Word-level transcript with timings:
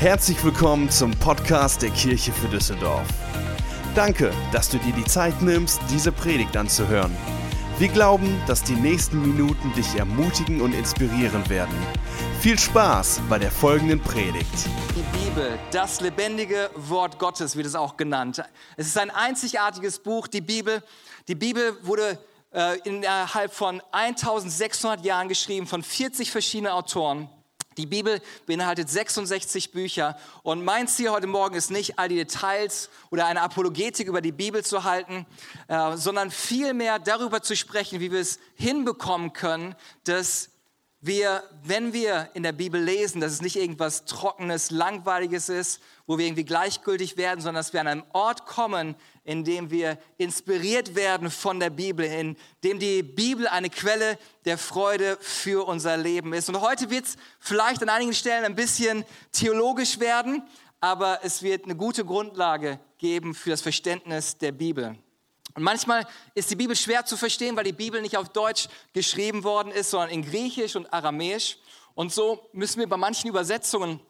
Herzlich 0.00 0.42
willkommen 0.42 0.88
zum 0.88 1.10
Podcast 1.10 1.82
der 1.82 1.90
Kirche 1.90 2.32
für 2.32 2.48
Düsseldorf. 2.48 3.06
Danke, 3.94 4.32
dass 4.50 4.70
du 4.70 4.78
dir 4.78 4.94
die 4.94 5.04
Zeit 5.04 5.42
nimmst, 5.42 5.78
diese 5.90 6.10
Predigt 6.10 6.56
anzuhören. 6.56 7.14
Wir 7.78 7.88
glauben, 7.88 8.40
dass 8.46 8.62
die 8.62 8.76
nächsten 8.76 9.20
Minuten 9.20 9.70
dich 9.74 9.96
ermutigen 9.96 10.62
und 10.62 10.72
inspirieren 10.72 11.46
werden. 11.50 11.74
Viel 12.40 12.58
Spaß 12.58 13.20
bei 13.28 13.38
der 13.38 13.50
folgenden 13.50 14.00
Predigt. 14.00 14.48
Die 14.96 15.18
Bibel, 15.18 15.58
das 15.70 16.00
lebendige 16.00 16.70
Wort 16.76 17.18
Gottes 17.18 17.54
wird 17.54 17.66
es 17.66 17.74
auch 17.74 17.98
genannt. 17.98 18.42
Es 18.78 18.86
ist 18.86 18.96
ein 18.96 19.10
einzigartiges 19.10 19.98
Buch, 19.98 20.28
die 20.28 20.40
Bibel. 20.40 20.82
Die 21.28 21.34
Bibel 21.34 21.76
wurde 21.82 22.18
äh, 22.54 22.78
innerhalb 22.84 23.52
von 23.52 23.82
1600 23.92 25.04
Jahren 25.04 25.28
geschrieben 25.28 25.66
von 25.66 25.82
40 25.82 26.30
verschiedenen 26.30 26.72
Autoren. 26.72 27.28
Die 27.80 27.86
Bibel 27.86 28.20
beinhaltet 28.44 28.90
66 28.90 29.72
Bücher 29.72 30.18
und 30.42 30.62
mein 30.62 30.86
Ziel 30.86 31.08
heute 31.08 31.26
Morgen 31.26 31.54
ist 31.54 31.70
nicht, 31.70 31.98
all 31.98 32.10
die 32.10 32.16
Details 32.16 32.90
oder 33.10 33.24
eine 33.24 33.40
Apologetik 33.40 34.06
über 34.06 34.20
die 34.20 34.32
Bibel 34.32 34.62
zu 34.62 34.84
halten, 34.84 35.24
äh, 35.68 35.96
sondern 35.96 36.30
vielmehr 36.30 36.98
darüber 36.98 37.40
zu 37.40 37.56
sprechen, 37.56 38.00
wie 38.00 38.12
wir 38.12 38.20
es 38.20 38.38
hinbekommen 38.54 39.32
können, 39.32 39.74
dass 40.04 40.50
wir, 41.02 41.42
wenn 41.62 41.94
wir 41.94 42.28
in 42.34 42.42
der 42.42 42.52
Bibel 42.52 42.82
lesen, 42.82 43.20
dass 43.20 43.32
es 43.32 43.40
nicht 43.40 43.56
irgendwas 43.56 44.04
Trockenes, 44.04 44.70
Langweiliges 44.70 45.48
ist, 45.48 45.80
wo 46.06 46.18
wir 46.18 46.26
irgendwie 46.26 46.44
gleichgültig 46.44 47.16
werden, 47.16 47.40
sondern 47.40 47.60
dass 47.60 47.72
wir 47.72 47.80
an 47.80 47.86
einem 47.86 48.04
Ort 48.12 48.44
kommen, 48.44 48.94
in 49.24 49.42
dem 49.44 49.70
wir 49.70 49.98
inspiriert 50.18 50.94
werden 50.94 51.30
von 51.30 51.58
der 51.58 51.70
Bibel, 51.70 52.04
in 52.04 52.36
dem 52.64 52.78
die 52.78 53.02
Bibel 53.02 53.48
eine 53.48 53.70
Quelle 53.70 54.18
der 54.44 54.58
Freude 54.58 55.16
für 55.20 55.66
unser 55.66 55.96
Leben 55.96 56.34
ist. 56.34 56.50
Und 56.50 56.60
heute 56.60 56.90
wird 56.90 57.06
es 57.06 57.16
vielleicht 57.38 57.82
an 57.82 57.88
einigen 57.88 58.12
Stellen 58.12 58.44
ein 58.44 58.54
bisschen 58.54 59.04
theologisch 59.32 60.00
werden, 60.00 60.42
aber 60.80 61.20
es 61.22 61.42
wird 61.42 61.64
eine 61.64 61.76
gute 61.76 62.04
Grundlage 62.04 62.78
geben 62.98 63.34
für 63.34 63.50
das 63.50 63.62
Verständnis 63.62 64.36
der 64.36 64.52
Bibel. 64.52 64.98
Und 65.54 65.62
manchmal 65.62 66.06
ist 66.34 66.50
die 66.50 66.56
Bibel 66.56 66.76
schwer 66.76 67.04
zu 67.04 67.16
verstehen, 67.16 67.56
weil 67.56 67.64
die 67.64 67.72
Bibel 67.72 68.00
nicht 68.00 68.16
auf 68.16 68.28
Deutsch 68.28 68.68
geschrieben 68.92 69.44
worden 69.44 69.72
ist, 69.72 69.90
sondern 69.90 70.10
in 70.10 70.24
Griechisch 70.24 70.76
und 70.76 70.92
Aramäisch. 70.92 71.58
Und 71.94 72.12
so 72.12 72.48
müssen 72.52 72.80
wir 72.80 72.88
bei 72.88 72.96
manchen 72.96 73.28
Übersetzungen 73.28 74.00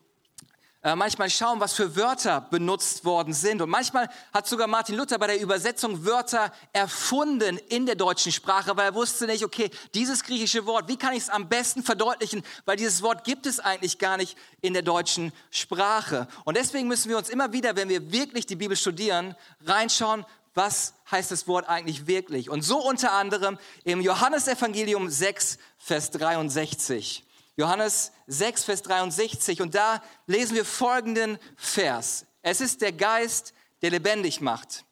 äh, 0.83 0.97
manchmal 0.97 1.29
schauen, 1.29 1.61
was 1.61 1.75
für 1.75 1.95
Wörter 1.95 2.41
benutzt 2.41 3.05
worden 3.05 3.35
sind. 3.35 3.61
Und 3.61 3.69
manchmal 3.69 4.09
hat 4.33 4.47
sogar 4.47 4.67
Martin 4.67 4.97
Luther 4.97 5.19
bei 5.19 5.27
der 5.27 5.39
Übersetzung 5.39 6.07
Wörter 6.07 6.51
erfunden 6.73 7.59
in 7.69 7.85
der 7.85 7.97
deutschen 7.97 8.33
Sprache, 8.33 8.75
weil 8.79 8.87
er 8.87 8.95
wusste 8.95 9.27
nicht, 9.27 9.45
okay, 9.45 9.71
dieses 9.93 10.25
griechische 10.25 10.65
Wort, 10.65 10.89
wie 10.89 10.97
kann 10.97 11.13
ich 11.13 11.25
es 11.25 11.29
am 11.29 11.51
besten 11.51 11.83
verdeutlichen, 11.83 12.43
weil 12.65 12.77
dieses 12.77 13.03
Wort 13.03 13.25
gibt 13.25 13.45
es 13.45 13.61
eigentlich 13.61 13.99
gar 13.99 14.17
nicht 14.17 14.39
in 14.63 14.73
der 14.73 14.81
deutschen 14.81 15.35
Sprache. 15.51 16.27
Und 16.45 16.57
deswegen 16.57 16.89
müssen 16.89 17.11
wir 17.11 17.19
uns 17.19 17.29
immer 17.29 17.53
wieder, 17.53 17.77
wenn 17.77 17.91
wir 17.91 18.11
wirklich 18.11 18.47
die 18.47 18.57
Bibel 18.57 18.75
studieren, 18.75 19.37
reinschauen, 19.67 20.25
was 20.55 20.95
heißt 21.11 21.31
das 21.31 21.47
Wort 21.47 21.69
eigentlich 21.69 22.07
wirklich? 22.07 22.51
Und 22.51 22.63
so 22.63 22.79
unter 22.79 23.13
anderem 23.13 23.59
im 23.85 24.01
Johannesevangelium 24.01 25.09
6, 25.09 25.59
Vers 25.79 26.11
63. 26.11 27.25
Johannes 27.57 28.13
6, 28.27 28.65
Vers 28.65 28.83
63. 28.83 29.63
Und 29.63 29.75
da 29.75 30.03
lesen 30.27 30.57
wir 30.57 30.65
folgenden 30.65 31.39
Vers. 31.57 32.27
Es 32.43 32.61
ist 32.61 32.81
der 32.81 32.93
Geist, 32.93 33.53
der 33.83 33.91
lebendig 33.91 34.41
macht. 34.41 34.85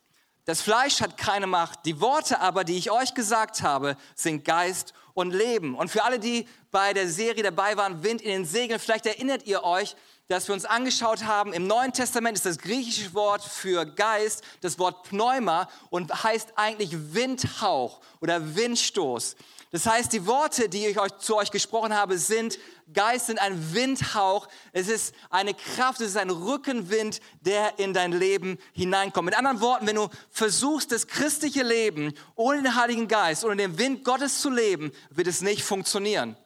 Das 0.44 0.62
Fleisch 0.62 1.00
hat 1.00 1.18
keine 1.18 1.46
Macht. 1.46 1.84
Die 1.84 2.00
Worte 2.00 2.40
aber, 2.40 2.64
die 2.64 2.78
ich 2.78 2.90
euch 2.90 3.12
gesagt 3.14 3.62
habe, 3.62 3.96
sind 4.14 4.44
Geist 4.44 4.94
und 5.12 5.32
Leben. 5.32 5.74
Und 5.74 5.90
für 5.90 6.04
alle, 6.04 6.18
die 6.18 6.48
bei 6.70 6.94
der 6.94 7.08
Serie 7.08 7.42
dabei 7.42 7.76
waren, 7.76 8.02
Wind 8.02 8.22
in 8.22 8.30
den 8.30 8.44
Segeln, 8.46 8.80
vielleicht 8.80 9.06
erinnert 9.06 9.46
ihr 9.46 9.64
euch, 9.64 9.96
dass 10.28 10.46
wir 10.46 10.52
uns 10.52 10.66
angeschaut 10.66 11.24
haben, 11.24 11.54
im 11.54 11.66
Neuen 11.66 11.94
Testament 11.94 12.36
ist 12.36 12.44
das 12.44 12.58
griechische 12.58 13.14
Wort 13.14 13.42
für 13.42 13.86
Geist 13.86 14.44
das 14.60 14.78
Wort 14.78 15.08
Pneuma 15.08 15.68
und 15.88 16.22
heißt 16.22 16.52
eigentlich 16.56 17.14
Windhauch 17.14 18.00
oder 18.20 18.54
Windstoß. 18.54 19.36
Das 19.70 19.86
heißt, 19.86 20.12
die 20.12 20.26
Worte, 20.26 20.68
die 20.68 20.86
ich 20.86 20.98
euch, 20.98 21.16
zu 21.18 21.36
euch 21.36 21.50
gesprochen 21.50 21.94
habe, 21.94 22.18
sind 22.18 22.58
Geist, 22.92 23.26
sind 23.26 23.38
ein 23.38 23.74
Windhauch. 23.74 24.48
Es 24.72 24.88
ist 24.88 25.14
eine 25.30 25.54
Kraft, 25.54 26.00
es 26.02 26.10
ist 26.10 26.16
ein 26.16 26.30
Rückenwind, 26.30 27.20
der 27.40 27.78
in 27.78 27.94
dein 27.94 28.12
Leben 28.12 28.58
hineinkommt. 28.72 29.26
Mit 29.26 29.36
anderen 29.36 29.60
Worten, 29.60 29.86
wenn 29.86 29.96
du 29.96 30.08
versuchst, 30.30 30.92
das 30.92 31.06
christliche 31.06 31.62
Leben 31.62 32.12
ohne 32.34 32.62
den 32.62 32.74
Heiligen 32.74 33.08
Geist, 33.08 33.44
ohne 33.44 33.56
den 33.56 33.78
Wind 33.78 34.04
Gottes 34.04 34.40
zu 34.40 34.50
leben, 34.50 34.92
wird 35.10 35.26
es 35.26 35.40
nicht 35.40 35.62
funktionieren. 35.62 36.36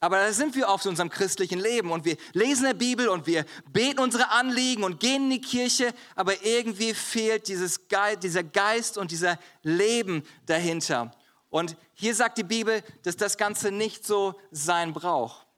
Aber 0.00 0.18
da 0.18 0.32
sind 0.32 0.54
wir 0.54 0.68
oft 0.68 0.84
in 0.84 0.90
unserem 0.90 1.10
christlichen 1.10 1.58
Leben 1.58 1.90
und 1.90 2.04
wir 2.04 2.16
lesen 2.32 2.64
der 2.64 2.74
Bibel 2.74 3.08
und 3.08 3.26
wir 3.26 3.44
beten 3.72 3.98
unsere 3.98 4.30
Anliegen 4.30 4.84
und 4.84 5.00
gehen 5.00 5.24
in 5.24 5.30
die 5.30 5.40
Kirche, 5.40 5.92
aber 6.14 6.44
irgendwie 6.44 6.94
fehlt 6.94 7.48
dieses 7.48 7.88
Geist, 7.88 8.22
dieser 8.22 8.44
Geist 8.44 8.96
und 8.96 9.10
dieser 9.10 9.38
Leben 9.62 10.22
dahinter. 10.46 11.10
Und 11.50 11.76
hier 11.94 12.14
sagt 12.14 12.38
die 12.38 12.44
Bibel, 12.44 12.82
dass 13.02 13.16
das 13.16 13.36
Ganze 13.36 13.72
nicht 13.72 14.06
so 14.06 14.38
sein 14.52 14.92
braucht. 14.92 15.48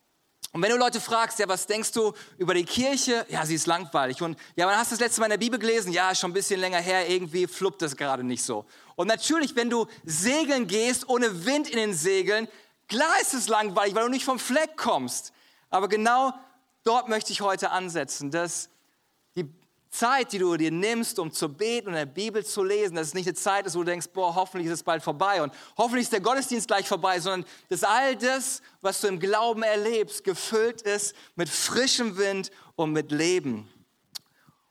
Und 0.53 0.63
wenn 0.63 0.71
du 0.71 0.79
Leute 0.79 1.01
fragst, 1.01 1.39
ja, 1.39 1.47
was 1.47 1.67
denkst 1.67 1.93
du 1.93 2.13
über 2.39 2.55
die 2.55 2.65
Kirche? 2.65 3.25
Ja, 3.29 3.47
sie 3.47 3.55
ist 3.55 3.67
langweilig. 3.67 4.21
Und 4.21 4.37
ja, 4.57 4.67
wann 4.67 4.77
hast 4.77 4.91
du 4.91 4.95
das 4.97 5.01
letzte 5.01 5.21
Mal 5.21 5.27
in 5.27 5.31
der 5.31 5.39
Bibel 5.39 5.59
gelesen? 5.59 5.93
Ja, 5.93 6.13
schon 6.15 6.31
ein 6.31 6.35
bisschen 6.35 6.59
länger 6.59 6.79
her, 6.79 7.09
irgendwie 7.09 7.47
fluppt 7.47 7.83
das 7.83 7.97
gerade 7.97 8.25
nicht 8.25 8.43
so. 8.43 8.65
Und 8.97 9.07
natürlich, 9.07 9.55
wenn 9.55 9.71
du 9.71 9.87
segeln 10.05 10.67
gehst, 10.67 11.09
ohne 11.09 11.45
Wind 11.45 11.69
in 11.69 11.77
den 11.77 11.95
Segeln, 11.95 12.49
Klar 12.91 13.21
ist 13.21 13.35
es 13.35 13.47
langweilig, 13.47 13.95
weil 13.95 14.03
du 14.03 14.11
nicht 14.11 14.25
vom 14.25 14.41
Fleck 14.41 14.77
kommst. 14.77 15.33
Aber 15.71 15.89
genau 15.89 16.35
dort 16.83 17.09
möchte 17.09 17.33
ich 17.33 17.41
heute 17.41 17.71
ansetzen, 17.71 18.33
dass 18.33 18.69
die 19.37 19.49
Zeit, 19.91 20.33
die 20.33 20.39
du 20.39 20.57
dir 20.57 20.73
nimmst, 20.73 21.21
um 21.21 21.33
zu 21.33 21.49
beten 21.49 21.87
und 21.87 21.95
in 21.95 22.01
der 22.01 22.07
Bibel 22.07 22.45
zu 22.45 22.65
lesen, 22.65 22.97
dass 22.97 23.07
es 23.07 23.15
nicht 23.15 23.29
eine 23.29 23.37
Zeit 23.37 23.65
ist, 23.65 23.77
wo 23.77 23.79
du 23.79 23.85
denkst, 23.85 24.09
boah, 24.13 24.35
hoffentlich 24.35 24.67
ist 24.67 24.73
es 24.73 24.83
bald 24.83 25.05
vorbei 25.05 25.41
und 25.41 25.55
hoffentlich 25.79 26.03
ist 26.03 26.13
der 26.13 26.21
Gottesdienst 26.21 26.67
gleich 26.67 26.89
vorbei, 26.89 27.21
sondern 27.21 27.49
dass 27.69 27.85
all 27.85 28.17
das, 28.17 28.61
was 28.81 29.01
du 29.01 29.07
im 29.07 29.21
Glauben 29.21 29.63
erlebst, 29.63 30.25
gefüllt 30.25 30.83
ist 30.83 31.15
mit 31.37 31.49
frischem 31.49 32.17
Wind 32.17 32.51
und 32.75 32.91
mit 32.91 33.13
Leben. 33.13 33.73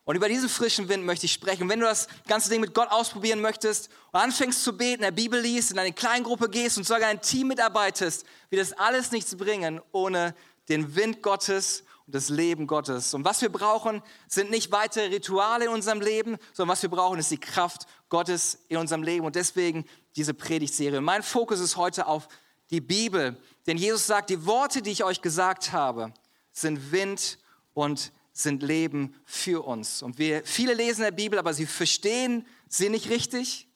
Und 0.10 0.16
über 0.16 0.28
diesen 0.28 0.50
frischen 0.50 0.90
Wind 0.90 1.06
möchte 1.06 1.28
ich 1.28 1.34
sprechen. 1.34 1.62
Und 1.62 1.70
wenn 1.70 1.82
du 1.82 1.86
das 1.86 2.08
ganze 2.28 2.50
Ding 2.50 2.62
mit 2.62 2.74
Gott 2.74 2.90
ausprobieren 2.90 3.42
möchtest 3.42 3.92
und 4.12 4.20
anfängst 4.20 4.64
zu 4.64 4.76
beten, 4.76 5.04
der 5.04 5.12
Bibel 5.12 5.40
liest, 5.40 5.70
in 5.70 5.78
eine 5.78 5.94
Kleingruppe 5.94 6.50
gehst 6.50 6.80
und 6.80 6.84
sogar 6.84 7.10
ein 7.10 7.22
Team 7.22 7.50
mitarbeitest, 7.50 8.26
wird 8.50 8.60
das 8.60 8.74
alles 8.74 9.12
nichts 9.12 9.38
bringen 9.38 9.80
ohne 9.92 10.34
den 10.68 10.96
Wind 10.96 11.22
Gottes 11.22 11.84
und 12.08 12.16
das 12.16 12.30
Leben 12.30 12.66
Gottes. 12.66 13.14
Und 13.14 13.24
was 13.24 13.44
wir 13.44 13.50
brauchen, 13.50 14.02
sind 14.28 14.50
nicht 14.50 14.72
weitere 14.72 15.10
Rituale 15.10 15.66
in 15.66 15.72
unserem 15.72 16.02
Leben, 16.02 16.38
sondern 16.54 16.74
was 16.74 16.82
wir 16.82 16.90
brauchen, 16.90 17.20
ist 17.20 17.30
die 17.30 17.40
Kraft 17.40 17.86
Gottes 18.10 18.58
in 18.68 18.78
unserem 18.78 19.04
Leben. 19.04 19.28
Und 19.28 19.36
deswegen 19.36 19.86
diese 20.16 20.34
Predigtserie. 20.34 21.02
Mein 21.02 21.22
Fokus 21.22 21.60
ist 21.60 21.78
heute 21.78 22.08
auf 22.08 22.30
die 22.72 22.82
Bibel. 22.82 23.38
Denn 23.68 23.78
Jesus 23.78 24.08
sagt, 24.08 24.32
die 24.32 24.44
Worte, 24.48 24.82
die 24.82 24.90
ich 24.90 25.04
euch 25.04 25.22
gesagt 25.22 25.72
habe, 25.72 26.12
sind 26.52 26.92
Wind 26.92 27.38
und 27.76 28.12
sind 28.40 28.64
Leben 28.64 29.16
für 29.26 29.66
uns. 29.66 30.02
Und 30.02 30.18
wir, 30.18 30.42
viele 30.46 30.74
lesen 30.74 31.02
der 31.02 31.12
Bibel, 31.12 31.38
aber 31.38 31.54
sie 31.54 31.66
verstehen 31.66 32.46
sie 32.68 32.90
nicht 32.90 33.10
richtig, 33.10 33.68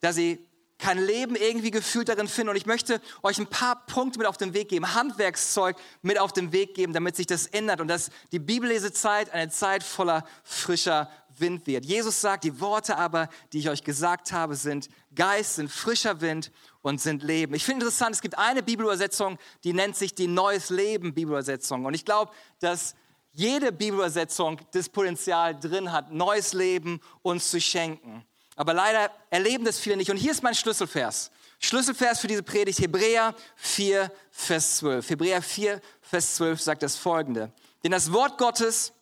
da 0.00 0.12
sie 0.12 0.44
kein 0.78 1.04
Leben 1.04 1.34
irgendwie 1.34 1.70
gefühlt 1.70 2.08
darin 2.08 2.28
finden. 2.28 2.50
Und 2.50 2.56
ich 2.56 2.66
möchte 2.66 3.00
euch 3.22 3.38
ein 3.38 3.48
paar 3.48 3.84
Punkte 3.86 4.18
mit 4.18 4.28
auf 4.28 4.36
den 4.36 4.54
Weg 4.54 4.68
geben, 4.68 4.94
Handwerkszeug 4.94 5.76
mit 6.02 6.18
auf 6.18 6.32
den 6.32 6.52
Weg 6.52 6.74
geben, 6.74 6.92
damit 6.92 7.16
sich 7.16 7.26
das 7.26 7.46
ändert 7.46 7.80
und 7.80 7.88
dass 7.88 8.10
die 8.30 8.38
Bibellesezeit 8.38 9.30
eine 9.30 9.50
Zeit 9.50 9.82
voller 9.82 10.24
frischer 10.44 11.10
Wind 11.36 11.66
wird. 11.66 11.84
Jesus 11.84 12.20
sagt, 12.20 12.44
die 12.44 12.60
Worte 12.60 12.96
aber, 12.96 13.28
die 13.52 13.58
ich 13.58 13.68
euch 13.68 13.84
gesagt 13.84 14.32
habe, 14.32 14.54
sind 14.54 14.88
Geist, 15.14 15.56
sind 15.56 15.70
frischer 15.70 16.20
Wind 16.20 16.52
und 16.82 17.00
sind 17.00 17.22
Leben. 17.22 17.54
Ich 17.54 17.64
finde 17.64 17.84
interessant, 17.84 18.14
es 18.14 18.22
gibt 18.22 18.38
eine 18.38 18.62
Bibelübersetzung, 18.62 19.38
die 19.64 19.72
nennt 19.72 19.96
sich 19.96 20.14
die 20.14 20.28
Neues 20.28 20.70
Leben 20.70 21.14
Bibelübersetzung. 21.14 21.84
Und 21.84 21.94
ich 21.94 22.04
glaube, 22.04 22.32
dass 22.60 22.94
jede 23.38 23.70
Bibelübersetzung 23.70 24.60
das 24.72 24.88
Potenzial 24.88 25.58
drin 25.58 25.92
hat, 25.92 26.12
neues 26.12 26.54
Leben 26.54 27.00
uns 27.22 27.50
zu 27.50 27.60
schenken. 27.60 28.24
Aber 28.56 28.74
leider 28.74 29.12
erleben 29.30 29.64
das 29.64 29.78
viele 29.78 29.96
nicht. 29.96 30.10
Und 30.10 30.16
hier 30.16 30.32
ist 30.32 30.42
mein 30.42 30.56
Schlüsselvers. 30.56 31.30
Schlüsselvers 31.60 32.18
für 32.18 32.26
diese 32.26 32.42
Predigt, 32.42 32.80
Hebräer 32.80 33.36
4, 33.54 34.10
Vers 34.32 34.78
12. 34.78 35.10
Hebräer 35.10 35.40
4, 35.40 35.80
Vers 36.02 36.34
12 36.34 36.60
sagt 36.60 36.82
das 36.82 36.96
folgende. 36.96 37.52
Denn 37.84 37.92
das 37.92 38.12
Wort 38.12 38.38
Gottes 38.38 38.92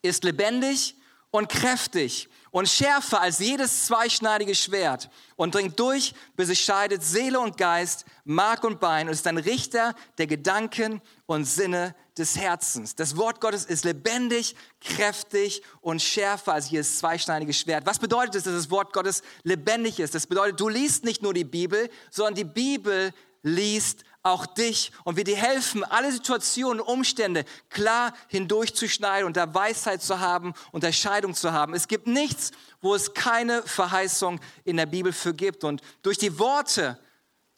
ist 0.00 0.22
lebendig 0.22 0.94
und 1.32 1.48
kräftig 1.48 2.28
und 2.52 2.68
schärfer 2.68 3.20
als 3.20 3.40
jedes 3.40 3.86
zweischneidige 3.86 4.54
Schwert 4.54 5.10
und 5.36 5.54
dringt 5.54 5.80
durch, 5.80 6.14
bis 6.36 6.50
es 6.50 6.60
scheidet 6.60 7.02
Seele 7.02 7.40
und 7.40 7.56
Geist, 7.56 8.04
Mark 8.24 8.62
und 8.62 8.78
Bein 8.78 9.08
und 9.08 9.14
ist 9.14 9.26
ein 9.26 9.38
Richter 9.38 9.96
der 10.18 10.28
Gedanken 10.28 11.00
und 11.26 11.46
Sinne 11.46 11.96
des 12.16 12.36
Herzens. 12.36 12.94
Das 12.94 13.16
Wort 13.16 13.40
Gottes 13.40 13.64
ist 13.64 13.84
lebendig, 13.84 14.54
kräftig 14.82 15.62
und 15.80 16.02
schärfer 16.02 16.52
als 16.52 16.70
jedes 16.70 16.98
zweischneidige 16.98 17.54
Schwert. 17.54 17.86
Was 17.86 17.98
bedeutet 17.98 18.34
es, 18.34 18.44
dass 18.44 18.52
das 18.52 18.70
Wort 18.70 18.92
Gottes 18.92 19.22
lebendig 19.42 19.98
ist? 19.98 20.14
Das 20.14 20.26
bedeutet, 20.26 20.60
du 20.60 20.68
liest 20.68 21.04
nicht 21.04 21.22
nur 21.22 21.32
die 21.32 21.44
Bibel, 21.44 21.88
sondern 22.10 22.34
die 22.34 22.44
Bibel 22.44 23.12
liest 23.42 24.04
auch 24.22 24.46
dich 24.46 24.92
und 25.04 25.16
wir 25.16 25.24
dir 25.24 25.36
helfen, 25.36 25.84
alle 25.84 26.12
Situationen 26.12 26.80
und 26.80 26.88
Umstände 26.88 27.44
klar 27.70 28.14
hindurchzuschneiden 28.28 29.26
und 29.26 29.36
da 29.36 29.52
Weisheit 29.52 30.02
zu 30.02 30.20
haben, 30.20 30.54
Unterscheidung 30.70 31.34
zu 31.34 31.52
haben. 31.52 31.74
Es 31.74 31.88
gibt 31.88 32.06
nichts, 32.06 32.52
wo 32.80 32.94
es 32.94 33.14
keine 33.14 33.62
Verheißung 33.62 34.40
in 34.64 34.76
der 34.76 34.86
Bibel 34.86 35.12
für 35.12 35.34
gibt. 35.34 35.64
Und 35.64 35.82
durch 36.02 36.18
die 36.18 36.38
Worte 36.38 36.98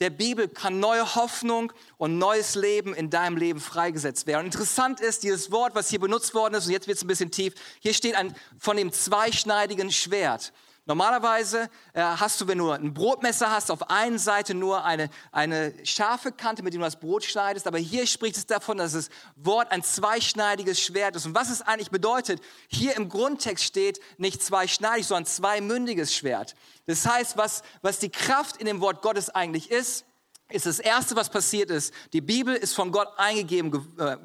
der 0.01 0.11
Bibel 0.11 0.49
kann 0.49 0.81
neue 0.81 1.15
Hoffnung 1.15 1.73
und 1.99 2.19
neues 2.19 2.55
Leben 2.55 2.95
in 2.95 3.11
deinem 3.11 3.37
Leben 3.37 3.61
freigesetzt 3.61 4.27
werden. 4.27 4.41
Und 4.41 4.47
interessant 4.47 5.01
ist, 5.01 5.23
dieses 5.23 5.51
Wort, 5.53 5.75
was 5.75 5.89
hier 5.89 6.01
benutzt 6.01 6.35
worden 6.35 6.55
ist, 6.55 6.67
und 6.67 6.73
jetzt 6.73 6.89
wird 6.89 6.97
es 6.97 7.05
ein 7.05 7.09
bisschen 7.09 7.31
tief, 7.31 7.55
hier 7.81 7.95
steht 7.95 8.15
ein, 8.15 8.35
von 8.59 8.77
dem 8.77 8.93
zweischneidigen 8.93 9.93
Schwert. 9.93 10.53
Normalerweise 10.87 11.71
äh, 11.95 12.03
hast 12.03 12.41
du, 12.41 12.47
wenn 12.47 12.59
du 12.59 12.71
ein 12.71 12.93
Brotmesser 12.93 13.51
hast, 13.51 13.71
auf 13.71 13.89
einer 13.89 14.19
Seite 14.19 14.53
nur 14.53 14.85
eine, 14.85 15.09
eine 15.33 15.73
scharfe 15.85 16.31
Kante, 16.31 16.63
mit 16.63 16.75
der 16.75 16.81
du 16.81 16.85
das 16.85 17.01
Brot 17.01 17.25
schneidest. 17.25 17.67
Aber 17.67 17.79
hier 17.79 18.07
spricht 18.07 18.37
es 18.37 18.45
davon, 18.45 18.77
dass 18.77 18.93
das 18.93 19.09
Wort 19.37 19.73
ein 19.73 19.83
zweischneidiges 19.83 20.79
Schwert 20.81 21.17
ist. 21.17 21.25
Und 21.25 21.35
was 21.35 21.51
es 21.51 21.63
eigentlich 21.63 21.91
bedeutet, 21.91 22.43
hier 22.69 22.97
im 22.97 23.09
Grundtext 23.09 23.65
steht 23.65 23.99
nicht 24.19 24.43
zweischneidig, 24.43 25.07
sondern 25.07 25.25
zweimündiges 25.25 26.15
Schwert. 26.15 26.55
Das 26.87 27.07
heißt, 27.07 27.39
was, 27.39 27.63
was 27.81 27.99
die 27.99 28.11
Kraft 28.11 28.59
in 28.59 28.67
dem 28.67 28.83
Wort 28.83 29.01
Gottes 29.01 29.31
eigentlich 29.31 29.71
ist, 29.71 30.05
ist 30.51 30.67
das 30.67 30.79
Erste, 30.79 31.17
was 31.17 31.31
passiert 31.31 31.71
ist. 31.71 31.93
Die 32.13 32.21
Bibel 32.21 32.55
ist 32.55 32.75
von 32.75 32.93
Gott 32.93 33.09
eingegeben. 33.17 33.73
Äh, 33.99 34.17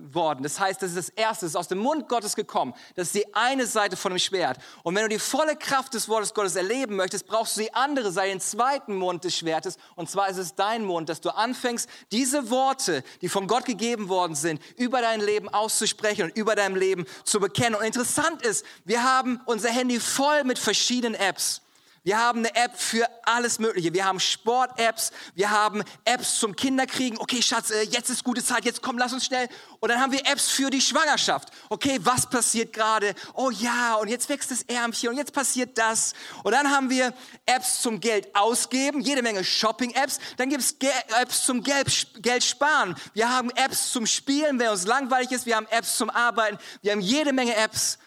das 0.42 0.60
heißt, 0.60 0.82
das 0.82 0.90
ist 0.92 0.98
das 0.98 1.10
Erste, 1.10 1.46
das 1.46 1.52
ist 1.52 1.56
aus 1.56 1.70
dem 1.70 1.78
Mund 1.78 2.10
Gottes 2.10 2.36
gekommen. 2.36 2.74
Das 2.96 3.08
ist 3.08 3.16
die 3.16 3.34
eine 3.34 3.66
Seite 3.66 3.96
von 3.96 4.12
dem 4.12 4.20
Schwert. 4.20 4.58
Und 4.84 4.96
wenn 4.96 5.04
du 5.04 5.10
die 5.10 5.20
volle 5.20 5.56
Kraft 5.56 5.94
des 5.94 6.10
Wortes 6.10 6.34
Gottes 6.34 6.58
erleben 6.58 6.98
möchtest, 6.98 7.26
brauchst 7.26 7.56
du 7.56 7.62
die 7.62 7.74
andere 7.74 8.12
Seite, 8.12 8.30
den 8.30 8.42
zweiten 8.42 8.96
Mund 8.96 9.24
des 9.24 9.38
Schwertes. 9.38 9.78
Und 9.96 10.10
zwar 10.10 10.28
ist 10.28 10.38
es 10.38 10.56
dein 10.56 10.84
Mund, 10.84 11.08
dass 11.08 11.22
du 11.22 11.30
anfängst, 11.30 11.90
diese 12.12 12.50
Worte, 12.50 13.04
die 13.22 13.30
von 13.30 13.48
Gott 13.48 13.64
gegeben 13.64 14.10
worden 14.10 14.36
sind, 14.36 14.62
über 14.76 15.02
dein 15.02 15.22
Leben 15.22 15.48
auszusprechen 15.48 16.26
und 16.26 16.36
über 16.36 16.56
dein 16.56 16.76
Leben 16.76 17.06
zu 17.24 17.40
bekennen. 17.40 17.76
Und 17.76 17.86
interessant 17.86 18.42
ist, 18.42 18.66
wir 18.84 19.04
haben 19.04 19.40
unser 19.46 19.70
Handy 19.70 20.02
voll 20.02 20.44
mit 20.44 20.60
verschiedenen 20.60 21.16
Apps. 21.16 21.62
Wir 22.04 22.18
haben 22.18 22.40
eine 22.40 22.56
App 22.56 22.80
für 22.80 23.08
alles 23.24 23.60
Mögliche. 23.60 23.94
Wir 23.94 24.06
haben 24.06 24.20
Sport-Apps, 24.20 25.12
wir 25.36 25.52
haben 25.52 25.84
Apps 26.06 26.40
zum 26.40 26.56
Kinderkriegen. 26.56 27.20
Okay, 27.20 27.42
Schatz, 27.42 27.72
äh, 27.72 27.84
jetzt 27.84 28.10
ist 28.10 28.24
gute 28.24 28.44
Zeit, 28.44 28.66
jetzt 28.66 28.82
komm, 28.82 28.98
lass 28.98 29.14
uns 29.14 29.26
schnell. 29.26 29.50
Und 29.80 29.90
dann 29.90 30.00
haben 30.00 30.12
wir 30.12 30.26
Apps 30.26 30.50
für 30.50 30.70
die 30.70 30.82
Schwangerschaft. 30.82 31.50
Okay, 31.70 32.00
was 32.04 32.30
passiert 32.30 32.74
gerade? 32.74 33.14
Oh 33.34 33.50
ja, 33.50 33.96
und 33.96 34.08
jetzt 34.08 34.30
wächst 34.30 34.52
das 34.52 34.64
Ärmchen 34.64 35.10
und 35.10 35.18
jetzt 35.18 35.34
passiert 35.34 35.78
das. 35.78 36.14
Und 36.44 36.54
dann 36.54 36.72
haben 36.72 36.90
wir 36.90 37.14
Apps 37.46 37.82
zum 37.82 38.00
Geld 38.00 38.34
ausgeben, 38.36 39.02
jede 39.02 39.22
Menge 39.22 39.44
Shopping-Apps. 39.44 40.20
Dann 40.38 40.50
gibt 40.50 40.62
es 40.62 40.76
Apps 41.20 41.46
zum 41.46 41.64
Geld 41.64 42.44
sparen. 42.44 42.96
Wir 43.14 43.30
haben 43.30 43.50
Apps 43.52 43.92
zum 43.92 44.06
Spielen, 44.06 44.60
wenn 44.60 44.70
uns 44.70 44.86
langweilig 44.86 45.32
ist. 45.32 45.46
Wir 45.46 45.56
haben 45.56 45.68
Apps 45.70 45.98
zum 45.98 46.10
Arbeiten. 46.10 46.58
Wir 46.82 46.94
haben 46.94 47.02
jede 47.02 47.34
Menge 47.34 47.56
Apps. 47.56 47.98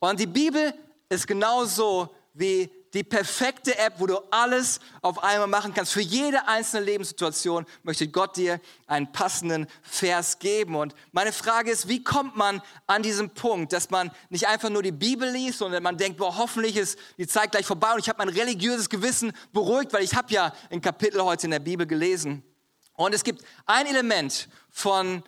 Und 0.00 0.20
die 0.20 0.26
Bibel 0.26 0.74
ist 1.08 1.26
genauso 1.26 2.14
wie 2.34 2.70
die 2.94 3.02
perfekte 3.02 3.76
App, 3.76 3.94
wo 3.98 4.06
du 4.06 4.18
alles 4.30 4.78
auf 5.02 5.22
einmal 5.22 5.48
machen 5.48 5.74
kannst. 5.74 5.92
Für 5.92 6.00
jede 6.00 6.46
einzelne 6.46 6.86
Lebenssituation 6.86 7.66
möchte 7.82 8.06
Gott 8.06 8.36
dir 8.36 8.60
einen 8.86 9.10
passenden 9.10 9.66
Vers 9.82 10.38
geben. 10.38 10.76
Und 10.76 10.94
meine 11.10 11.32
Frage 11.32 11.72
ist, 11.72 11.88
wie 11.88 12.04
kommt 12.04 12.36
man 12.36 12.62
an 12.86 13.02
diesen 13.02 13.30
Punkt, 13.30 13.72
dass 13.72 13.90
man 13.90 14.12
nicht 14.30 14.46
einfach 14.46 14.70
nur 14.70 14.82
die 14.82 14.92
Bibel 14.92 15.28
liest, 15.28 15.58
sondern 15.58 15.82
man 15.82 15.98
denkt, 15.98 16.18
boah, 16.18 16.36
hoffentlich 16.36 16.76
ist 16.76 16.98
die 17.18 17.26
Zeit 17.26 17.50
gleich 17.50 17.66
vorbei 17.66 17.92
und 17.92 17.98
ich 17.98 18.08
habe 18.08 18.24
mein 18.24 18.28
religiöses 18.28 18.88
Gewissen 18.88 19.32
beruhigt, 19.52 19.92
weil 19.92 20.04
ich 20.04 20.14
habe 20.14 20.32
ja 20.32 20.54
ein 20.70 20.80
Kapitel 20.80 21.22
heute 21.22 21.48
in 21.48 21.50
der 21.50 21.58
Bibel 21.58 21.86
gelesen. 21.86 22.44
Und 22.94 23.12
es 23.12 23.24
gibt 23.24 23.44
ein 23.66 23.86
Element, 23.86 24.48
von 24.70 25.24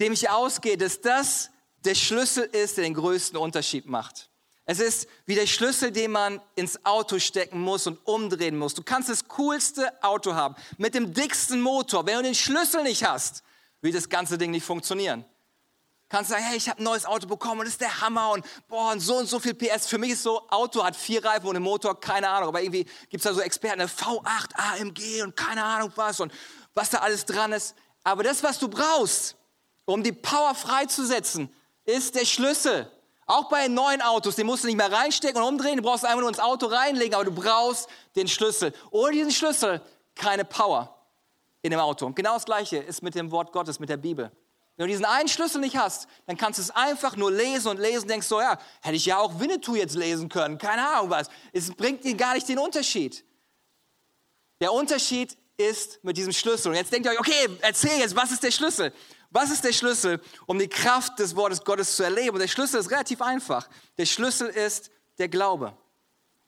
dem 0.00 0.12
ich 0.12 0.30
ausgehe, 0.30 0.76
dass 0.76 1.00
das 1.00 1.50
der 1.84 1.96
Schlüssel 1.96 2.44
ist, 2.44 2.76
der 2.76 2.84
den 2.84 2.94
größten 2.94 3.36
Unterschied 3.36 3.86
macht. 3.86 4.30
Es 4.66 4.80
ist 4.80 5.08
wie 5.26 5.34
der 5.34 5.46
Schlüssel, 5.46 5.90
den 5.90 6.10
man 6.10 6.40
ins 6.54 6.84
Auto 6.86 7.18
stecken 7.18 7.60
muss 7.60 7.86
und 7.86 7.98
umdrehen 8.06 8.56
muss. 8.56 8.72
Du 8.72 8.82
kannst 8.82 9.10
das 9.10 9.28
coolste 9.28 9.92
Auto 10.02 10.34
haben 10.34 10.54
mit 10.78 10.94
dem 10.94 11.12
dicksten 11.12 11.60
Motor. 11.60 12.06
Wenn 12.06 12.16
du 12.16 12.22
den 12.22 12.34
Schlüssel 12.34 12.82
nicht 12.82 13.04
hast, 13.04 13.42
wird 13.82 13.94
das 13.94 14.08
ganze 14.08 14.38
Ding 14.38 14.50
nicht 14.50 14.64
funktionieren. 14.64 15.22
Du 16.04 16.16
kannst 16.16 16.30
sagen, 16.30 16.44
hey, 16.44 16.56
ich 16.56 16.68
habe 16.68 16.80
ein 16.80 16.84
neues 16.84 17.04
Auto 17.04 17.26
bekommen 17.26 17.60
und 17.60 17.66
das 17.66 17.74
ist 17.74 17.80
der 17.80 18.00
Hammer 18.00 18.30
und 18.30 18.46
boah, 18.68 18.92
und 18.92 19.00
so 19.00 19.16
und 19.16 19.26
so 19.26 19.38
viel 19.38 19.52
PS. 19.52 19.86
Für 19.86 19.98
mich 19.98 20.12
ist 20.12 20.22
so, 20.22 20.48
Auto 20.48 20.82
hat 20.82 20.96
vier 20.96 21.22
Reifen 21.22 21.46
und 21.46 21.56
einen 21.56 21.64
Motor, 21.64 22.00
keine 22.00 22.28
Ahnung. 22.28 22.48
Aber 22.48 22.62
irgendwie 22.62 22.84
gibt 23.10 23.16
es 23.16 23.22
da 23.22 23.34
so 23.34 23.40
Experten, 23.40 23.82
eine 23.82 23.90
V8 23.90 24.54
AMG 24.54 25.22
und 25.22 25.36
keine 25.36 25.62
Ahnung 25.62 25.92
was 25.96 26.20
und 26.20 26.32
was 26.72 26.88
da 26.88 26.98
alles 26.98 27.26
dran 27.26 27.52
ist. 27.52 27.74
Aber 28.02 28.22
das, 28.22 28.42
was 28.42 28.58
du 28.58 28.68
brauchst, 28.68 29.36
um 29.84 30.02
die 30.02 30.12
Power 30.12 30.54
freizusetzen, 30.54 31.54
ist 31.84 32.14
der 32.14 32.24
Schlüssel. 32.24 32.90
Auch 33.26 33.48
bei 33.48 33.68
neuen 33.68 34.02
Autos, 34.02 34.36
den 34.36 34.46
musst 34.46 34.64
du 34.64 34.68
nicht 34.68 34.76
mehr 34.76 34.92
reinstecken 34.92 35.40
und 35.40 35.48
umdrehen, 35.48 35.76
du 35.76 35.82
brauchst 35.82 36.04
einfach 36.04 36.20
nur 36.20 36.28
ins 36.28 36.40
Auto 36.40 36.66
reinlegen, 36.66 37.14
aber 37.14 37.24
du 37.24 37.32
brauchst 37.32 37.88
den 38.16 38.28
Schlüssel. 38.28 38.72
Ohne 38.90 39.12
diesen 39.12 39.32
Schlüssel 39.32 39.80
keine 40.14 40.44
Power 40.44 40.94
in 41.62 41.70
dem 41.70 41.80
Auto. 41.80 42.06
Und 42.06 42.14
genau 42.14 42.34
das 42.34 42.44
Gleiche 42.44 42.76
ist 42.76 43.02
mit 43.02 43.14
dem 43.14 43.30
Wort 43.30 43.52
Gottes, 43.52 43.80
mit 43.80 43.88
der 43.88 43.96
Bibel. 43.96 44.30
Wenn 44.76 44.86
du 44.86 44.92
diesen 44.92 45.04
einen 45.04 45.28
Schlüssel 45.28 45.60
nicht 45.60 45.76
hast, 45.76 46.08
dann 46.26 46.36
kannst 46.36 46.58
du 46.58 46.62
es 46.62 46.70
einfach 46.70 47.16
nur 47.16 47.30
lesen 47.30 47.68
und 47.68 47.78
lesen, 47.78 48.08
denkst 48.08 48.26
so, 48.26 48.40
ja, 48.40 48.58
hätte 48.82 48.96
ich 48.96 49.06
ja 49.06 49.18
auch 49.18 49.38
Winnetou 49.38 49.76
jetzt 49.76 49.94
lesen 49.94 50.28
können, 50.28 50.58
keine 50.58 50.86
Ahnung 50.86 51.10
was. 51.10 51.28
Es 51.52 51.70
bringt 51.72 52.04
dir 52.04 52.14
gar 52.16 52.34
nicht 52.34 52.48
den 52.48 52.58
Unterschied. 52.58 53.24
Der 54.60 54.72
Unterschied 54.72 55.36
ist 55.56 56.02
mit 56.02 56.16
diesem 56.16 56.32
Schlüssel. 56.32 56.70
Und 56.70 56.74
jetzt 56.74 56.92
denkt 56.92 57.06
ihr 57.06 57.12
euch, 57.12 57.20
okay, 57.20 57.48
erzähl 57.60 57.98
jetzt, 58.00 58.16
was 58.16 58.32
ist 58.32 58.42
der 58.42 58.50
Schlüssel? 58.50 58.92
Was 59.34 59.50
ist 59.50 59.64
der 59.64 59.72
Schlüssel, 59.72 60.20
um 60.46 60.60
die 60.60 60.68
Kraft 60.68 61.18
des 61.18 61.34
Wortes 61.34 61.64
Gottes 61.64 61.96
zu 61.96 62.04
erleben? 62.04 62.36
Und 62.36 62.40
der 62.40 62.46
Schlüssel 62.46 62.78
ist 62.78 62.92
relativ 62.92 63.20
einfach. 63.20 63.68
Der 63.98 64.06
Schlüssel 64.06 64.46
ist 64.46 64.92
der 65.18 65.28
Glaube. 65.28 65.76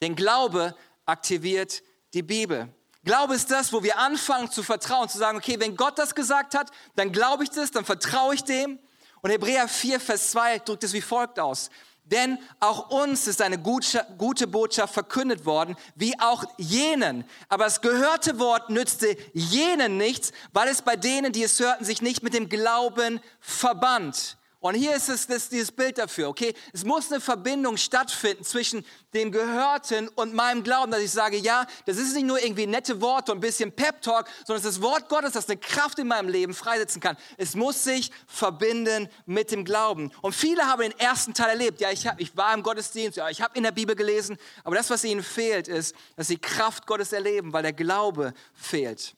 Denn 0.00 0.15
Glaube 0.15 0.73
aktiviert 1.05 1.83
die 2.15 2.23
Bibel. 2.23 2.73
Glaube 3.03 3.35
ist 3.35 3.50
das, 3.50 3.73
wo 3.73 3.83
wir 3.83 3.99
anfangen 3.99 4.53
zu 4.53 4.62
vertrauen, 4.62 5.09
zu 5.09 5.19
sagen, 5.19 5.37
okay, 5.37 5.59
wenn 5.59 5.77
Gott 5.77 5.99
das 5.99 6.15
gesagt 6.15 6.55
hat, 6.55 6.71
dann 6.94 7.11
glaube 7.11 7.43
ich 7.43 7.50
das, 7.50 7.73
dann 7.73 7.85
vertraue 7.85 8.37
ich 8.37 8.44
dem. 8.44 8.79
Und 9.21 9.31
Hebräer 9.31 9.67
4, 9.67 9.99
Vers 9.99 10.31
2 10.31 10.61
drückt 10.61 10.85
es 10.85 10.93
wie 10.93 11.00
folgt 11.00 11.41
aus. 11.41 11.71
Denn 12.06 12.38
auch 12.61 12.91
uns 12.91 13.26
ist 13.26 13.43
eine 13.43 13.58
gute 13.58 14.47
Botschaft 14.47 14.94
verkündet 14.94 15.44
worden, 15.44 15.76
wie 15.97 16.19
auch 16.20 16.44
jenen. 16.56 17.25
Aber 17.49 17.64
das 17.64 17.81
gehörte 17.81 18.38
Wort 18.38 18.70
nützte 18.70 19.17
jenen 19.32 19.97
nichts, 19.97 20.32
weil 20.53 20.69
es 20.69 20.82
bei 20.82 20.94
denen, 20.94 21.32
die 21.32 21.43
es 21.43 21.58
hörten, 21.58 21.85
sich 21.85 22.03
nicht 22.03 22.23
mit 22.23 22.32
dem 22.32 22.49
Glauben 22.49 23.20
verband. 23.41 24.38
Und 24.61 24.75
hier 24.75 24.97
ist 24.97 25.09
es 25.09 25.26
das, 25.26 25.49
dieses 25.49 25.71
Bild 25.71 25.99
dafür, 25.99 26.28
okay? 26.28 26.54
Es 26.73 26.85
muss 26.85 27.12
eine 27.12 27.21
Verbindung 27.21 27.76
stattfinden 27.76 28.42
zwischen 28.42 28.85
dem 29.12 29.31
Gehörten 29.31 30.09
und 30.09 30.35
meinem 30.35 30.62
Glauben, 30.62 30.90
dass 30.90 31.02
ich 31.02 31.11
sage, 31.11 31.37
ja, 31.37 31.66
das 31.85 31.99
ist 31.99 32.14
nicht 32.14 32.26
nur 32.26 32.42
irgendwie 32.42 32.66
nette 32.66 33.00
Worte 33.00 33.33
und 33.33 33.38
ein 33.38 33.42
bisschen 33.42 33.71
Pep-Talk, 33.71 34.26
sondern 34.47 34.61
es 34.61 34.64
ist 34.64 34.78
das 34.78 34.83
Wort 34.83 35.09
Gottes, 35.09 35.33
das 35.33 35.49
eine 35.49 35.59
Kraft 35.59 35.99
in 35.99 36.09
meinem 36.09 36.28
Leben 36.28 36.54
freisetzen 36.54 37.00
kann. 37.00 37.16
Es 37.37 37.54
muss 37.54 37.85
sich 37.85 38.11
verbinden 38.26 39.09
mit 39.26 39.50
dem 39.50 39.64
Glauben. 39.64 40.11
Und 40.23 40.35
viele 40.35 40.64
haben 40.66 40.81
den 40.81 40.99
ersten 40.99 41.35
Teil 41.35 41.50
erlebt. 41.50 41.81
Ja, 41.81 41.90
ich, 41.90 42.07
hab, 42.07 42.19
ich 42.19 42.35
war 42.37 42.54
im 42.54 42.62
Gottesdienst, 42.62 43.19
ja, 43.19 43.28
ich 43.28 43.42
habe 43.42 43.57
in 43.57 43.62
der 43.62 43.73
Bibel 43.73 43.95
gelesen, 43.95 44.38
aber 44.64 44.76
das, 44.76 44.88
was 44.88 45.04
ihnen 45.04 45.23
fehlt, 45.23 45.69
ist, 45.69 45.95
dass 46.16 46.28
sie 46.28 46.38
Kraft 46.38 46.87
Gottes 46.87 47.12
erleben, 47.12 47.52
weil 47.52 47.62
der 47.62 47.75
Glaube 47.75 48.33
fehlt. 48.54 49.14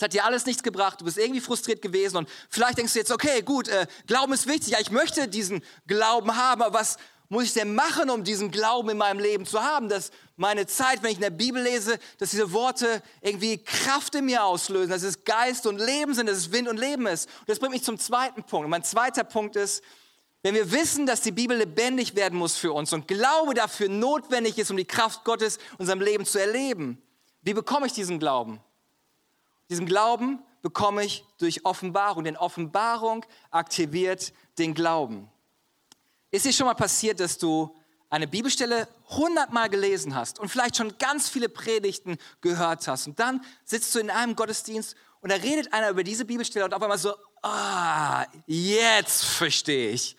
Es 0.00 0.04
hat 0.04 0.14
dir 0.14 0.24
alles 0.24 0.46
nichts 0.46 0.62
gebracht, 0.62 0.98
du 1.02 1.04
bist 1.04 1.18
irgendwie 1.18 1.42
frustriert 1.42 1.82
gewesen 1.82 2.16
und 2.16 2.28
vielleicht 2.48 2.78
denkst 2.78 2.94
du 2.94 2.98
jetzt, 3.00 3.12
okay, 3.12 3.42
gut, 3.42 3.68
äh, 3.68 3.86
Glauben 4.06 4.32
ist 4.32 4.46
wichtig, 4.46 4.68
ja, 4.68 4.80
ich 4.80 4.90
möchte 4.90 5.28
diesen 5.28 5.62
Glauben 5.86 6.36
haben, 6.36 6.62
aber 6.62 6.78
was 6.78 6.96
muss 7.28 7.44
ich 7.44 7.52
denn 7.52 7.74
machen, 7.74 8.08
um 8.08 8.24
diesen 8.24 8.50
Glauben 8.50 8.88
in 8.88 8.96
meinem 8.96 9.20
Leben 9.20 9.44
zu 9.44 9.62
haben, 9.62 9.90
dass 9.90 10.10
meine 10.36 10.66
Zeit, 10.66 11.02
wenn 11.02 11.10
ich 11.10 11.18
in 11.18 11.22
der 11.22 11.28
Bibel 11.28 11.62
lese, 11.62 11.98
dass 12.16 12.30
diese 12.30 12.50
Worte 12.54 13.02
irgendwie 13.20 13.58
Kraft 13.58 14.14
in 14.14 14.24
mir 14.24 14.42
auslösen, 14.42 14.88
dass 14.88 15.02
es 15.02 15.22
Geist 15.24 15.66
und 15.66 15.76
Leben 15.78 16.14
sind, 16.14 16.30
dass 16.30 16.38
es 16.38 16.50
Wind 16.50 16.68
und 16.68 16.80
Leben 16.80 17.06
ist. 17.06 17.26
Und 17.40 17.50
das 17.50 17.58
bringt 17.58 17.74
mich 17.74 17.84
zum 17.84 17.98
zweiten 17.98 18.42
Punkt. 18.42 18.64
Und 18.64 18.70
mein 18.70 18.84
zweiter 18.84 19.22
Punkt 19.22 19.54
ist, 19.54 19.84
wenn 20.42 20.54
wir 20.54 20.72
wissen, 20.72 21.04
dass 21.04 21.20
die 21.20 21.30
Bibel 21.30 21.58
lebendig 21.58 22.16
werden 22.16 22.38
muss 22.38 22.56
für 22.56 22.72
uns 22.72 22.94
und 22.94 23.06
Glaube 23.06 23.52
dafür 23.52 23.90
notwendig 23.90 24.56
ist, 24.56 24.70
um 24.70 24.78
die 24.78 24.86
Kraft 24.86 25.24
Gottes 25.24 25.58
in 25.72 25.80
unserem 25.80 26.00
Leben 26.00 26.24
zu 26.24 26.38
erleben, 26.38 27.02
wie 27.42 27.52
bekomme 27.52 27.86
ich 27.86 27.92
diesen 27.92 28.18
Glauben? 28.18 28.60
Diesen 29.70 29.86
Glauben 29.86 30.42
bekomme 30.62 31.04
ich 31.04 31.24
durch 31.38 31.64
Offenbarung, 31.64 32.24
denn 32.24 32.36
Offenbarung 32.36 33.24
aktiviert 33.50 34.32
den 34.58 34.74
Glauben. 34.74 35.30
Ist 36.30 36.44
dir 36.44 36.52
schon 36.52 36.66
mal 36.66 36.74
passiert, 36.74 37.20
dass 37.20 37.38
du 37.38 37.74
eine 38.10 38.26
Bibelstelle 38.26 38.88
hundertmal 39.08 39.70
gelesen 39.70 40.14
hast 40.16 40.40
und 40.40 40.48
vielleicht 40.48 40.76
schon 40.76 40.98
ganz 40.98 41.28
viele 41.28 41.48
Predigten 41.48 42.18
gehört 42.40 42.86
hast 42.88 43.06
und 43.06 43.20
dann 43.20 43.44
sitzt 43.64 43.94
du 43.94 44.00
in 44.00 44.10
einem 44.10 44.34
Gottesdienst 44.34 44.96
und 45.20 45.30
da 45.30 45.36
redet 45.36 45.72
einer 45.72 45.90
über 45.90 46.02
diese 46.02 46.24
Bibelstelle 46.24 46.64
und 46.64 46.74
auf 46.74 46.82
einmal 46.82 46.98
so, 46.98 47.14
ah, 47.42 48.26
jetzt 48.46 49.24
verstehe 49.24 49.90
ich. 49.92 50.16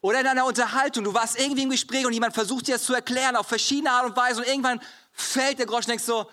Oder 0.00 0.20
in 0.20 0.26
einer 0.26 0.46
Unterhaltung, 0.46 1.04
du 1.04 1.12
warst 1.12 1.38
irgendwie 1.38 1.64
im 1.64 1.70
Gespräch 1.70 2.06
und 2.06 2.12
jemand 2.12 2.32
versucht 2.32 2.68
dir 2.68 2.74
das 2.74 2.84
zu 2.84 2.94
erklären 2.94 3.36
auf 3.36 3.46
verschiedene 3.46 3.90
Art 3.90 4.06
und 4.06 4.16
Weise 4.16 4.40
und 4.40 4.46
irgendwann 4.46 4.80
fällt 5.12 5.58
der 5.58 5.66
Groschen 5.66 5.86
und 5.86 5.88
denkst 5.90 6.04
so, 6.04 6.30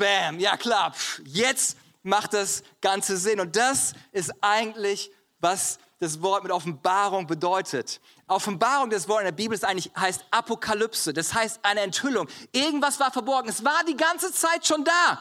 Bam, 0.00 0.40
ja 0.40 0.56
klar, 0.56 0.94
jetzt 1.26 1.76
macht 2.02 2.32
das 2.32 2.62
Ganze 2.80 3.18
Sinn. 3.18 3.38
Und 3.38 3.54
das 3.54 3.92
ist 4.12 4.32
eigentlich, 4.40 5.12
was 5.40 5.78
das 5.98 6.22
Wort 6.22 6.42
mit 6.42 6.50
Offenbarung 6.50 7.26
bedeutet. 7.26 8.00
Offenbarung, 8.26 8.88
das 8.88 9.06
Wort 9.08 9.20
in 9.20 9.26
der 9.26 9.32
Bibel 9.32 9.54
ist 9.54 9.62
eigentlich, 9.62 9.90
heißt 9.94 10.24
Apokalypse. 10.30 11.12
Das 11.12 11.34
heißt 11.34 11.60
eine 11.62 11.80
Enthüllung. 11.80 12.28
Irgendwas 12.50 12.98
war 12.98 13.12
verborgen. 13.12 13.50
Es 13.50 13.62
war 13.62 13.84
die 13.86 13.96
ganze 13.96 14.32
Zeit 14.32 14.66
schon 14.66 14.84
da. 14.84 15.20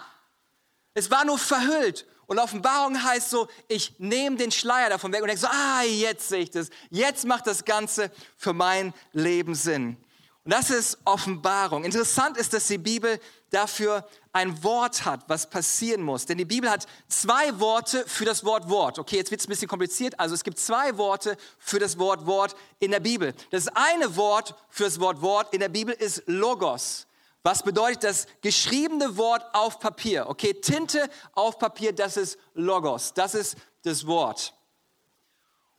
Es 0.94 1.12
war 1.12 1.26
nur 1.26 1.38
verhüllt. 1.38 2.08
Und 2.26 2.40
Offenbarung 2.40 3.04
heißt 3.04 3.32
so, 3.32 3.50
ich 3.68 3.96
nehme 4.00 4.38
den 4.38 4.52
Schleier 4.52 4.90
davon 4.90 5.12
weg 5.12 5.22
und 5.22 5.28
denke 5.28 5.42
so, 5.42 5.48
ah, 5.48 5.84
jetzt 5.84 6.30
sehe 6.30 6.44
ich 6.44 6.52
das. 6.52 6.70
Jetzt 6.90 7.26
macht 7.26 7.48
das 7.48 7.66
Ganze 7.66 8.12
für 8.38 8.54
mein 8.54 8.94
Leben 9.12 9.56
Sinn. 9.56 9.98
Und 10.46 10.54
das 10.54 10.70
ist 10.70 10.98
Offenbarung. 11.06 11.84
Interessant 11.84 12.38
ist, 12.38 12.54
dass 12.54 12.68
die 12.68 12.78
Bibel 12.78 13.20
dafür 13.50 14.08
ein 14.32 14.64
Wort 14.64 15.06
hat, 15.06 15.22
was 15.28 15.50
passieren 15.50 16.02
muss. 16.02 16.26
Denn 16.26 16.38
die 16.38 16.46
Bibel 16.46 16.70
hat 16.70 16.86
zwei 17.08 17.60
Worte 17.60 18.04
für 18.08 18.26
das 18.26 18.44
Wort 18.46 18.70
Wort. 18.70 19.00
Okay, 19.00 19.18
jetzt 19.18 19.32
wird 19.32 19.42
es 19.42 19.48
ein 19.48 19.50
bisschen 19.50 19.68
kompliziert. 19.68 20.20
Also 20.20 20.36
es 20.36 20.44
gibt 20.44 20.60
zwei 20.60 20.98
Worte 20.98 21.36
für 21.58 21.80
das 21.80 21.98
Wort 21.98 22.26
Wort 22.28 22.56
in 22.80 22.92
der 22.92 23.00
Bibel. 23.00 23.34
Das 23.50 23.68
eine 23.70 24.16
Wort 24.16 24.54
für 24.70 24.84
das 24.84 25.00
Wort 25.00 25.22
Wort 25.22 25.54
in 25.54 25.60
der 25.60 25.70
Bibel 25.70 25.94
ist 25.94 26.24
Logos. 26.28 27.08
Was 27.42 27.64
bedeutet 27.64 28.04
das 28.04 28.28
geschriebene 28.42 29.18
Wort 29.18 29.44
auf 29.54 29.80
Papier? 29.80 30.28
Okay, 30.30 30.54
Tinte 30.54 31.10
auf 31.34 31.58
Papier, 31.58 31.94
das 31.94 32.18
ist 32.18 32.38
Logos. 32.54 33.14
Das 33.14 33.34
ist 33.34 33.56
das 33.84 34.06
Wort. 34.06 34.54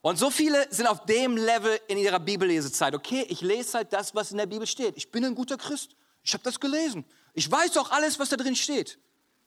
Und 0.00 0.18
so 0.18 0.30
viele 0.30 0.66
sind 0.72 0.86
auf 0.86 1.04
dem 1.04 1.36
Level 1.36 1.78
in 1.86 1.98
ihrer 1.98 2.18
Bibellesezeit. 2.18 2.94
Okay, 2.94 3.26
ich 3.28 3.42
lese 3.42 3.78
halt 3.78 3.92
das, 3.92 4.14
was 4.14 4.32
in 4.32 4.38
der 4.38 4.46
Bibel 4.46 4.66
steht. 4.66 4.96
Ich 4.96 5.10
bin 5.10 5.24
ein 5.24 5.34
guter 5.34 5.58
Christ. 5.58 5.94
Ich 6.22 6.32
habe 6.32 6.42
das 6.42 6.58
gelesen. 6.58 7.04
Ich 7.34 7.50
weiß 7.50 7.76
auch 7.78 7.90
alles, 7.90 8.18
was 8.18 8.28
da 8.28 8.36
drin 8.36 8.56
steht. 8.56 8.98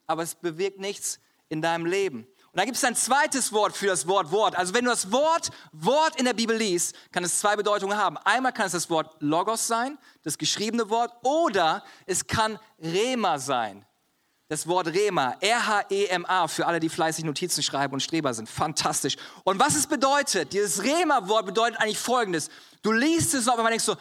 Aber 0.07 0.23
es 0.23 0.35
bewirkt 0.35 0.79
nichts 0.79 1.19
in 1.49 1.61
deinem 1.61 1.85
Leben. 1.85 2.27
Und 2.53 2.59
da 2.59 2.65
gibt 2.65 2.77
es 2.77 2.83
ein 2.83 2.95
zweites 2.95 3.51
Wort 3.51 3.75
für 3.75 3.87
das 3.87 4.05
Wort 4.07 4.31
Wort. 4.31 4.55
Also 4.55 4.75
wenn 4.75 4.85
du 4.85 4.91
das 4.91 5.11
Wort 5.11 5.49
Wort 5.71 6.17
in 6.17 6.25
der 6.25 6.33
Bibel 6.33 6.55
liest, 6.55 6.95
kann 7.11 7.23
es 7.23 7.39
zwei 7.39 7.55
Bedeutungen 7.55 7.97
haben. 7.97 8.17
Einmal 8.17 8.53
kann 8.53 8.67
es 8.67 8.73
das 8.73 8.91
Wort 8.91 9.15
Logos 9.21 9.65
sein, 9.65 9.97
das 10.21 10.37
geschriebene 10.37 10.87
Wort, 10.89 11.11
oder 11.23 11.83
es 12.05 12.27
kann 12.27 12.59
Rema 12.79 13.39
sein. 13.39 13.83
Das 14.49 14.67
Wort 14.67 14.85
Rema, 14.85 15.35
R-H-E-M-A, 15.39 16.47
für 16.47 16.67
alle, 16.67 16.79
die 16.79 16.89
fleißig 16.89 17.25
Notizen 17.25 17.63
schreiben 17.63 17.95
und 17.95 18.01
Streber 18.01 18.31
sind. 18.35 18.47
Fantastisch. 18.47 19.15
Und 19.43 19.57
was 19.57 19.75
es 19.75 19.87
bedeutet, 19.87 20.53
dieses 20.53 20.83
Rema-Wort 20.83 21.47
bedeutet 21.47 21.79
eigentlich 21.79 21.97
Folgendes. 21.97 22.51
Du 22.83 22.91
liest 22.91 23.33
es 23.33 23.47
und 23.47 23.57
man 23.57 23.67
denkst 23.67 23.85
so, 23.85 23.95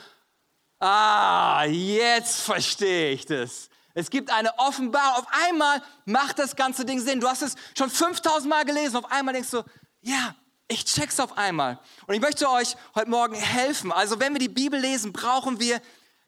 ah, 0.78 1.64
jetzt 1.64 2.40
verstehe 2.40 3.12
ich 3.12 3.24
das. 3.24 3.70
Es 3.94 4.11
gibt 4.11 4.30
eine 4.30 4.58
Offenbarung. 4.58 5.25
Auf 5.25 5.26
einmal 5.49 5.82
macht 6.04 6.38
das 6.38 6.56
ganze 6.56 6.84
Ding 6.84 7.00
Sinn. 7.00 7.20
Du 7.20 7.28
hast 7.28 7.42
es 7.42 7.54
schon 7.76 7.90
5000 7.90 8.49
Mal 8.49 8.64
gelesen. 8.64 8.96
Auf 8.96 9.11
einmal 9.11 9.34
denkst 9.34 9.50
du, 9.50 9.62
ja, 10.00 10.34
ich 10.68 10.84
check's 10.84 11.20
auf 11.20 11.37
einmal. 11.37 11.78
Und 12.06 12.14
ich 12.14 12.20
möchte 12.20 12.49
euch 12.49 12.76
heute 12.94 13.11
Morgen 13.11 13.34
helfen. 13.34 13.92
Also 13.92 14.18
wenn 14.20 14.32
wir 14.32 14.40
die 14.40 14.49
Bibel 14.49 14.80
lesen, 14.80 15.12
brauchen 15.12 15.61
wir 15.61 15.80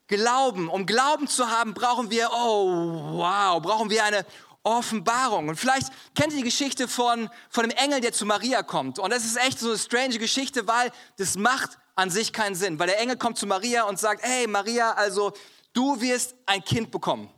Glauben. 0.06 0.68
Um 0.68 0.84
Glauben 0.84 1.28
zu 1.28 1.50
haben, 1.50 1.72
brauchen 1.72 2.10
wir, 2.10 2.30
oh 2.30 3.18
wow, 3.18 3.62
brauchen 3.62 3.88
wir 3.88 4.04
eine 4.04 4.26
Offenbarung. 4.62 5.48
Und 5.48 5.56
vielleicht 5.56 5.88
kennt 6.14 6.32
ihr 6.32 6.38
die 6.38 6.44
Geschichte 6.44 6.88
von, 6.88 7.30
von 7.48 7.68
dem 7.68 7.76
Engel, 7.76 8.00
der 8.00 8.12
zu 8.12 8.26
Maria 8.26 8.62
kommt. 8.62 8.98
Und 8.98 9.10
das 9.10 9.24
ist 9.24 9.36
echt 9.36 9.58
so 9.58 9.68
eine 9.68 9.78
strange 9.78 10.18
Geschichte, 10.18 10.66
weil 10.68 10.90
das 11.16 11.36
macht 11.36 11.78
an 11.94 12.10
sich 12.10 12.32
keinen 12.32 12.54
Sinn. 12.54 12.78
Weil 12.78 12.88
der 12.88 12.98
Engel 12.98 13.16
kommt 13.16 13.38
zu 13.38 13.46
Maria 13.46 13.84
und 13.84 13.98
sagt, 13.98 14.22
hey 14.22 14.46
Maria, 14.46 14.92
also 14.92 15.32
du 15.72 16.00
wirst 16.00 16.34
ein 16.46 16.62
Kind 16.62 16.90
bekommen. 16.90 17.30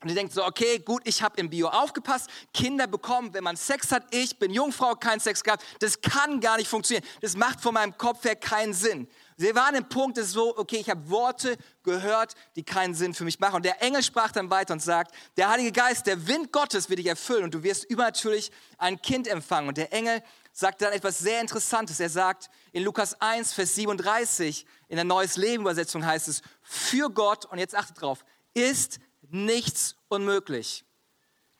Und 0.00 0.10
ihr 0.10 0.14
denkt 0.14 0.32
so, 0.32 0.44
okay, 0.44 0.78
gut, 0.78 1.02
ich 1.06 1.22
habe 1.22 1.40
im 1.40 1.50
Bio 1.50 1.68
aufgepasst, 1.68 2.30
Kinder 2.54 2.86
bekommen, 2.86 3.34
wenn 3.34 3.42
man 3.42 3.56
Sex 3.56 3.90
hat, 3.90 4.04
ich 4.12 4.38
bin 4.38 4.52
Jungfrau, 4.52 4.94
kein 4.94 5.18
Sex 5.18 5.42
gehabt, 5.42 5.64
das 5.80 6.00
kann 6.00 6.40
gar 6.40 6.56
nicht 6.56 6.68
funktionieren. 6.68 7.04
Das 7.20 7.36
macht 7.36 7.60
von 7.60 7.74
meinem 7.74 7.96
Kopf 7.98 8.24
her 8.24 8.36
keinen 8.36 8.74
Sinn. 8.74 9.08
Sie 9.36 9.54
waren 9.54 9.74
im 9.74 9.88
Punkt, 9.88 10.16
das 10.16 10.26
ist 10.26 10.32
so, 10.32 10.56
okay, 10.56 10.76
ich 10.76 10.90
habe 10.90 11.08
Worte 11.10 11.56
gehört, 11.82 12.34
die 12.54 12.62
keinen 12.62 12.94
Sinn 12.94 13.14
für 13.14 13.24
mich 13.24 13.40
machen. 13.40 13.56
Und 13.56 13.64
der 13.64 13.82
Engel 13.82 14.02
sprach 14.02 14.30
dann 14.30 14.50
weiter 14.50 14.72
und 14.72 14.82
sagt, 14.82 15.14
der 15.36 15.48
Heilige 15.48 15.72
Geist, 15.72 16.06
der 16.06 16.26
Wind 16.28 16.52
Gottes 16.52 16.88
wird 16.88 16.98
dich 17.00 17.06
erfüllen 17.06 17.44
und 17.44 17.54
du 17.54 17.62
wirst 17.62 17.84
übernatürlich 17.84 18.52
ein 18.78 19.00
Kind 19.02 19.26
empfangen. 19.26 19.68
Und 19.68 19.78
der 19.78 19.92
Engel 19.92 20.22
sagt 20.52 20.82
dann 20.82 20.92
etwas 20.92 21.18
sehr 21.18 21.40
Interessantes. 21.40 21.98
Er 22.00 22.10
sagt 22.10 22.50
in 22.72 22.82
Lukas 22.82 23.20
1, 23.20 23.52
Vers 23.52 23.74
37, 23.76 24.66
in 24.88 24.96
der 24.96 25.04
Neues 25.04 25.36
Leben 25.36 25.62
Übersetzung 25.62 26.04
heißt 26.04 26.28
es, 26.28 26.42
für 26.62 27.10
Gott, 27.10 27.46
und 27.46 27.58
jetzt 27.58 27.76
achtet 27.76 28.00
drauf, 28.00 28.24
ist 28.54 28.98
nichts 29.30 29.96
unmöglich. 30.08 30.84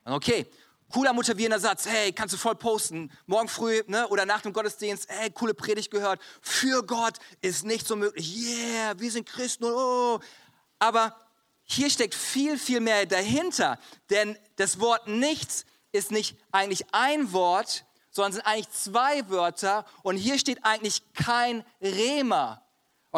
Okay, 0.05 0.47
cooler 0.91 1.13
motivierender 1.13 1.61
Satz, 1.61 1.87
hey, 1.87 2.13
kannst 2.13 2.35
du 2.35 2.39
voll 2.39 2.55
posten, 2.55 3.11
morgen 3.27 3.49
früh 3.49 3.83
ne, 3.87 4.09
oder 4.09 4.25
nach 4.25 4.41
dem 4.41 4.53
Gottesdienst, 4.53 5.09
hey, 5.09 5.31
coole 5.31 5.55
Predigt 5.55 5.91
gehört, 5.91 6.21
für 6.41 6.83
Gott 6.83 7.19
ist 7.41 7.65
nichts 7.65 7.91
unmöglich, 7.91 8.35
yeah, 8.37 8.99
wir 8.99 9.11
sind 9.11 9.27
Christen, 9.27 9.65
oh. 9.65 10.21
Aber 10.79 11.15
hier 11.65 11.91
steckt 11.91 12.15
viel, 12.15 12.59
viel 12.59 12.81
mehr 12.81 13.05
dahinter, 13.05 13.79
denn 14.09 14.39
das 14.57 14.81
Wort 14.81 15.07
nichts 15.07 15.67
ist 15.93 16.11
nicht 16.11 16.37
eigentlich 16.53 16.85
ein 16.93 17.33
Wort, 17.33 17.85
sondern 18.11 18.33
sind 18.33 18.47
eigentlich 18.47 18.71
zwei 18.71 19.29
Wörter. 19.29 19.85
Und 20.03 20.17
hier 20.17 20.39
steht 20.39 20.65
eigentlich 20.65 21.03
kein 21.15 21.65
Rema. 21.81 22.63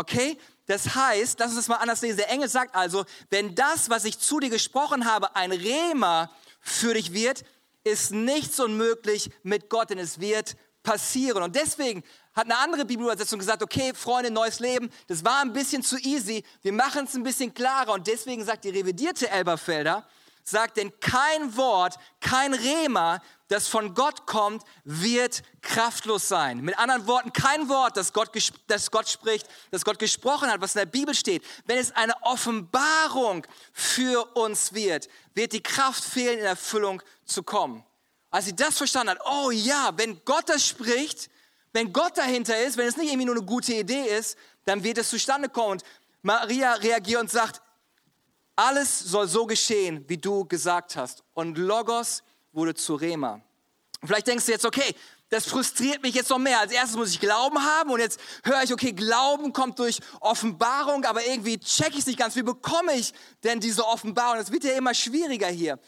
Okay? 0.01 0.39
Das 0.67 0.95
heißt, 0.95 1.39
lass 1.39 1.49
uns 1.49 1.57
das 1.57 1.69
mal 1.69 1.77
anders 1.77 2.01
lesen. 2.01 2.17
Der 2.17 2.31
Engel 2.31 2.49
sagt 2.49 2.75
also, 2.75 3.05
wenn 3.29 3.55
das, 3.55 3.91
was 3.91 4.05
ich 4.05 4.19
zu 4.19 4.41
dir 4.41 4.51
gesprochen 4.51 5.05
habe, 5.05 5.37
ein 5.37 5.53
Rema 5.53 6.31
für 6.61 6.95
dich 6.95 7.13
wird, 7.13 7.45
ist 7.85 8.11
nichts 8.13 8.59
unmöglich 8.61 9.31
mit 9.43 9.69
Gott, 9.69 9.91
denn 9.91 9.99
es 9.99 10.21
wird 10.21 10.57
passieren. 10.83 11.43
Und 11.43 11.57
deswegen 11.57 12.03
hat 12.35 12.47
eine 12.47 12.57
andere 12.59 12.85
Bibelübersetzung 12.85 13.39
gesagt, 13.39 13.63
okay, 13.63 13.93
Freunde, 13.95 14.31
neues 14.31 14.61
Leben, 14.61 14.91
das 15.07 15.25
war 15.25 15.43
ein 15.43 15.53
bisschen 15.53 15.83
zu 15.83 15.99
easy, 15.99 16.45
wir 16.63 16.73
machen 16.73 17.05
es 17.05 17.15
ein 17.15 17.23
bisschen 17.23 17.53
klarer. 17.53 17.93
Und 17.93 18.07
deswegen 18.07 18.45
sagt 18.45 18.65
die 18.65 18.71
revidierte 18.71 19.29
Elberfelder, 19.29 20.07
sagt, 20.45 20.77
denn 20.77 20.93
kein 21.01 21.57
Wort, 21.57 21.97
kein 22.21 22.55
Rema, 22.55 23.21
das 23.49 23.67
von 23.67 23.95
Gott 23.95 24.27
kommt, 24.27 24.63
wird 24.85 25.43
kraftlos 25.61 26.29
sein. 26.29 26.61
Mit 26.61 26.79
anderen 26.79 27.07
Worten, 27.07 27.33
kein 27.33 27.69
Wort, 27.69 27.97
das 27.97 28.13
Gott, 28.13 28.31
das 28.69 28.91
Gott 28.91 29.09
spricht, 29.09 29.49
das 29.71 29.85
Gott 29.85 29.99
gesprochen 29.99 30.49
hat, 30.51 30.61
was 30.61 30.75
in 30.75 30.81
der 30.81 30.87
Bibel 30.87 31.15
steht. 31.15 31.45
Wenn 31.67 31.79
es 31.79 31.91
eine 31.93 32.15
Offenbarung 32.23 33.47
für 33.73 34.25
uns 34.37 34.73
wird, 34.73 35.09
wird 35.35 35.53
die 35.53 35.63
Kraft 35.63 36.05
fehlen, 36.05 36.39
in 36.39 36.45
Erfüllung 36.45 37.03
zu 37.25 37.43
kommen. 37.43 37.85
Als 38.31 38.45
sie 38.45 38.55
das 38.55 38.79
verstanden 38.79 39.11
hat, 39.11 39.21
oh 39.27 39.51
ja, 39.51 39.91
wenn 39.97 40.25
Gott 40.25 40.49
das 40.49 40.65
spricht, 40.65 41.29
wenn 41.73 41.93
Gott 41.93 42.17
dahinter 42.19 42.61
ist, 42.63 42.77
wenn 42.77 42.87
es 42.87 42.97
nicht 42.97 43.09
irgendwie 43.09 43.27
nur 43.27 43.37
eine 43.37 43.45
gute 43.45 43.75
Idee 43.75 44.05
ist, 44.17 44.37
dann 44.65 44.85
wird 44.85 44.99
es 44.99 45.11
zustande 45.11 45.49
kommen. 45.49 45.73
Und 45.73 45.85
Maria 46.23 46.75
reagiert 46.75 47.21
und 47.21 47.31
sagt, 47.31 47.61
alles 48.61 48.99
soll 48.99 49.27
so 49.27 49.47
geschehen, 49.47 50.05
wie 50.07 50.19
du 50.19 50.45
gesagt 50.45 50.97
hast. 50.97 51.23
Und 51.33 51.57
Logos 51.57 52.23
wurde 52.53 52.75
zu 52.75 52.95
Rema. 52.95 53.41
Vielleicht 54.05 54.27
denkst 54.27 54.47
du 54.47 54.53
jetzt, 54.53 54.67
okay, 54.67 54.95
das 55.31 55.47
frustriert 55.47 56.03
mich 56.03 56.15
jetzt 56.15 56.29
noch 56.29 56.39
mehr. 56.39 56.61
Als 56.61 56.73
erstes 56.73 56.97
muss 56.97 57.11
ich 57.11 57.21
Glauben 57.21 57.59
haben 57.63 57.91
und 57.91 58.01
jetzt 58.01 58.21
höre 58.45 58.63
ich, 58.63 58.73
okay, 58.73 58.93
Glauben 58.93 59.53
kommt 59.53 59.79
durch 59.79 60.01
Offenbarung, 60.21 61.05
aber 61.05 61.25
irgendwie 61.25 61.59
check 61.59 61.91
ich 61.91 62.01
es 62.01 62.07
nicht 62.07 62.19
ganz. 62.19 62.37
Wie 62.37 62.43
bekomme 62.43 62.95
ich 62.95 63.15
denn 63.45 63.61
diese 63.61 63.87
Offenbarung? 63.87 64.39
Das 64.39 64.53
wird 64.53 64.65
ja 64.65 64.73
immer 64.73 64.93
schwieriger 64.93 65.49
hier. 65.49 65.79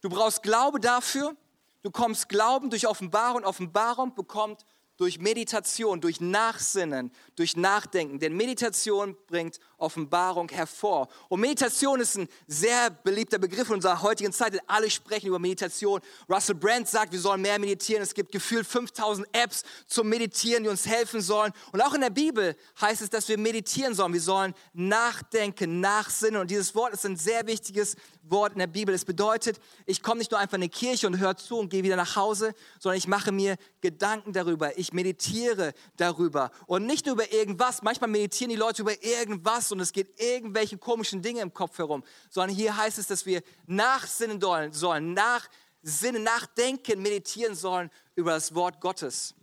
Du 0.00 0.08
brauchst 0.08 0.42
Glaube 0.42 0.80
dafür. 0.80 1.36
Du 1.82 1.90
kommst 1.90 2.28
Glauben 2.28 2.70
durch 2.70 2.86
Offenbarung. 2.86 3.44
Offenbarung 3.44 4.14
bekommt 4.14 4.64
durch 4.96 5.18
Meditation, 5.18 6.00
durch 6.00 6.20
Nachsinnen, 6.20 7.10
durch 7.34 7.56
Nachdenken. 7.56 8.20
Denn 8.20 8.36
Meditation 8.36 9.16
bringt 9.26 9.58
Offenbarung 9.82 10.48
hervor. 10.48 11.08
Und 11.28 11.40
Meditation 11.40 12.00
ist 12.00 12.16
ein 12.16 12.28
sehr 12.46 12.90
beliebter 12.90 13.38
Begriff 13.38 13.68
in 13.68 13.74
unserer 13.74 14.00
heutigen 14.00 14.32
Zeit. 14.32 14.58
Alle 14.66 14.88
sprechen 14.90 15.26
über 15.26 15.38
Meditation. 15.38 16.00
Russell 16.28 16.54
Brand 16.54 16.88
sagt, 16.88 17.12
wir 17.12 17.20
sollen 17.20 17.42
mehr 17.42 17.58
meditieren. 17.58 18.02
Es 18.02 18.14
gibt 18.14 18.32
gefühlt 18.32 18.66
5000 18.66 19.26
Apps 19.32 19.64
zum 19.86 20.08
Meditieren, 20.08 20.62
die 20.62 20.68
uns 20.68 20.86
helfen 20.86 21.20
sollen. 21.20 21.52
Und 21.72 21.80
auch 21.80 21.94
in 21.94 22.00
der 22.00 22.10
Bibel 22.10 22.56
heißt 22.80 23.02
es, 23.02 23.10
dass 23.10 23.28
wir 23.28 23.38
meditieren 23.38 23.94
sollen. 23.94 24.12
Wir 24.12 24.20
sollen 24.20 24.54
nachdenken, 24.72 25.80
nachsinnen. 25.80 26.40
Und 26.40 26.50
dieses 26.50 26.74
Wort 26.74 26.94
ist 26.94 27.04
ein 27.04 27.16
sehr 27.16 27.46
wichtiges 27.46 27.96
Wort 28.22 28.52
in 28.52 28.60
der 28.60 28.68
Bibel. 28.68 28.94
Es 28.94 29.04
bedeutet, 29.04 29.58
ich 29.84 30.02
komme 30.02 30.18
nicht 30.18 30.30
nur 30.30 30.38
einfach 30.38 30.54
in 30.54 30.62
die 30.62 30.68
Kirche 30.68 31.06
und 31.06 31.18
höre 31.18 31.36
zu 31.36 31.58
und 31.58 31.68
gehe 31.68 31.82
wieder 31.82 31.96
nach 31.96 32.16
Hause, 32.16 32.54
sondern 32.78 32.98
ich 32.98 33.08
mache 33.08 33.32
mir 33.32 33.56
Gedanken 33.80 34.32
darüber. 34.32 34.78
Ich 34.78 34.92
meditiere 34.92 35.72
darüber. 35.96 36.50
Und 36.66 36.86
nicht 36.86 37.06
nur 37.06 37.14
über 37.14 37.32
irgendwas. 37.32 37.82
Manchmal 37.82 38.10
meditieren 38.10 38.50
die 38.50 38.56
Leute 38.56 38.82
über 38.82 39.02
irgendwas 39.02 39.71
und 39.72 39.80
es 39.80 39.92
geht 39.92 40.20
irgendwelche 40.20 40.78
komischen 40.78 41.22
Dinge 41.22 41.40
im 41.40 41.52
Kopf 41.52 41.78
herum, 41.78 42.04
sondern 42.30 42.54
hier 42.54 42.76
heißt 42.76 42.98
es, 42.98 43.06
dass 43.06 43.26
wir 43.26 43.42
nachsinnen 43.66 44.40
sollen, 44.72 45.14
nachsinnen, 45.14 46.22
nachdenken, 46.22 47.02
meditieren 47.02 47.54
sollen 47.54 47.90
über 48.14 48.32
das 48.32 48.54
Wort 48.54 48.80
Gottes. 48.80 49.34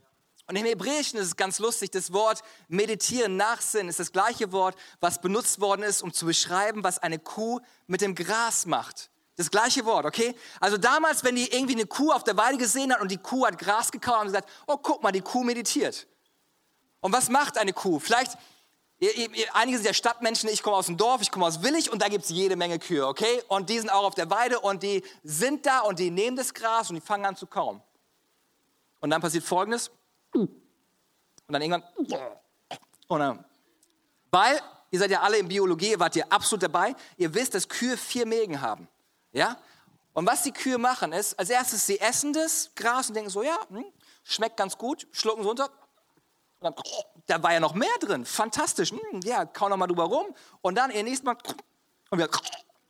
Und 0.49 0.55
im 0.55 0.65
Hebräischen 0.65 1.19
ist 1.19 1.27
es 1.27 1.35
ganz 1.35 1.59
lustig, 1.59 1.91
das 1.91 2.11
Wort 2.11 2.41
meditieren, 2.69 3.37
nachsinnen 3.37 3.89
ist 3.89 3.99
das 3.99 4.11
gleiche 4.11 4.51
Wort, 4.51 4.75
was 4.99 5.21
benutzt 5.21 5.61
worden 5.61 5.83
ist, 5.83 6.01
um 6.01 6.11
zu 6.11 6.25
beschreiben, 6.25 6.83
was 6.83 6.97
eine 6.97 7.19
Kuh 7.19 7.59
mit 7.85 8.01
dem 8.01 8.15
Gras 8.15 8.65
macht. 8.65 9.11
Das 9.35 9.51
gleiche 9.51 9.85
Wort, 9.85 10.05
okay? 10.05 10.35
Also 10.59 10.77
damals, 10.77 11.23
wenn 11.23 11.35
die 11.35 11.51
irgendwie 11.51 11.75
eine 11.75 11.85
Kuh 11.85 12.11
auf 12.11 12.23
der 12.23 12.35
Weide 12.35 12.57
gesehen 12.57 12.91
hat 12.91 12.99
und 12.99 13.11
die 13.11 13.19
Kuh 13.19 13.45
hat 13.45 13.59
Gras 13.59 13.91
gekaut, 13.91 14.15
haben 14.15 14.27
sie 14.27 14.33
gesagt, 14.33 14.49
oh, 14.65 14.77
guck 14.77 15.03
mal, 15.03 15.11
die 15.11 15.21
Kuh 15.21 15.43
meditiert. 15.43 16.07
Und 16.99 17.13
was 17.13 17.29
macht 17.29 17.57
eine 17.57 17.71
Kuh? 17.71 17.99
Vielleicht, 17.99 18.31
einige 19.53 19.77
sind 19.77 19.85
ja 19.85 19.93
Stadtmenschen, 19.93 20.49
ich 20.49 20.61
komme 20.61 20.75
aus 20.75 20.87
dem 20.87 20.97
Dorf, 20.97 21.21
ich 21.21 21.31
komme 21.31 21.45
aus 21.45 21.63
Willig 21.63 21.91
und 21.91 22.01
da 22.01 22.09
gibt 22.09 22.25
es 22.25 22.29
jede 22.29 22.55
Menge 22.55 22.79
Kühe, 22.79 23.07
okay? 23.07 23.41
Und 23.47 23.69
die 23.69 23.79
sind 23.79 23.89
auch 23.89 24.03
auf 24.03 24.15
der 24.15 24.29
Weide 24.29 24.59
und 24.59 24.83
die 24.83 25.03
sind 25.23 25.65
da 25.65 25.79
und 25.81 25.99
die 25.99 26.11
nehmen 26.11 26.35
das 26.35 26.53
Gras 26.53 26.89
und 26.89 26.95
die 26.95 27.01
fangen 27.01 27.25
an 27.25 27.35
zu 27.35 27.47
kauen. 27.47 27.81
Und 28.99 29.09
dann 29.09 29.21
passiert 29.21 29.45
Folgendes. 29.45 29.89
Und 30.33 30.49
dann 31.47 31.61
irgendwann. 31.61 31.83
Und 33.07 33.19
dann, 33.19 33.45
weil, 34.29 34.61
ihr 34.91 34.99
seid 34.99 35.11
ja 35.11 35.21
alle 35.21 35.37
in 35.37 35.47
Biologie, 35.47 35.97
wart 35.97 36.15
ihr 36.15 36.31
absolut 36.31 36.63
dabei, 36.63 36.95
ihr 37.17 37.33
wisst, 37.33 37.55
dass 37.55 37.67
Kühe 37.67 37.97
vier 37.97 38.25
Mägen 38.25 38.61
haben. 38.61 38.87
Ja? 39.31 39.57
Und 40.13 40.27
was 40.27 40.43
die 40.43 40.51
Kühe 40.51 40.77
machen 40.77 41.13
ist, 41.13 41.39
als 41.39 41.49
erstes, 41.49 41.87
sie 41.87 41.99
essen 41.99 42.33
das 42.33 42.71
Gras 42.75 43.07
und 43.07 43.15
denken 43.15 43.29
so, 43.29 43.41
ja, 43.41 43.57
hm, 43.69 43.85
schmeckt 44.23 44.57
ganz 44.57 44.77
gut, 44.77 45.07
schlucken 45.11 45.41
es 45.41 45.47
runter. 45.47 45.69
Dann, 46.61 46.73
da 47.25 47.41
war 47.41 47.53
ja 47.53 47.59
noch 47.59 47.73
mehr 47.73 47.89
drin, 47.99 48.25
fantastisch. 48.25 48.91
Hm, 48.91 49.21
ja, 49.23 49.45
kauen 49.45 49.69
noch 49.69 49.77
mal 49.77 49.87
drüber 49.87 50.03
rum. 50.03 50.27
Und 50.61 50.75
dann 50.75 50.91
ihr 50.91 51.03
nächstes 51.03 51.23
Mal 51.23 51.37
und 52.09 52.17
wieder, 52.17 52.29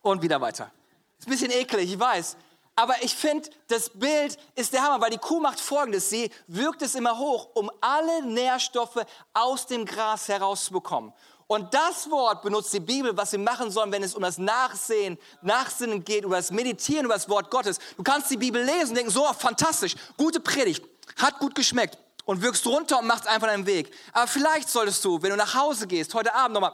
und 0.02 0.22
wieder 0.22 0.40
weiter. 0.40 0.70
Ist 1.18 1.28
ein 1.28 1.30
bisschen 1.30 1.50
eklig, 1.50 1.92
ich 1.92 2.00
weiß. 2.00 2.36
Aber 2.74 2.94
ich 3.02 3.14
finde, 3.14 3.50
das 3.68 3.90
Bild 3.90 4.38
ist 4.54 4.72
der 4.72 4.82
Hammer, 4.82 5.00
weil 5.02 5.10
die 5.10 5.18
Kuh 5.18 5.38
macht 5.38 5.60
folgendes. 5.60 6.08
Sie 6.08 6.30
wirkt 6.46 6.82
es 6.82 6.94
immer 6.94 7.18
hoch, 7.18 7.50
um 7.54 7.70
alle 7.80 8.24
Nährstoffe 8.24 9.04
aus 9.34 9.66
dem 9.66 9.84
Gras 9.84 10.28
herauszubekommen. 10.28 11.12
Und 11.46 11.74
das 11.74 12.08
Wort 12.10 12.42
benutzt 12.42 12.72
die 12.72 12.80
Bibel, 12.80 13.14
was 13.16 13.32
wir 13.32 13.38
machen 13.38 13.70
sollen, 13.70 13.90
wenn 13.92 14.04
es 14.04 14.14
um 14.14 14.22
das 14.22 14.38
Nachsehen, 14.38 15.18
Nachsinnen 15.42 16.04
geht, 16.04 16.24
über 16.24 16.36
das 16.36 16.52
Meditieren, 16.52 17.04
über 17.04 17.14
das 17.14 17.28
Wort 17.28 17.50
Gottes. 17.50 17.78
Du 17.96 18.02
kannst 18.02 18.30
die 18.30 18.36
Bibel 18.36 18.62
lesen 18.62 18.90
und 18.90 18.94
denken, 18.94 19.10
so 19.10 19.24
fantastisch, 19.32 19.96
gute 20.16 20.40
Predigt, 20.40 20.82
hat 21.16 21.38
gut 21.38 21.54
geschmeckt 21.54 21.98
und 22.30 22.42
wirkst 22.42 22.64
runter 22.64 23.00
und 23.00 23.08
machst 23.08 23.26
einfach 23.26 23.48
deinen 23.48 23.66
Weg. 23.66 23.92
Aber 24.12 24.28
vielleicht 24.28 24.70
solltest 24.70 25.04
du, 25.04 25.20
wenn 25.20 25.30
du 25.30 25.36
nach 25.36 25.52
Hause 25.52 25.88
gehst, 25.88 26.14
heute 26.14 26.32
Abend 26.32 26.54
nochmal, 26.54 26.72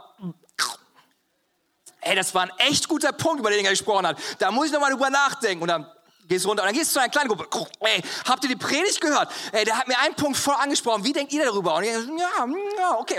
ey, 2.02 2.14
das 2.14 2.34
war 2.34 2.42
ein 2.42 2.52
echt 2.58 2.86
guter 2.88 3.10
Punkt, 3.12 3.40
über 3.40 3.48
den 3.48 3.64
er 3.64 3.70
gesprochen 3.70 4.06
hat. 4.06 4.18
Da 4.38 4.50
muss 4.50 4.66
ich 4.66 4.72
nochmal 4.72 4.90
drüber 4.90 5.08
nachdenken. 5.08 5.62
Und 5.62 5.68
dann 5.68 5.90
gehst 6.28 6.44
du 6.44 6.50
runter 6.50 6.62
und 6.62 6.66
dann 6.66 6.74
gehst 6.74 6.90
du 6.90 6.94
zu 6.94 7.00
einer 7.00 7.08
kleinen 7.08 7.30
Gruppe. 7.30 7.48
Ey, 7.80 8.02
habt 8.28 8.44
ihr 8.44 8.50
die 8.50 8.56
Predigt 8.56 9.00
gehört? 9.00 9.32
Ey, 9.50 9.64
der 9.64 9.78
hat 9.78 9.88
mir 9.88 9.98
einen 10.00 10.14
Punkt 10.14 10.36
voll 10.36 10.56
angesprochen. 10.56 11.02
Wie 11.04 11.14
denkt 11.14 11.32
ihr 11.32 11.46
darüber? 11.46 11.76
Und 11.76 11.84
ich, 11.84 11.90
ja, 11.90 12.46
ja, 12.78 12.98
okay. 12.98 13.18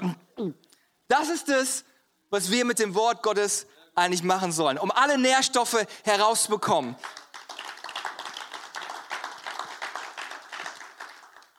Das 1.08 1.30
ist 1.30 1.50
es, 1.50 1.86
was 2.30 2.52
wir 2.52 2.66
mit 2.66 2.78
dem 2.78 2.94
Wort 2.94 3.24
Gottes 3.24 3.66
eigentlich 3.96 4.22
machen 4.22 4.52
sollen, 4.52 4.78
um 4.78 4.92
alle 4.92 5.18
Nährstoffe 5.18 5.88
herauszubekommen. 6.04 6.96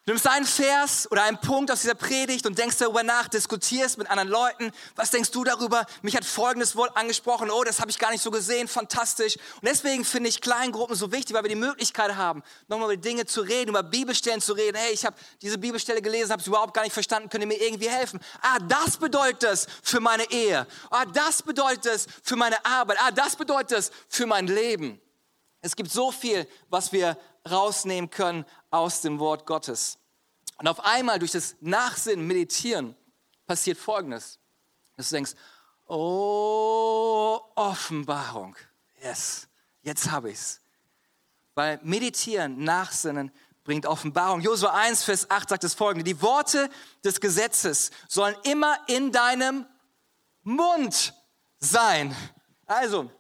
Nimmst 0.09 0.27
einen 0.27 0.47
Vers 0.47 1.11
oder 1.11 1.23
einen 1.25 1.39
Punkt 1.39 1.71
aus 1.71 1.83
dieser 1.83 1.95
Predigt 1.95 2.47
und 2.47 2.59
denkst 2.59 2.79
darüber 2.79 3.03
nach, 3.03 3.29
diskutierst 3.29 3.99
mit 3.99 4.11
anderen 4.11 4.29
Leuten. 4.29 4.73
Was 4.97 5.11
denkst 5.11 5.31
du 5.31 5.45
darüber? 5.45 5.85
Mich 6.03 6.17
hat 6.17 6.25
folgendes 6.25 6.75
Wort 6.77 6.97
angesprochen. 6.97 7.51
Oh, 7.51 7.63
das 7.63 7.81
habe 7.81 7.91
ich 7.91 7.99
gar 7.99 8.11
nicht 8.11 8.23
so 8.23 8.31
gesehen. 8.31 8.69
Fantastisch. 8.69 9.37
Und 9.37 9.69
deswegen 9.69 10.05
finde 10.05 10.31
ich 10.31 10.41
Kleingruppen 10.41 10.97
so 10.97 11.13
wichtig, 11.13 11.37
weil 11.37 11.45
wir 11.45 11.51
die 11.51 11.57
Möglichkeit 11.57 12.17
haben, 12.17 12.43
nochmal 12.69 12.93
über 12.93 13.03
Dinge 13.03 13.27
zu 13.27 13.43
reden, 13.43 13.69
über 13.69 13.83
Bibelstellen 13.83 14.41
zu 14.41 14.55
reden. 14.55 14.77
Hey, 14.77 14.93
ich 14.93 15.05
habe 15.05 15.17
diese 15.43 15.59
Bibelstelle 15.59 16.01
gelesen, 16.01 16.33
habe 16.33 16.41
es 16.41 16.47
überhaupt 16.47 16.75
gar 16.75 16.83
nicht 16.83 16.95
verstanden. 16.95 17.29
Könnt 17.29 17.45
ihr 17.45 17.49
mir 17.49 17.61
irgendwie 17.61 17.91
helfen? 17.91 18.19
Ah, 18.41 18.59
das 18.61 18.97
bedeutet 18.97 19.45
es 19.45 19.67
für 19.83 20.01
meine 20.01 20.31
Ehe. 20.31 20.67
Ah, 20.91 21.05
das 21.05 21.43
bedeutet 21.43 21.87
es 21.87 22.07
für 22.23 22.37
meine 22.37 22.65
Arbeit. 22.65 22.97
Ah, 23.01 23.11
das 23.11 23.37
bedeutet 23.37 23.79
es 23.79 23.91
für 24.09 24.27
mein 24.27 24.47
Leben. 24.47 25.01
Es 25.61 25.77
gibt 25.77 25.91
so 25.91 26.13
viel, 26.13 26.47
was 26.71 26.93
wir 26.93 27.19
rausnehmen 27.51 28.11
können 28.11 28.45
aus 28.71 29.01
dem 29.01 29.19
Wort 29.19 29.47
Gottes. 29.47 29.99
Und 30.59 30.69
auf 30.69 30.85
einmal 30.85 31.19
durch 31.19 31.33
das 31.33 31.57
Nachsinnen, 31.61 32.27
Meditieren 32.27 32.97
passiert 33.47 33.79
Folgendes. 33.79 34.39
Dass 34.97 35.09
du 35.09 35.17
denkst, 35.17 35.35
oh, 35.87 37.41
Offenbarung. 37.55 38.57
Yes, 39.01 39.49
jetzt 39.83 40.11
habe 40.11 40.31
ich's. 40.31 40.61
Weil 41.55 41.79
Meditieren, 41.83 42.63
Nachsinnen 42.65 43.33
bringt 43.65 43.87
Offenbarung. 43.87 44.41
Josua 44.41 44.73
1, 44.75 45.05
Vers 45.05 45.31
8 45.31 45.49
sagt 45.51 45.65
das 45.65 45.75
folgende. 45.75 46.05
Die 46.05 46.21
Worte 46.23 46.69
des 47.05 47.21
Gesetzes 47.21 47.91
sollen 48.09 48.37
immer 48.45 48.79
in 48.89 49.13
deinem 49.13 49.67
Mund 50.43 51.15
sein. 51.61 52.17
Also, 52.67 53.11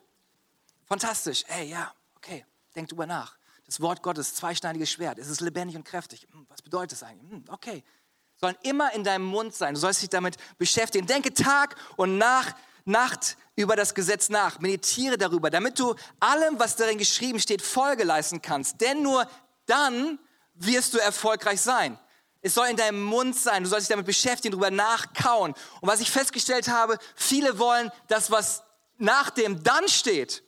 fantastisch. 0.86 1.44
Hey, 1.46 1.68
ja, 1.68 1.92
okay, 2.16 2.44
denk 2.74 2.88
drüber 2.88 3.06
nach. 3.06 3.37
Das 3.68 3.82
Wort 3.82 4.02
Gottes, 4.02 4.34
zweischneidiges 4.34 4.90
Schwert. 4.90 5.18
Es 5.18 5.28
ist 5.28 5.42
lebendig 5.42 5.76
und 5.76 5.84
kräftig. 5.84 6.26
Hm, 6.32 6.46
was 6.48 6.62
bedeutet 6.62 6.92
das 6.92 7.02
eigentlich? 7.02 7.30
Hm, 7.30 7.44
okay. 7.48 7.84
Sollen 8.36 8.56
immer 8.62 8.94
in 8.94 9.04
deinem 9.04 9.26
Mund 9.26 9.54
sein. 9.54 9.74
Du 9.74 9.80
sollst 9.80 10.00
dich 10.00 10.08
damit 10.08 10.36
beschäftigen. 10.56 11.06
Denke 11.06 11.34
Tag 11.34 11.76
und 11.96 12.16
nach, 12.16 12.54
Nacht 12.86 13.36
über 13.56 13.76
das 13.76 13.94
Gesetz 13.94 14.30
nach. 14.30 14.58
Meditiere 14.60 15.18
darüber, 15.18 15.50
damit 15.50 15.78
du 15.78 15.94
allem, 16.18 16.58
was 16.58 16.76
darin 16.76 16.96
geschrieben 16.96 17.40
steht, 17.40 17.60
Folge 17.60 18.04
leisten 18.04 18.40
kannst. 18.40 18.80
Denn 18.80 19.02
nur 19.02 19.28
dann 19.66 20.18
wirst 20.54 20.94
du 20.94 20.98
erfolgreich 20.98 21.60
sein. 21.60 21.98
Es 22.40 22.54
soll 22.54 22.68
in 22.68 22.76
deinem 22.78 23.02
Mund 23.02 23.36
sein. 23.36 23.64
Du 23.64 23.68
sollst 23.68 23.88
dich 23.88 23.94
damit 23.94 24.06
beschäftigen, 24.06 24.52
darüber 24.52 24.70
nachkauen. 24.70 25.52
Und 25.82 25.88
was 25.88 26.00
ich 26.00 26.10
festgestellt 26.10 26.68
habe, 26.68 26.96
viele 27.16 27.58
wollen 27.58 27.90
das, 28.06 28.30
was 28.30 28.62
nach 28.96 29.28
dem 29.28 29.62
dann 29.62 29.88
steht, 29.88 30.42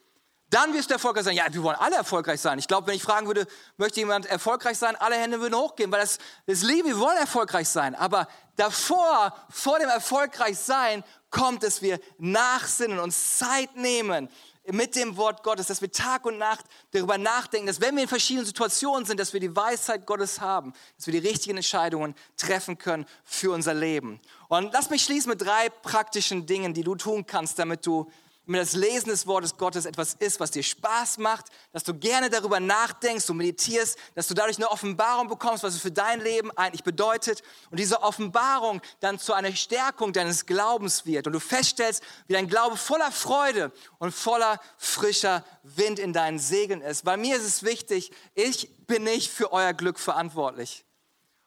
dann 0.51 0.75
wirst 0.75 0.91
du 0.91 0.95
erfolgreich 0.95 1.25
sein. 1.25 1.37
Ja, 1.37 1.47
wir 1.49 1.63
wollen 1.63 1.77
alle 1.79 1.97
erfolgreich 1.97 2.41
sein. 2.41 2.59
Ich 2.59 2.67
glaube, 2.67 2.89
wenn 2.89 2.97
ich 2.97 3.03
fragen 3.03 3.27
würde, 3.29 3.47
möchte 3.77 4.01
jemand 4.01 4.27
erfolgreich 4.27 4.77
sein, 4.77 4.97
alle 4.97 5.15
Hände 5.15 5.41
würden 5.41 5.55
hochgehen, 5.55 5.91
weil 5.93 6.01
das, 6.01 6.19
das 6.47 6.63
Liebe, 6.63 6.89
wir 6.89 6.99
wollen 6.99 7.17
erfolgreich 7.17 7.69
sein. 7.69 7.95
Aber 7.95 8.27
davor, 8.57 9.35
vor 9.49 9.79
dem 9.79 9.89
erfolgreich 9.89 10.59
sein, 10.59 11.05
kommt 11.31 11.63
es, 11.63 11.83
wir 11.83 12.01
nachsinnen, 12.19 12.99
uns 12.99 13.39
Zeit 13.39 13.77
nehmen 13.77 14.29
mit 14.67 14.95
dem 14.95 15.17
Wort 15.17 15.43
Gottes, 15.43 15.69
dass 15.69 15.81
wir 15.81 15.91
Tag 15.91 16.27
und 16.27 16.39
Nacht 16.39 16.65
darüber 16.91 17.17
nachdenken, 17.17 17.67
dass 17.67 17.81
wenn 17.81 17.95
wir 17.95 18.03
in 18.03 18.09
verschiedenen 18.09 18.47
Situationen 18.47 19.07
sind, 19.07 19.19
dass 19.19 19.33
wir 19.33 19.41
die 19.41 19.55
Weisheit 19.55 20.05
Gottes 20.05 20.41
haben, 20.41 20.75
dass 20.97 21.07
wir 21.07 21.19
die 21.19 21.27
richtigen 21.27 21.57
Entscheidungen 21.57 22.15
treffen 22.37 22.77
können 22.77 23.07
für 23.25 23.53
unser 23.53 23.75
Leben. 23.75 24.21
Und 24.49 24.73
lass 24.73 24.91
mich 24.91 25.05
schließen 25.05 25.31
mit 25.31 25.41
drei 25.43 25.69
praktischen 25.69 26.47
Dingen, 26.47 26.75
die 26.75 26.83
du 26.83 26.95
tun 26.95 27.27
kannst, 27.27 27.59
damit 27.59 27.87
du 27.87 28.11
wenn 28.53 28.61
das 28.61 28.73
Lesen 28.73 29.11
des 29.11 29.29
Wortes 29.29 29.57
Gottes 29.57 29.85
etwas 29.85 30.15
ist, 30.15 30.41
was 30.41 30.51
dir 30.51 30.65
Spaß 30.65 31.19
macht, 31.19 31.47
dass 31.73 31.85
du 31.85 31.95
gerne 31.95 32.31
darüber 32.31 32.59
nachdenkst, 32.59 33.27
du 33.27 33.33
meditierst, 33.35 33.97
dass 34.17 34.27
du 34.27 34.35
dadurch 34.35 34.57
eine 34.57 34.69
Offenbarung 34.69 35.29
bekommst, 35.29 35.63
was 35.63 35.75
es 35.75 35.81
für 35.81 35.93
dein 35.93 36.21
Leben 36.21 36.51
eigentlich 36.57 36.83
bedeutet 36.83 37.43
und 37.71 37.79
diese 37.79 38.03
Offenbarung 38.03 38.81
dann 38.99 39.21
zu 39.21 39.35
einer 39.35 39.53
Stärkung 39.53 40.13
deines 40.13 40.47
Glaubens 40.47 41.07
wird 41.07 41.29
und 41.29 41.33
du 41.33 41.39
feststellst, 41.39 42.03
wie 42.27 42.33
dein 42.33 42.49
Glaube 42.49 42.77
voller 42.77 43.13
Freude 43.13 43.71
und 43.99 44.13
voller 44.13 44.61
frischer 44.79 45.45
Wind 45.63 46.01
in 46.01 46.13
deinen 46.13 46.41
Segeln 46.41 46.81
ist. 46.81 47.05
Bei 47.05 47.17
mir 47.17 47.37
ist 47.37 47.45
es 47.45 47.63
wichtig, 47.63 48.11
ich 48.35 48.85
bin 48.87 49.05
nicht 49.05 49.31
für 49.31 49.53
euer 49.53 49.75
Glück 49.75 50.01
verantwortlich. 50.01 50.85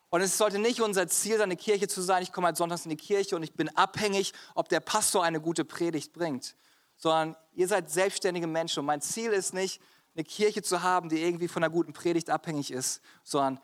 Und 0.10 0.22
es 0.22 0.38
sollte 0.38 0.60
nicht 0.60 0.80
unser 0.80 1.08
Ziel 1.10 1.34
sein, 1.34 1.44
eine 1.44 1.58
Kirche 1.58 1.90
zu 1.90 2.02
sein. 2.02 2.24
Ich 2.24 2.32
komme 2.32 2.48
halt 2.48 2.56
sonntags 2.56 2.86
in 2.86 2.92
die 2.92 2.98
Kirche 2.98 3.36
und 3.36 3.44
ich 3.44 3.54
bin 3.54 3.68
abhängig, 3.76 4.32
ob 4.56 4.70
der 4.70 4.80
Pastor 4.80 5.24
eine 5.24 5.42
gute 5.42 5.66
Predigt 5.66 6.14
bringt 6.14 6.56
sondern 7.04 7.36
ihr 7.54 7.68
seid 7.68 7.92
selbstständige 7.92 8.48
Menschen. 8.48 8.80
Und 8.80 8.86
mein 8.86 9.02
Ziel 9.02 9.32
ist 9.32 9.54
nicht, 9.54 9.82
eine 10.16 10.24
Kirche 10.24 10.62
zu 10.62 10.84
haben, 10.84 11.10
die 11.10 11.22
irgendwie 11.22 11.50
von 11.50 11.62
einer 11.62 11.72
guten 11.72 11.92
Predigt 11.92 12.30
abhängig 12.30 12.72
ist, 12.72 13.02
sondern 13.26 13.60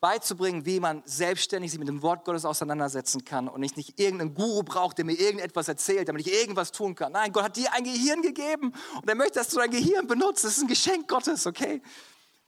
beizubringen, 0.00 0.66
wie 0.66 0.80
man 0.80 1.02
selbstständig 1.06 1.70
sich 1.70 1.78
mit 1.78 1.88
dem 1.88 2.02
Wort 2.02 2.26
Gottes 2.26 2.44
auseinandersetzen 2.44 3.24
kann 3.24 3.48
und 3.48 3.62
nicht, 3.62 3.78
nicht 3.78 3.98
irgendeinen 3.98 4.34
Guru 4.34 4.62
braucht, 4.64 4.98
der 4.98 5.06
mir 5.06 5.18
irgendetwas 5.18 5.66
erzählt, 5.66 6.10
damit 6.10 6.26
ich 6.26 6.34
irgendwas 6.34 6.72
tun 6.72 6.94
kann. 6.94 7.12
Nein, 7.12 7.32
Gott 7.32 7.44
hat 7.44 7.56
dir 7.56 7.72
ein 7.72 7.84
Gehirn 7.84 8.20
gegeben 8.20 8.74
und 9.00 9.08
er 9.08 9.14
möchte, 9.14 9.38
dass 9.38 9.48
du 9.48 9.56
dein 9.56 9.70
Gehirn 9.70 10.06
benutzt. 10.06 10.44
Das 10.44 10.58
ist 10.58 10.62
ein 10.62 10.68
Geschenk 10.68 11.08
Gottes, 11.08 11.46
okay? 11.46 11.80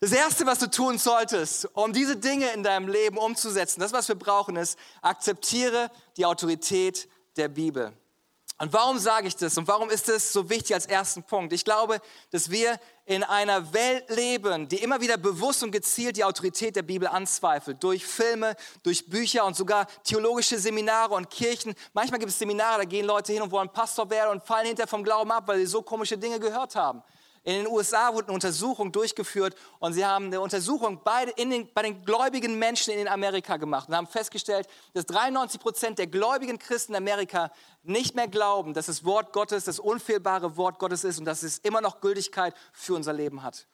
Das 0.01 0.12
Erste, 0.12 0.44
was 0.44 0.59
du 0.59 0.70
tun 0.70 0.99
solltest, 0.99 1.66
um 1.72 1.94
diese 1.94 2.16
Dinge 2.16 2.53
in 2.53 2.62
deinem 2.62 2.88
Leben 2.88 3.16
umzusetzen, 3.16 3.81
das, 3.81 3.94
was 3.94 4.09
wir 4.09 4.16
brauchen, 4.16 4.57
ist, 4.57 4.79
akzeptiere 5.01 5.90
die 6.18 6.27
Autorität 6.27 7.09
der 7.38 7.49
Bibel. 7.49 7.94
Und 8.59 8.73
warum 8.73 8.99
sage 8.99 9.29
ich 9.29 9.37
das 9.37 9.59
und 9.59 9.69
warum 9.69 9.90
ist 9.90 10.09
das 10.09 10.33
so 10.33 10.49
wichtig 10.49 10.75
als 10.75 10.87
ersten 10.87 11.23
Punkt? 11.23 11.53
Ich 11.53 11.62
glaube, 11.62 12.01
dass 12.31 12.51
wir 12.51 12.81
in 13.05 13.23
einer 13.23 13.75
Welt 13.75 14.09
leben, 14.09 14.66
die 14.66 14.83
immer 14.83 14.99
wieder 15.03 15.19
bewusst 15.19 15.62
und 15.62 15.73
gezielt 15.73 16.16
die 16.16 16.25
Autorität 16.25 16.75
der 16.75 16.83
Bibel 16.83 17.07
anzweifelt. 17.07 17.83
Durch 17.83 18.07
Filme, 18.07 18.57
durch 18.83 19.11
Bücher 19.11 19.45
und 19.45 19.57
sogar 19.57 19.87
theologische 20.05 20.59
Seminare 20.59 21.14
und 21.14 21.29
Kirchen. 21.29 21.75
Manchmal 21.92 22.19
gibt 22.19 22.33
es 22.33 22.38
Seminare, 22.38 22.79
da 22.79 22.85
gehen 22.85 23.05
Leute 23.05 23.35
hin 23.35 23.42
und 23.42 23.51
wollen 23.51 23.69
Pastor 23.69 24.09
werden 24.09 24.31
und 24.31 24.42
fallen 24.42 24.66
hinterher 24.66 24.88
vom 24.88 25.05
Glauben 25.05 25.31
ab, 25.31 25.45
weil 25.47 25.59
sie 25.59 25.66
so 25.66 25.83
komische 25.83 26.16
Dinge 26.16 26.40
gehört 26.40 26.75
haben. 26.75 27.03
In 27.47 27.63
den 27.63 27.69
USA 27.69 28.13
wurde 28.13 28.27
eine 28.27 28.35
Untersuchung 28.35 28.91
durchgeführt 28.91 29.55
und 29.79 29.93
sie 29.93 30.05
haben 30.05 30.27
eine 30.27 30.41
Untersuchung 30.41 31.01
bei 31.05 31.27
den, 31.27 31.73
bei 31.73 31.83
den 31.83 32.05
gläubigen 32.05 32.59
Menschen 32.59 32.93
in 32.93 33.07
Amerika 33.07 33.57
gemacht 33.57 33.89
und 33.89 33.95
haben 33.95 34.09
festgestellt, 34.09 34.67
dass 34.95 35.07
93 35.07 35.61
Prozent 35.61 35.99
der 36.01 36.09
gläubigen 36.09 36.59
Christen 36.59 36.95
in 36.95 36.97
Amerika 36.97 37.53
nicht 37.85 38.17
mehr 38.17 38.27
glauben, 38.27 38.75
dass 38.75 38.87
das 38.87 39.05
Wort 39.05 39.33
Gottes 39.33 39.63
das 39.63 39.79
unfehlbare 39.79 40.57
Wort 40.57 40.81
Gottes 40.81 41.05
ist 41.05 41.21
und 41.21 41.25
dass 41.25 41.45
es 41.45 41.59
immer 41.59 41.81
noch 41.81 42.01
Gültigkeit 42.01 42.53
für 42.73 42.95
unser 42.95 43.13
Leben 43.13 43.45
hat. 43.45 43.69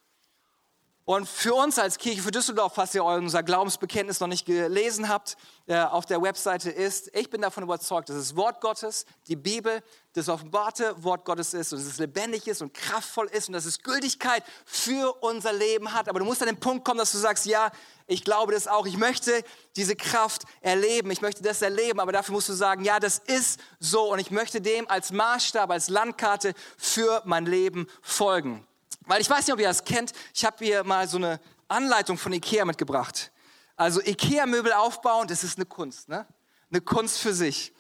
Und 1.05 1.29
für 1.29 1.55
uns 1.55 1.81
als 1.81 1.99
Kirche 1.99 2.23
für 2.23 2.31
Düsseldorf, 2.31 2.75
falls 2.77 2.95
ihr 2.95 3.03
unser 3.03 3.43
Glaubensbekenntnis 3.43 4.21
noch 4.21 4.29
nicht 4.29 4.47
gelesen 4.47 5.09
habt, 5.09 5.37
äh, 5.67 5.81
auf 5.81 6.07
der 6.07 6.23
Webseite 6.23 6.71
ist, 6.71 7.11
ich 7.17 7.29
bin 7.29 7.41
davon 7.41 7.65
überzeugt, 7.65 8.09
dass 8.09 8.17
das 8.17 8.37
Wort 8.37 8.61
Gottes, 8.61 9.05
die 9.27 9.35
Bibel, 9.35 9.83
das 10.13 10.29
offenbarte 10.29 10.95
Wort 11.03 11.25
Gottes 11.25 11.55
ist 11.55 11.73
und 11.73 11.81
dass 11.81 11.89
es 11.89 11.99
lebendig 11.99 12.47
ist 12.47 12.63
und 12.63 12.73
kraftvoll 12.73 13.27
ist 13.33 13.49
und 13.49 13.55
dass 13.55 13.65
es 13.65 13.83
Gültigkeit 13.83 14.45
für 14.65 15.13
unser 15.25 15.53
Leben 15.53 15.93
hat. 15.93 16.09
Aber 16.09 16.21
du 16.21 16.25
musst 16.25 16.41
an 16.41 16.47
den 16.47 16.61
Punkt 16.61 16.85
kommen, 16.85 16.99
dass 16.99 17.11
du 17.11 17.19
sagst, 17.19 17.47
ja, 17.47 17.73
ich 18.07 18.23
glaube 18.23 18.53
das 18.53 18.69
auch. 18.69 18.87
Ich 18.87 18.97
möchte 18.97 19.43
diese 19.75 19.97
Kraft 19.97 20.45
erleben. 20.61 21.11
Ich 21.11 21.21
möchte 21.21 21.43
das 21.43 21.63
erleben. 21.63 21.99
Aber 21.99 22.13
dafür 22.13 22.35
musst 22.35 22.49
du 22.49 22.53
sagen, 22.53 22.85
ja, 22.85 23.01
das 23.01 23.19
ist 23.19 23.59
so. 23.81 24.13
Und 24.13 24.21
ich 24.21 24.31
möchte 24.31 24.61
dem 24.61 24.89
als 24.89 25.11
Maßstab, 25.11 25.69
als 25.71 25.89
Landkarte 25.89 26.55
für 26.77 27.23
mein 27.25 27.47
Leben 27.47 27.89
folgen. 28.03 28.65
Weil 29.07 29.21
ich 29.21 29.29
weiß 29.29 29.47
nicht, 29.47 29.53
ob 29.53 29.61
ihr 29.61 29.69
das 29.69 29.85
kennt, 29.85 30.13
ich 30.35 30.45
habe 30.45 30.65
hier 30.65 30.85
mal 30.85 31.09
so 31.09 31.17
eine 31.17 31.41
Anleitung 31.69 32.19
von 32.19 32.33
Ikea 32.33 32.65
mitgebracht. 32.65 33.33
Also 33.77 34.01
Ikea-Möbel 34.01 34.73
aufbauen, 34.73 35.27
das 35.29 35.45
ist 35.45 35.59
eine 35.59 35.67
Kunst, 35.67 36.09
ne? 36.09 36.27
Eine 36.71 36.81
Kunst 36.81 37.19
für 37.19 37.35
sich. 37.35 37.73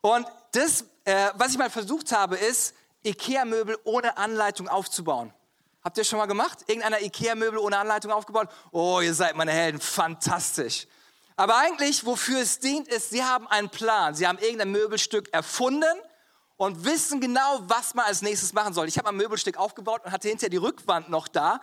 Und 0.00 0.26
das, 0.52 0.84
äh, 1.04 1.30
was 1.34 1.52
ich 1.52 1.58
mal 1.58 1.70
versucht 1.70 2.12
habe, 2.12 2.36
ist, 2.36 2.74
Ikea-Möbel 3.04 3.78
ohne 3.84 4.16
Anleitung 4.16 4.68
aufzubauen. 4.68 5.32
Habt 5.82 5.98
ihr 5.98 6.04
schon 6.04 6.18
mal 6.18 6.26
gemacht? 6.26 6.60
Irgendeiner 6.66 7.02
Ikea-Möbel 7.02 7.58
ohne 7.58 7.78
Anleitung 7.78 8.10
aufgebaut? 8.10 8.48
Oh, 8.70 9.00
ihr 9.00 9.12
seid 9.12 9.36
meine 9.36 9.52
Helden, 9.52 9.80
fantastisch. 9.80 10.86
Aber 11.36 11.56
eigentlich, 11.56 12.06
wofür 12.06 12.40
es 12.40 12.60
dient, 12.60 12.88
ist, 12.88 13.10
sie 13.10 13.22
haben 13.22 13.46
einen 13.48 13.68
Plan. 13.68 14.14
Sie 14.14 14.26
haben 14.26 14.38
irgendein 14.38 14.70
Möbelstück 14.70 15.32
erfunden 15.32 15.94
und 16.64 16.84
wissen 16.84 17.20
genau, 17.20 17.60
was 17.62 17.94
man 17.94 18.06
als 18.06 18.22
nächstes 18.22 18.52
machen 18.52 18.74
soll. 18.74 18.88
Ich 18.88 18.98
habe 18.98 19.08
ein 19.08 19.16
Möbelstück 19.16 19.56
aufgebaut 19.56 20.02
und 20.04 20.12
hatte 20.12 20.28
hinterher 20.28 20.50
die 20.50 20.56
Rückwand 20.56 21.08
noch 21.08 21.28
da, 21.28 21.60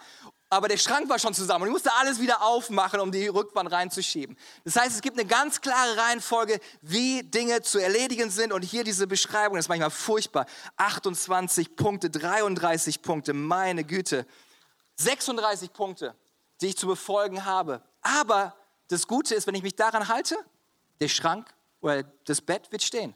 aber 0.50 0.68
der 0.68 0.78
Schrank 0.78 1.08
war 1.08 1.18
schon 1.18 1.34
zusammen 1.34 1.64
und 1.64 1.70
ich 1.70 1.74
musste 1.74 1.94
alles 1.94 2.20
wieder 2.20 2.42
aufmachen, 2.42 3.00
um 3.00 3.10
die 3.10 3.28
Rückwand 3.28 3.72
reinzuschieben. 3.72 4.38
Das 4.66 4.76
heißt, 4.76 4.96
es 4.96 5.02
gibt 5.02 5.18
eine 5.18 5.26
ganz 5.26 5.62
klare 5.62 5.96
Reihenfolge, 5.96 6.60
wie 6.82 7.24
Dinge 7.24 7.62
zu 7.62 7.80
erledigen 7.80 8.30
sind 8.30 8.52
und 8.52 8.62
hier 8.62 8.84
diese 8.84 9.08
Beschreibung 9.08 9.58
ist 9.58 9.70
manchmal 9.70 9.92
furchtbar. 9.92 10.46
28 10.76 11.78
Punkte, 11.78 12.10
33 12.10 13.02
Punkte, 13.02 13.34
meine 13.34 13.86
Güte. 13.86 14.26
36 14.98 15.72
Punkte, 15.72 16.16
die 16.60 16.68
ich 16.68 16.78
zu 16.78 16.86
befolgen 16.86 17.46
habe. 17.46 17.82
Aber 18.02 18.54
das 18.90 19.08
Gute 19.08 19.36
ist, 19.36 19.48
wenn 19.48 19.56
ich 19.56 19.64
mich 19.64 19.78
daran 19.78 20.10
halte, 20.10 20.36
der 21.00 21.08
Schrank 21.08 21.48
oder 21.80 22.04
das 22.26 22.42
Bett 22.42 22.70
wird 22.74 22.84
stehen. 22.84 23.16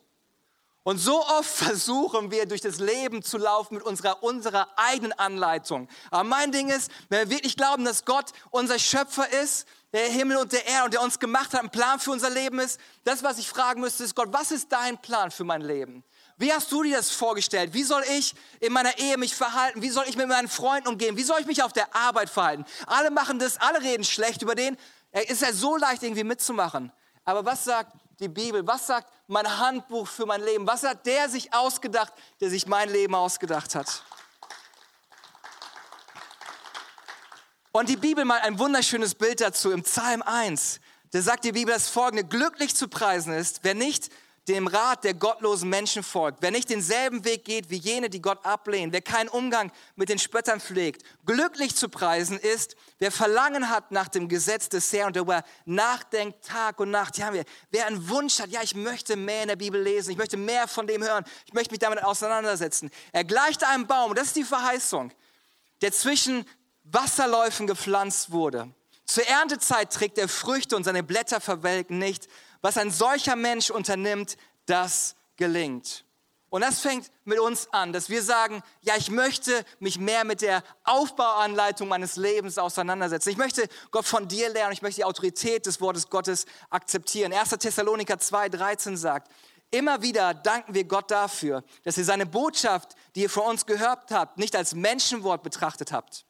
Und 0.86 1.00
so 1.00 1.26
oft 1.26 1.50
versuchen 1.50 2.30
wir 2.30 2.46
durch 2.46 2.62
das 2.62 2.78
Leben 2.78 3.24
zu 3.24 3.38
laufen 3.38 3.76
mit 3.76 3.84
unserer, 3.84 4.22
unserer 4.22 4.68
eigenen 4.78 5.14
Anleitung. 5.14 5.90
Aber 6.12 6.24
mein 6.24 6.52
Ding 6.52 6.70
ist, 6.70 6.92
wenn 7.10 7.28
wir 7.28 7.36
wirklich 7.36 7.58
glauben, 7.58 7.84
dass 7.84 8.06
Gott 8.06 8.32
unser 8.52 8.78
Schöpfer 8.78 9.28
ist, 9.44 9.68
der 9.94 10.08
Himmel 10.10 10.38
und 10.38 10.52
der 10.52 10.68
Erde 10.68 10.86
und 10.86 10.94
der 10.94 11.02
uns 11.02 11.20
gemacht 11.20 11.54
hat, 11.54 11.62
ein 11.62 11.72
Plan 11.72 12.00
für 12.00 12.12
unser 12.12 12.30
Leben 12.30 12.60
ist, 12.60 12.80
das, 13.04 13.24
was 13.24 13.40
ich 13.40 13.50
fragen 13.50 13.82
müsste, 13.82 14.04
ist 14.04 14.16
Gott, 14.16 14.28
was 14.32 14.52
ist 14.52 14.72
dein 14.72 15.02
Plan 15.02 15.32
für 15.32 15.44
mein 15.44 15.62
Leben? 15.62 16.04
Wie 16.38 16.54
hast 16.54 16.72
du 16.72 16.84
dir 16.84 16.98
das 16.98 17.10
vorgestellt? 17.10 17.74
Wie 17.74 17.84
soll 17.84 18.04
ich 18.12 18.36
in 18.60 18.72
meiner 18.72 19.00
Ehe 19.00 19.18
mich 19.18 19.34
verhalten? 19.34 19.82
Wie 19.82 19.90
soll 19.90 20.06
ich 20.08 20.18
mit 20.18 20.28
meinen 20.28 20.50
Freunden 20.50 20.90
umgehen? 20.90 21.18
Wie 21.18 21.24
soll 21.24 21.40
ich 21.40 21.48
mich 21.48 21.64
auf 21.64 21.74
der 21.74 21.96
Arbeit 21.96 22.30
verhalten? 22.30 22.66
Alle 22.86 23.10
machen 23.10 23.40
das, 23.40 23.58
alle 23.58 23.82
reden 23.82 24.04
schlecht 24.04 24.44
über 24.44 24.54
den. 24.54 24.78
Ist 25.14 25.42
ja 25.42 25.52
so 25.52 25.78
leicht 25.78 26.04
irgendwie 26.04 26.26
mitzumachen. 26.26 26.92
Aber 27.24 27.44
was 27.44 27.64
sagt 27.64 27.94
die 28.20 28.28
Bibel? 28.28 28.66
Was 28.66 28.88
sagt 28.88 29.12
mein 29.28 29.60
Handbuch 29.60 30.08
für 30.08 30.26
mein 30.26 30.42
Leben? 30.44 30.68
Was 30.68 30.84
hat 30.84 31.06
der 31.06 31.30
sich 31.30 31.54
ausgedacht, 31.54 32.14
der 32.40 32.50
sich 32.50 32.68
mein 32.68 32.90
Leben 32.90 33.16
ausgedacht 33.16 33.76
hat? 33.76 34.04
Und 37.72 37.90
die 37.90 37.98
Bibel 37.98 38.24
mal 38.24 38.40
ein 38.40 38.58
wunderschönes 38.58 39.16
Bild 39.16 39.42
dazu 39.42 39.72
im 39.72 39.84
Psalm 39.84 40.22
1. 40.22 40.80
Da 41.12 41.22
sagt 41.22 41.44
die 41.44 41.52
Bibel 41.52 41.74
das 41.74 41.90
folgende, 41.90 42.24
glücklich 42.24 42.76
zu 42.76 42.88
preisen 42.88 43.34
ist, 43.34 43.60
wer 43.64 43.74
nicht 43.74 44.10
dem 44.48 44.68
Rat 44.68 45.04
der 45.04 45.16
gottlosen 45.16 45.70
Menschen 45.70 46.04
folgt, 46.04 46.42
wer 46.42 46.52
nicht 46.52 46.70
denselben 46.70 47.26
Weg 47.26 47.46
geht 47.46 47.72
wie 47.72 47.78
jene, 47.78 48.10
die 48.10 48.22
Gott 48.22 48.46
ablehnen, 48.46 48.92
wer 48.92 49.02
keinen 49.02 49.28
Umgang 49.28 49.72
mit 49.96 50.10
den 50.10 50.20
Spöttern 50.20 50.60
pflegt. 50.60 51.04
Glücklich 51.26 51.76
zu 51.76 51.90
preisen 51.90 52.38
ist, 52.38 52.76
wer 53.00 53.12
Verlangen 53.12 53.70
hat 53.70 53.92
nach 53.92 54.08
dem 54.08 54.30
Gesetz 54.30 54.70
des 54.70 54.94
Herrn 54.94 55.08
und 55.08 55.16
darüber 55.16 55.44
nachdenkt 55.66 56.46
Tag 56.46 56.80
und 56.80 56.92
Nacht. 56.92 57.18
Ja, 57.18 57.32
wer 57.72 57.88
einen 57.88 58.08
Wunsch 58.08 58.40
hat, 58.40 58.50
ja, 58.50 58.62
ich 58.62 58.76
möchte 58.76 59.16
mehr 59.16 59.42
in 59.42 59.48
der 59.48 59.56
Bibel 59.56 59.82
lesen, 59.82 60.12
ich 60.12 60.18
möchte 60.18 60.38
mehr 60.38 60.68
von 60.68 60.86
dem 60.86 61.04
hören, 61.04 61.26
ich 61.48 61.54
möchte 61.54 61.72
mich 61.72 61.80
damit 61.80 62.04
auseinandersetzen. 62.04 62.92
Er 63.12 63.24
gleicht 63.24 63.64
einem 63.64 63.88
Baum, 63.88 64.14
das 64.14 64.28
ist 64.28 64.36
die 64.36 64.44
Verheißung, 64.44 65.12
der 65.82 65.92
zwischen 65.92 66.46
Wasserläufen 66.84 67.66
gepflanzt 67.66 68.32
wurde. 68.32 68.72
Zur 69.06 69.26
Erntezeit 69.28 69.94
trägt 69.94 70.18
er 70.18 70.28
Früchte 70.28 70.76
und 70.76 70.84
seine 70.84 71.04
Blätter 71.04 71.40
verwelken 71.40 72.00
nicht. 72.00 72.28
Was 72.66 72.78
ein 72.78 72.90
solcher 72.90 73.36
Mensch 73.36 73.70
unternimmt, 73.70 74.38
das 74.66 75.16
gelingt. 75.36 76.04
Und 76.50 76.62
das 76.62 76.80
fängt 76.80 77.12
mit 77.24 77.38
uns 77.38 77.72
an, 77.72 77.94
dass 77.94 78.10
wir 78.10 78.24
sagen, 78.24 78.64
ja, 78.82 78.96
ich 78.98 79.12
möchte 79.12 79.64
mich 79.78 80.00
mehr 80.00 80.24
mit 80.24 80.42
der 80.42 80.64
Aufbauanleitung 80.84 81.88
meines 81.88 82.16
Lebens 82.16 82.58
auseinandersetzen. 82.58 83.30
Ich 83.30 83.38
möchte 83.38 83.70
Gott 83.92 84.08
von 84.08 84.28
dir 84.28 84.50
lernen, 84.50 84.74
ich 84.74 84.82
möchte 84.82 85.02
die 85.02 85.06
Autorität 85.06 85.68
des 85.68 85.80
Wortes 85.80 86.10
Gottes 86.10 86.48
akzeptieren. 86.72 87.34
1. 87.34 87.52
Thessaloniker 87.52 88.16
2,13 88.16 88.98
sagt, 88.98 89.32
immer 89.70 90.02
wieder 90.02 90.34
danken 90.34 90.74
wir 90.74 90.86
Gott 90.86 91.12
dafür, 91.12 91.64
dass 91.84 92.00
ihr 92.00 92.04
seine 92.04 92.26
Botschaft, 92.26 92.96
die 93.14 93.22
ihr 93.22 93.30
von 93.30 93.44
uns 93.44 93.68
gehört 93.68 94.10
habt, 94.10 94.40
nicht 94.40 94.56
als 94.56 94.74
Menschenwort 94.74 95.44
betrachtet 95.44 95.92
habt. 95.92 96.26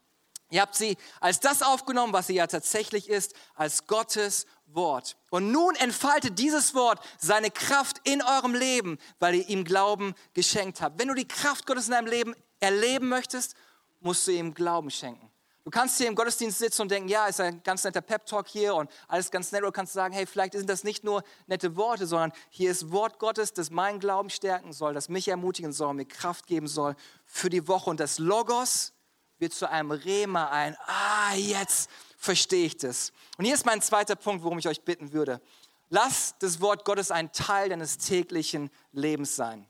Ihr 0.51 0.61
habt 0.61 0.75
sie 0.75 0.97
als 1.21 1.39
das 1.39 1.63
aufgenommen, 1.63 2.13
was 2.13 2.27
sie 2.27 2.35
ja 2.35 2.47
tatsächlich 2.47 3.09
ist, 3.09 3.33
als 3.55 3.87
Gottes 3.87 4.45
Wort. 4.67 5.15
Und 5.29 5.51
nun 5.51 5.75
entfaltet 5.75 6.39
dieses 6.39 6.73
Wort 6.73 6.99
seine 7.17 7.51
Kraft 7.51 8.01
in 8.03 8.21
eurem 8.21 8.53
Leben, 8.53 8.97
weil 9.19 9.35
ihr 9.35 9.49
ihm 9.49 9.63
Glauben 9.63 10.15
geschenkt 10.33 10.81
habt. 10.81 10.99
Wenn 10.99 11.07
du 11.07 11.13
die 11.13 11.27
Kraft 11.27 11.65
Gottes 11.65 11.85
in 11.85 11.91
deinem 11.91 12.07
Leben 12.07 12.35
erleben 12.59 13.07
möchtest, 13.09 13.55
musst 14.01 14.27
du 14.27 14.31
ihm 14.31 14.53
Glauben 14.53 14.89
schenken. 14.89 15.31
Du 15.65 15.71
kannst 15.71 15.97
hier 15.97 16.07
im 16.07 16.13
Gottesdienst 16.13 16.59
sitzen 16.59 16.83
und 16.83 16.91
denken, 16.91 17.09
ja, 17.09 17.25
ist 17.25 17.41
ein 17.41 17.63
ganz 17.63 17.83
netter 17.83 18.01
Pep-Talk 18.01 18.47
hier 18.47 18.75
und 18.75 18.87
alles 19.07 19.31
ganz 19.31 19.51
nett. 19.51 19.63
Oder 19.63 19.71
kannst 19.71 19.93
sagen, 19.93 20.13
hey, 20.13 20.27
vielleicht 20.27 20.53
sind 20.53 20.69
das 20.69 20.83
nicht 20.83 21.03
nur 21.03 21.23
nette 21.47 21.75
Worte, 21.75 22.05
sondern 22.05 22.33
hier 22.51 22.69
ist 22.69 22.91
Wort 22.91 23.17
Gottes, 23.17 23.51
das 23.51 23.71
meinen 23.71 23.99
Glauben 23.99 24.29
stärken 24.29 24.73
soll, 24.73 24.93
das 24.93 25.09
mich 25.09 25.27
ermutigen 25.27 25.73
soll, 25.73 25.95
mir 25.95 26.05
Kraft 26.05 26.45
geben 26.45 26.67
soll 26.67 26.95
für 27.25 27.49
die 27.49 27.67
Woche. 27.67 27.89
Und 27.89 27.99
das 27.99 28.19
Logos 28.19 28.93
wird 29.39 29.53
zu 29.53 29.67
einem 29.67 29.89
Rema 29.89 30.49
ein, 30.49 30.77
ah, 30.85 31.33
jetzt 31.33 31.89
verstehe 32.25 32.65
ich 32.65 32.77
das. 32.77 33.13
Und 33.37 33.45
hier 33.45 33.53
ist 33.53 33.65
mein 33.65 33.81
zweiter 33.81 34.15
Punkt, 34.15 34.43
worum 34.43 34.59
ich 34.59 34.67
euch 34.67 34.81
bitten 34.81 35.13
würde. 35.13 35.41
Lass 35.89 36.35
das 36.39 36.59
Wort 36.59 36.83
Gottes 36.83 37.11
ein 37.11 37.31
Teil 37.31 37.69
deines 37.69 37.97
täglichen 37.97 38.69
Lebens 38.91 39.35
sein. 39.35 39.67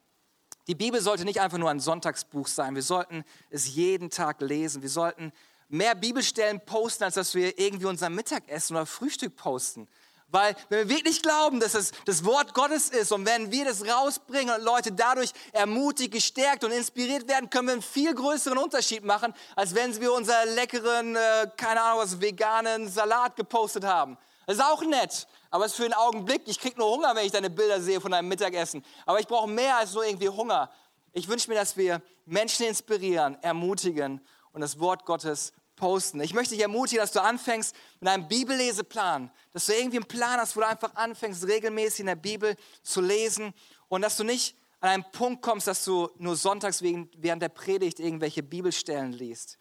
Die 0.67 0.75
Bibel 0.75 0.99
sollte 0.99 1.25
nicht 1.25 1.41
einfach 1.41 1.59
nur 1.59 1.69
ein 1.69 1.79
Sonntagsbuch 1.79 2.47
sein. 2.47 2.73
Wir 2.73 2.81
sollten 2.81 3.23
es 3.51 3.75
jeden 3.75 4.09
Tag 4.09 4.41
lesen. 4.41 4.81
Wir 4.81 4.89
sollten 4.89 5.31
mehr 5.67 5.93
Bibelstellen 5.93 6.59
posten, 6.65 7.03
als 7.03 7.15
dass 7.15 7.35
wir 7.35 7.59
irgendwie 7.59 7.85
unser 7.85 8.09
Mittagessen 8.09 8.75
oder 8.75 8.85
Frühstück 8.85 9.35
posten. 9.35 9.87
Weil 10.35 10.53
wenn 10.67 10.89
wir 10.89 10.97
wirklich 10.97 11.21
glauben, 11.21 11.61
dass 11.61 11.75
es 11.75 11.93
das 12.03 12.25
Wort 12.25 12.53
Gottes 12.53 12.89
ist 12.89 13.13
und 13.13 13.25
wenn 13.25 13.53
wir 13.53 13.63
das 13.63 13.87
rausbringen 13.87 14.53
und 14.53 14.63
Leute 14.65 14.91
dadurch 14.91 15.31
ermutigt, 15.53 16.11
gestärkt 16.11 16.65
und 16.65 16.71
inspiriert 16.71 17.25
werden, 17.29 17.49
können 17.49 17.67
wir 17.69 17.73
einen 17.75 17.81
viel 17.81 18.13
größeren 18.13 18.57
Unterschied 18.57 19.05
machen, 19.05 19.33
als 19.55 19.73
wenn 19.73 19.97
wir 20.01 20.11
unseren 20.11 20.53
leckeren, 20.53 21.15
äh, 21.15 21.49
keine 21.55 21.81
Ahnung 21.81 21.99
was, 22.01 22.19
veganen 22.19 22.89
Salat 22.89 23.37
gepostet 23.37 23.85
haben. 23.85 24.17
Das 24.45 24.57
ist 24.57 24.61
auch 24.61 24.83
nett, 24.83 25.25
aber 25.51 25.67
es 25.67 25.71
ist 25.71 25.77
für 25.77 25.85
einen 25.85 25.93
Augenblick. 25.93 26.41
Ich 26.47 26.59
kriege 26.59 26.77
nur 26.77 26.91
Hunger, 26.91 27.15
wenn 27.15 27.25
ich 27.25 27.31
deine 27.31 27.49
Bilder 27.49 27.79
sehe 27.79 28.01
von 28.01 28.11
deinem 28.11 28.27
Mittagessen. 28.27 28.83
Aber 29.05 29.21
ich 29.21 29.27
brauche 29.27 29.49
mehr 29.49 29.77
als 29.77 29.93
nur 29.93 30.03
irgendwie 30.03 30.27
Hunger. 30.27 30.69
Ich 31.13 31.29
wünsche 31.29 31.49
mir, 31.49 31.55
dass 31.55 31.77
wir 31.77 32.01
Menschen 32.25 32.65
inspirieren, 32.65 33.41
ermutigen 33.41 34.19
und 34.51 34.59
das 34.59 34.81
Wort 34.81 35.05
Gottes 35.05 35.53
posten. 35.75 36.21
Ich 36.21 36.33
möchte 36.33 36.53
dich 36.53 36.63
ermutigen, 36.63 37.01
dass 37.01 37.11
du 37.11 37.21
anfängst 37.21 37.75
mit 37.99 38.09
einem 38.09 38.27
Bibelleseplan, 38.27 39.31
dass 39.53 39.65
du 39.65 39.73
irgendwie 39.73 39.97
einen 39.97 40.07
Plan 40.07 40.39
hast, 40.39 40.55
wo 40.55 40.61
du 40.61 40.67
einfach 40.67 40.95
anfängst, 40.95 41.47
regelmäßig 41.47 42.01
in 42.01 42.05
der 42.07 42.15
Bibel 42.15 42.55
zu 42.83 43.01
lesen 43.01 43.53
und 43.87 44.01
dass 44.01 44.17
du 44.17 44.23
nicht 44.23 44.55
an 44.79 44.89
einen 44.89 45.11
Punkt 45.11 45.41
kommst, 45.41 45.67
dass 45.67 45.83
du 45.83 46.09
nur 46.17 46.35
sonntags 46.35 46.81
während 46.81 47.41
der 47.41 47.49
Predigt 47.49 47.99
irgendwelche 47.99 48.43
Bibelstellen 48.43 49.13
liest. 49.13 49.57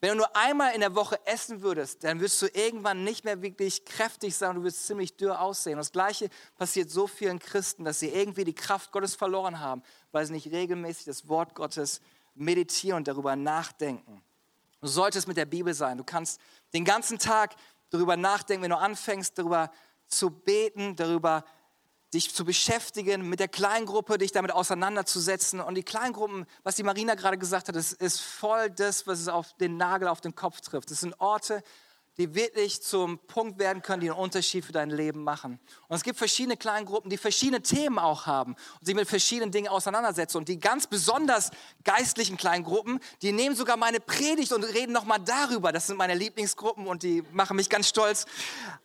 Wenn 0.00 0.10
du 0.10 0.16
nur 0.18 0.36
einmal 0.36 0.74
in 0.74 0.80
der 0.80 0.94
Woche 0.94 1.18
essen 1.26 1.60
würdest, 1.60 2.04
dann 2.04 2.20
wirst 2.20 2.40
du 2.40 2.46
irgendwann 2.46 3.02
nicht 3.02 3.24
mehr 3.24 3.42
wirklich 3.42 3.84
kräftig 3.84 4.36
sein 4.36 4.50
und 4.50 4.56
du 4.56 4.62
wirst 4.62 4.86
ziemlich 4.86 5.16
dürr 5.16 5.40
aussehen. 5.40 5.76
Das 5.76 5.90
Gleiche 5.90 6.28
passiert 6.56 6.88
so 6.88 7.08
vielen 7.08 7.40
Christen, 7.40 7.84
dass 7.84 7.98
sie 7.98 8.08
irgendwie 8.08 8.44
die 8.44 8.54
Kraft 8.54 8.92
Gottes 8.92 9.16
verloren 9.16 9.58
haben, 9.58 9.82
weil 10.12 10.24
sie 10.24 10.34
nicht 10.34 10.52
regelmäßig 10.52 11.06
das 11.06 11.26
Wort 11.26 11.56
Gottes 11.56 12.00
meditieren 12.36 12.98
und 12.98 13.08
darüber 13.08 13.34
nachdenken. 13.34 14.22
Du 14.80 14.86
solltest 14.86 15.26
mit 15.28 15.36
der 15.36 15.46
Bibel 15.46 15.74
sein. 15.74 15.98
Du 15.98 16.04
kannst 16.04 16.40
den 16.72 16.84
ganzen 16.84 17.18
Tag 17.18 17.56
darüber 17.90 18.16
nachdenken, 18.16 18.62
wenn 18.62 18.70
du 18.70 18.78
anfängst, 18.78 19.38
darüber 19.38 19.70
zu 20.06 20.30
beten, 20.30 20.96
darüber 20.96 21.44
dich 22.14 22.34
zu 22.34 22.44
beschäftigen, 22.44 23.28
mit 23.28 23.40
der 23.40 23.48
Kleingruppe 23.48 24.16
dich 24.16 24.32
damit 24.32 24.52
auseinanderzusetzen. 24.52 25.60
Und 25.60 25.74
die 25.74 25.82
Kleingruppen, 25.82 26.46
was 26.62 26.76
die 26.76 26.82
Marina 26.82 27.14
gerade 27.14 27.36
gesagt 27.36 27.68
hat, 27.68 27.76
ist, 27.76 27.92
ist 27.94 28.20
voll 28.20 28.70
das, 28.70 29.06
was 29.06 29.20
es 29.20 29.28
auf 29.28 29.54
den 29.54 29.76
Nagel 29.76 30.08
auf 30.08 30.20
den 30.20 30.34
Kopf 30.34 30.60
trifft. 30.60 30.90
Das 30.90 31.00
sind 31.00 31.20
Orte, 31.20 31.62
die 32.18 32.34
wirklich 32.34 32.82
zum 32.82 33.18
Punkt 33.20 33.58
werden 33.58 33.80
können, 33.80 34.00
die 34.00 34.10
einen 34.10 34.18
Unterschied 34.18 34.64
für 34.64 34.72
dein 34.72 34.90
Leben 34.90 35.22
machen. 35.22 35.60
Und 35.86 35.96
es 35.96 36.02
gibt 36.02 36.18
verschiedene 36.18 36.56
Kleingruppen, 36.56 37.10
die 37.10 37.16
verschiedene 37.16 37.62
Themen 37.62 37.98
auch 37.98 38.26
haben 38.26 38.56
und 38.80 38.86
sich 38.86 38.94
mit 38.94 39.08
verschiedenen 39.08 39.52
Dingen 39.52 39.68
auseinandersetzen. 39.68 40.38
Und 40.38 40.48
die 40.48 40.58
ganz 40.58 40.88
besonders 40.88 41.50
geistlichen 41.84 42.36
Kleingruppen, 42.36 42.98
die 43.22 43.30
nehmen 43.30 43.54
sogar 43.54 43.76
meine 43.76 44.00
Predigt 44.00 44.52
und 44.52 44.64
reden 44.64 44.92
nochmal 44.92 45.20
darüber. 45.20 45.70
Das 45.70 45.86
sind 45.86 45.96
meine 45.96 46.14
Lieblingsgruppen 46.14 46.88
und 46.88 47.04
die 47.04 47.22
machen 47.32 47.56
mich 47.56 47.68
ganz 47.68 47.88
stolz. 47.88 48.26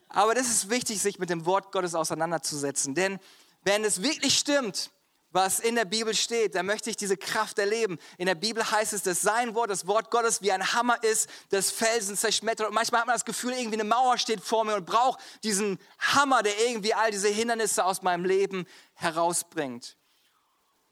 Aber 0.10 0.36
das 0.36 0.48
ist 0.48 0.70
wichtig, 0.70 1.02
sich 1.02 1.18
mit 1.18 1.32
dem 1.32 1.48
Wort 1.48 1.72
Gottes 1.72 1.96
auseinanderzusetzen. 1.96 2.94
Denn 2.94 3.20
wenn 3.64 3.84
es 3.84 4.04
wirklich 4.04 4.38
stimmt, 4.38 4.92
was 5.34 5.60
in 5.60 5.74
der 5.76 5.86
Bibel 5.86 6.14
steht, 6.14 6.54
dann 6.54 6.68
möchte 6.68 6.92
ich 6.92 6.96
diese 6.96 7.18
Kraft 7.18 7.58
erleben. 7.58 7.98
In 8.18 8.28
der 8.28 8.36
Bibel 8.36 8.70
heißt 8.70 8.94
es, 8.94 9.02
dass 9.02 9.22
sein 9.22 9.56
Wort, 9.56 9.72
das 9.72 9.88
Wort 9.88 10.12
Gottes 10.12 10.44
wie 10.44 10.52
ein 10.52 10.74
Hammer 10.74 11.04
ist, 11.04 11.28
das 11.50 11.72
Felsen 11.72 12.16
zerschmettert. 12.16 12.68
Und 12.68 12.76
manchmal 12.76 13.02
hat 13.02 13.08
man 13.08 13.16
das 13.16 13.26
Gefühl, 13.26 13.54
irgendwie 13.54 13.80
eine 13.80 13.84
Mauer 13.84 14.20
steht 14.20 14.42
vor 14.42 14.64
mir 14.64 14.76
und 14.76 14.86
braucht 14.86 15.20
diesen 15.44 15.80
Hammer, 15.98 16.44
der 16.44 16.54
irgendwie 16.68 16.94
all 16.94 17.10
diese 17.10 17.30
Hindernisse 17.30 17.84
aus 17.84 18.04
meinem 18.04 18.26
Leben 18.26 18.68
herausbringt. 18.94 19.98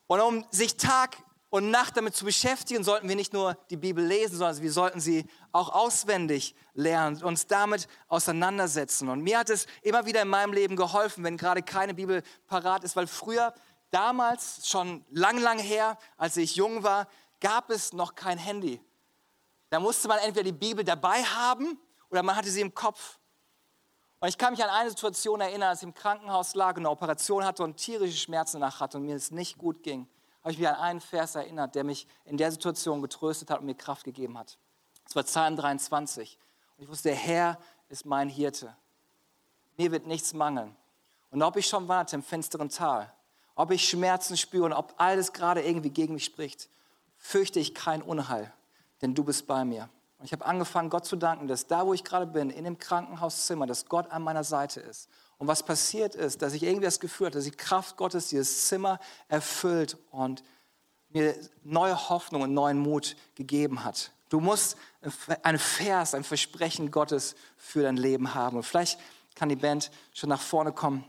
Und 0.08 0.20
um 0.20 0.46
sich 0.50 0.76
Tag 0.76 1.18
und 1.52 1.70
Nacht 1.70 1.98
damit 1.98 2.16
zu 2.16 2.26
beschäftigen, 2.26 2.84
sollten 2.84 3.08
wir 3.10 3.16
nicht 3.16 3.34
nur 3.34 3.58
die 3.70 3.78
Bibel 3.78 4.04
lesen, 4.04 4.38
sondern 4.38 4.62
wir 4.62 4.72
sollten 4.72 5.02
sie 5.02 5.26
auch 5.52 5.70
auswendig 5.70 6.56
lernen, 6.74 7.22
uns 7.22 7.46
damit 7.46 7.88
auseinandersetzen. 8.08 9.10
Und 9.10 9.22
mir 9.22 9.38
hat 9.38 9.50
es 9.50 9.68
immer 9.84 10.06
wieder 10.06 10.22
in 10.22 10.30
meinem 10.30 10.54
Leben 10.54 10.78
geholfen, 10.78 11.24
wenn 11.26 11.38
gerade 11.38 11.62
keine 11.62 11.94
Bibel 11.94 12.24
parat 12.48 12.84
ist, 12.86 12.96
weil 12.96 13.06
früher 13.06 13.54
damals, 13.92 14.68
schon 14.68 15.06
lang, 15.12 15.38
lang 15.38 15.60
her, 15.60 15.98
als 16.18 16.38
ich 16.38 16.56
jung 16.56 16.84
war, 16.84 17.08
gab 17.40 17.70
es 17.70 17.94
noch 17.94 18.16
kein 18.16 18.38
Handy. 18.38 18.82
Da 19.70 19.80
musste 19.80 20.08
man 20.08 20.20
entweder 20.20 20.46
die 20.46 20.52
Bibel 20.52 20.84
dabei 20.84 21.24
haben 21.24 21.80
oder 22.10 22.24
man 22.24 22.36
hatte 22.36 22.50
sie 22.50 22.62
im 22.62 22.74
Kopf. 22.74 23.20
Und 24.20 24.28
ich 24.28 24.38
kann 24.38 24.54
mich 24.54 24.64
an 24.64 24.70
eine 24.70 24.90
Situation 24.90 25.42
erinnern, 25.42 25.70
als 25.70 25.80
ich 25.80 25.88
im 25.88 25.94
Krankenhaus 25.94 26.54
lag 26.56 26.72
und 26.72 26.80
eine 26.80 26.90
Operation 26.90 27.44
hatte 27.44 27.64
und 27.64 27.78
tierische 27.78 28.18
Schmerzen 28.18 28.60
nach 28.60 28.80
hatte 28.80 28.98
und 28.98 29.06
mir 29.06 29.16
es 29.16 29.32
nicht 29.32 29.58
gut 29.58 29.82
ging, 29.82 30.08
habe 30.42 30.52
ich 30.52 30.60
mich 30.60 30.68
an 30.68 30.76
einen 30.76 31.02
Vers 31.02 31.36
erinnert, 31.36 31.76
der 31.76 31.84
mich 31.84 32.08
in 32.26 32.38
der 32.38 32.52
Situation 32.52 33.02
getröstet 33.02 33.50
hat 33.50 33.60
und 33.60 33.66
mir 33.66 33.76
Kraft 33.76 34.04
gegeben 34.04 34.38
hat. 34.38 34.58
Es 35.08 35.16
war 35.16 35.24
Psalm 35.24 35.56
23. 35.56 36.38
Und 36.78 36.84
ich 36.84 36.90
wusste, 36.90 37.10
der 37.10 37.18
Herr 37.18 37.58
ist 37.90 38.06
mein 38.06 38.30
Hirte. 38.30 38.76
Mir 39.78 39.92
wird 39.92 40.06
nichts 40.06 40.34
mangeln. 40.34 40.76
Und 41.32 41.42
ob 41.42 41.56
ich 41.56 41.68
schon 41.68 41.88
warte 41.88 42.16
im 42.16 42.24
finsteren 42.24 42.70
Tal, 42.70 43.12
ob 43.56 43.72
ich 43.72 43.88
Schmerzen 43.88 44.38
spüre 44.38 44.66
und 44.66 44.74
ob 44.74 44.94
alles 44.98 45.34
gerade 45.34 45.62
irgendwie 45.62 45.90
gegen 45.90 46.14
mich 46.14 46.26
spricht, 46.26 46.70
fürchte 47.18 47.60
ich 47.60 47.76
kein 47.76 48.02
Unheil, 48.02 48.52
denn 49.02 49.14
du 49.14 49.24
bist 49.24 49.48
bei 49.48 49.66
mir. 49.66 49.90
Und 50.18 50.26
ich 50.26 50.34
habe 50.34 50.46
angefangen, 50.46 50.90
Gott 50.90 51.06
zu 51.06 51.16
danken, 51.16 51.48
dass 51.48 51.68
da, 51.68 51.86
wo 51.86 51.94
ich 51.94 52.04
gerade 52.04 52.28
bin, 52.28 52.50
in 52.50 52.64
dem 52.64 52.78
Krankenhauszimmer, 52.78 53.66
dass 53.66 53.88
Gott 53.88 54.12
an 54.12 54.22
meiner 54.22 54.44
Seite 54.44 54.80
ist. 54.80 55.10
Und 55.38 55.48
was 55.48 55.64
passiert 55.64 56.14
ist, 56.14 56.44
dass 56.44 56.54
ich 56.54 56.64
irgendwie 56.64 56.86
das 56.86 57.00
Gefühl 57.00 57.28
hatte, 57.28 57.40
dass 57.40 57.46
die 57.46 57.52
Kraft 57.52 57.98
Gottes 57.98 58.30
dieses 58.30 58.68
Zimmer 58.68 59.00
erfüllt 59.28 59.98
und 60.12 60.44
mir 61.10 61.36
neue 61.64 62.10
Hoffnung 62.10 62.44
und 62.44 62.54
neuen 62.54 62.78
Mut 62.78 63.16
gegeben 63.36 63.84
hat. 63.84 64.12
Du 64.30 64.40
musst 64.40 64.78
ein 65.44 65.58
Vers, 65.58 66.14
ein 66.14 66.24
Versprechen 66.24 66.92
Gottes 66.92 67.36
für 67.58 67.84
dein 67.84 67.98
Leben 67.98 68.34
haben. 68.36 68.58
Und 68.58 68.64
vielleicht 68.64 69.00
kann 69.36 69.50
die 69.50 69.56
Band 69.56 69.92
schon 70.14 70.30
nach 70.30 70.42
vorne 70.42 70.72
kommen 70.72 71.04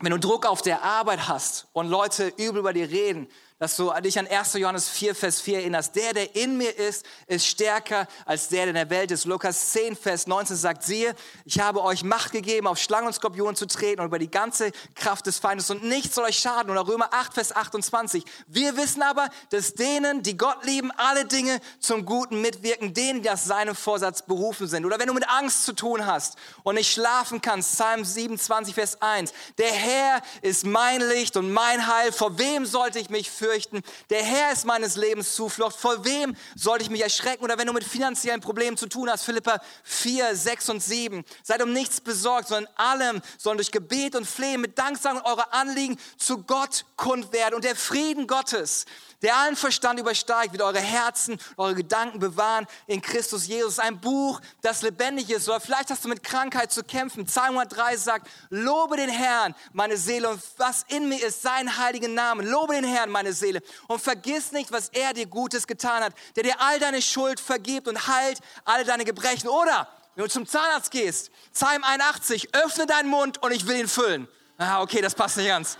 wenn 0.00 0.10
du 0.10 0.18
Druck 0.18 0.46
auf 0.46 0.62
der 0.62 0.82
Arbeit 0.82 1.28
hast 1.28 1.68
und 1.72 1.88
Leute 1.88 2.32
übel 2.36 2.58
über 2.58 2.72
dir 2.72 2.90
reden, 2.90 3.28
dass 3.64 3.76
du 3.76 3.90
dich 4.02 4.18
an 4.18 4.26
1. 4.26 4.52
Johannes 4.52 4.90
4, 4.90 5.14
Vers 5.14 5.40
4 5.40 5.60
erinnerst. 5.60 5.96
Der, 5.96 6.12
der 6.12 6.36
in 6.36 6.58
mir 6.58 6.78
ist, 6.78 7.06
ist 7.26 7.46
stärker 7.46 8.06
als 8.26 8.48
der, 8.48 8.66
der 8.66 8.68
in 8.68 8.74
der 8.74 8.90
Welt 8.90 9.10
ist. 9.10 9.24
Lukas 9.24 9.70
10, 9.72 9.96
Vers 9.96 10.26
19 10.26 10.54
sagt, 10.54 10.82
siehe, 10.82 11.14
ich 11.46 11.58
habe 11.58 11.82
euch 11.82 12.04
Macht 12.04 12.32
gegeben, 12.32 12.66
auf 12.66 12.76
Schlangen 12.76 13.06
und 13.06 13.14
Skorpionen 13.14 13.56
zu 13.56 13.66
treten 13.66 14.02
und 14.02 14.08
über 14.08 14.18
die 14.18 14.30
ganze 14.30 14.70
Kraft 14.94 15.24
des 15.24 15.38
Feindes 15.38 15.70
und 15.70 15.82
nichts 15.82 16.14
soll 16.14 16.24
euch 16.24 16.38
schaden. 16.38 16.70
Oder 16.70 16.86
Römer 16.86 17.08
8, 17.14 17.32
Vers 17.32 17.56
28. 17.56 18.22
Wir 18.48 18.76
wissen 18.76 19.00
aber, 19.00 19.30
dass 19.48 19.72
denen, 19.72 20.22
die 20.22 20.36
Gott 20.36 20.62
lieben, 20.64 20.90
alle 20.98 21.24
Dinge 21.24 21.58
zum 21.80 22.04
Guten 22.04 22.42
mitwirken, 22.42 22.92
denen, 22.92 23.22
die 23.22 23.30
aus 23.30 23.46
seinem 23.46 23.74
Vorsatz 23.74 24.20
berufen 24.20 24.66
sind. 24.66 24.84
Oder 24.84 24.98
wenn 24.98 25.06
du 25.06 25.14
mit 25.14 25.26
Angst 25.30 25.64
zu 25.64 25.72
tun 25.72 26.04
hast 26.04 26.36
und 26.64 26.74
nicht 26.74 26.92
schlafen 26.92 27.40
kannst, 27.40 27.72
Psalm 27.72 28.04
27, 28.04 28.74
Vers 28.74 29.00
1. 29.00 29.32
Der 29.56 29.72
Herr 29.72 30.20
ist 30.42 30.66
mein 30.66 31.00
Licht 31.00 31.38
und 31.38 31.50
mein 31.50 31.86
Heil. 31.86 32.12
Vor 32.12 32.36
wem 32.36 32.66
sollte 32.66 32.98
ich 32.98 33.08
mich 33.08 33.30
fürchten? 33.30 33.53
Fürchten. 33.54 33.82
Der 34.10 34.22
Herr 34.22 34.52
ist 34.52 34.64
meines 34.64 34.96
Lebens 34.96 35.34
Zuflucht. 35.34 35.76
Vor 35.76 36.04
wem 36.04 36.36
sollte 36.56 36.82
ich 36.82 36.90
mich 36.90 37.02
erschrecken? 37.02 37.44
Oder 37.44 37.56
wenn 37.56 37.68
du 37.68 37.72
mit 37.72 37.84
finanziellen 37.84 38.40
Problemen 38.40 38.76
zu 38.76 38.88
tun 38.88 39.08
hast, 39.08 39.24
Philippa 39.24 39.60
4, 39.84 40.34
6 40.34 40.70
und 40.70 40.82
7. 40.82 41.24
Seid 41.44 41.62
um 41.62 41.72
nichts 41.72 42.00
besorgt, 42.00 42.48
sondern 42.48 42.72
allem 42.74 43.22
sollen 43.38 43.56
durch 43.56 43.70
Gebet 43.70 44.16
und 44.16 44.26
Flehen 44.26 44.60
mit 44.60 44.76
Danksagung 44.76 45.22
eure 45.22 45.52
Anliegen 45.52 45.96
zu 46.18 46.42
Gott 46.42 46.84
kund 46.96 47.32
werden. 47.32 47.54
Und 47.54 47.64
der 47.64 47.76
Frieden 47.76 48.26
Gottes, 48.26 48.86
der 49.24 49.36
allen 49.36 49.56
Verstand 49.56 49.98
übersteigt, 49.98 50.52
wird 50.52 50.62
eure 50.62 50.80
Herzen, 50.80 51.38
eure 51.56 51.74
Gedanken 51.74 52.18
bewahren 52.18 52.66
in 52.86 53.00
Christus 53.00 53.46
Jesus. 53.46 53.78
Ein 53.78 54.00
Buch, 54.00 54.40
das 54.62 54.82
lebendig 54.82 55.30
ist. 55.30 55.48
Oder 55.48 55.60
vielleicht 55.60 55.90
hast 55.90 56.04
du 56.04 56.08
mit 56.08 56.22
Krankheit 56.22 56.70
zu 56.72 56.84
kämpfen. 56.84 57.24
Psalm 57.24 57.58
103 57.58 57.96
sagt, 57.96 58.28
lobe 58.50 58.96
den 58.96 59.08
Herrn, 59.08 59.54
meine 59.72 59.96
Seele, 59.96 60.30
und 60.30 60.42
was 60.58 60.84
in 60.88 61.08
mir 61.08 61.24
ist, 61.24 61.42
seinen 61.42 61.76
heiligen 61.78 62.14
Namen. 62.14 62.46
Lobe 62.46 62.74
den 62.74 62.84
Herrn, 62.84 63.10
meine 63.10 63.32
Seele. 63.32 63.62
Und 63.88 64.00
vergiss 64.00 64.52
nicht, 64.52 64.70
was 64.70 64.90
er 64.90 65.12
dir 65.14 65.26
Gutes 65.26 65.66
getan 65.66 66.04
hat, 66.04 66.14
der 66.36 66.42
dir 66.42 66.60
all 66.60 66.78
deine 66.78 67.00
Schuld 67.00 67.40
vergibt 67.40 67.88
und 67.88 68.06
heilt 68.06 68.40
alle 68.64 68.84
deine 68.84 69.04
Gebrechen. 69.04 69.48
Oder, 69.48 69.88
wenn 70.14 70.24
du 70.24 70.30
zum 70.30 70.46
Zahnarzt 70.46 70.90
gehst, 70.90 71.30
Psalm 71.52 71.82
81, 71.82 72.54
öffne 72.54 72.86
deinen 72.86 73.08
Mund 73.08 73.42
und 73.42 73.52
ich 73.52 73.66
will 73.66 73.76
ihn 73.80 73.88
füllen. 73.88 74.28
Ah, 74.58 74.82
okay, 74.82 75.00
das 75.00 75.14
passt 75.14 75.36
nicht 75.36 75.48
ganz. 75.48 75.76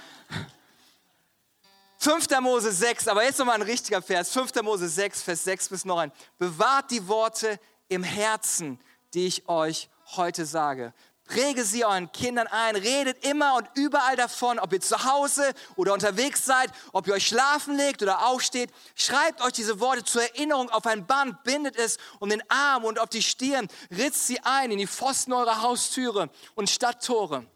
5. 2.05 2.29
Mose 2.43 2.71
6, 2.71 3.09
aber 3.09 3.25
jetzt 3.25 3.39
nochmal 3.39 3.55
ein 3.55 3.63
richtiger 3.63 4.03
Vers. 4.03 4.31
5. 4.31 4.55
Mose 4.63 4.91
6, 4.91 5.23
Vers 5.23 5.45
6 5.45 5.71
bis 5.71 5.85
9. 5.87 6.13
Bewahrt 6.37 6.91
die 6.91 7.09
Worte 7.09 7.59
im 7.89 8.03
Herzen, 8.03 8.79
die 9.15 9.27
ich 9.27 9.49
euch 9.49 9.89
heute 10.15 10.45
sage. 10.45 10.93
Präge 11.25 11.65
sie 11.65 11.83
euren 11.83 12.13
Kindern 12.13 12.47
ein, 12.47 12.77
redet 12.77 13.25
immer 13.25 13.55
und 13.55 13.71
überall 13.73 14.17
davon, 14.17 14.59
ob 14.59 14.75
ihr 14.75 14.83
zu 14.83 15.03
Hause 15.05 15.55
oder 15.77 15.95
unterwegs 15.95 16.45
seid, 16.45 16.71
ob 16.93 17.07
ihr 17.07 17.15
euch 17.15 17.27
schlafen 17.27 17.75
legt 17.75 18.03
oder 18.03 18.27
aufsteht. 18.27 18.69
Schreibt 18.95 19.41
euch 19.41 19.53
diese 19.53 19.81
Worte 19.81 20.05
zur 20.05 20.25
Erinnerung 20.25 20.69
auf 20.69 20.85
ein 20.85 21.07
Band, 21.07 21.43
bindet 21.43 21.77
es 21.77 21.97
um 22.19 22.29
den 22.29 22.43
Arm 22.51 22.85
und 22.85 22.99
auf 22.99 23.09
die 23.09 23.23
Stirn, 23.23 23.67
ritzt 23.91 24.27
sie 24.27 24.41
ein 24.41 24.71
in 24.71 24.77
die 24.77 24.87
Pfosten 24.87 25.33
eurer 25.33 25.63
Haustüre 25.63 26.29
und 26.55 26.69
Stadttore 26.69 27.47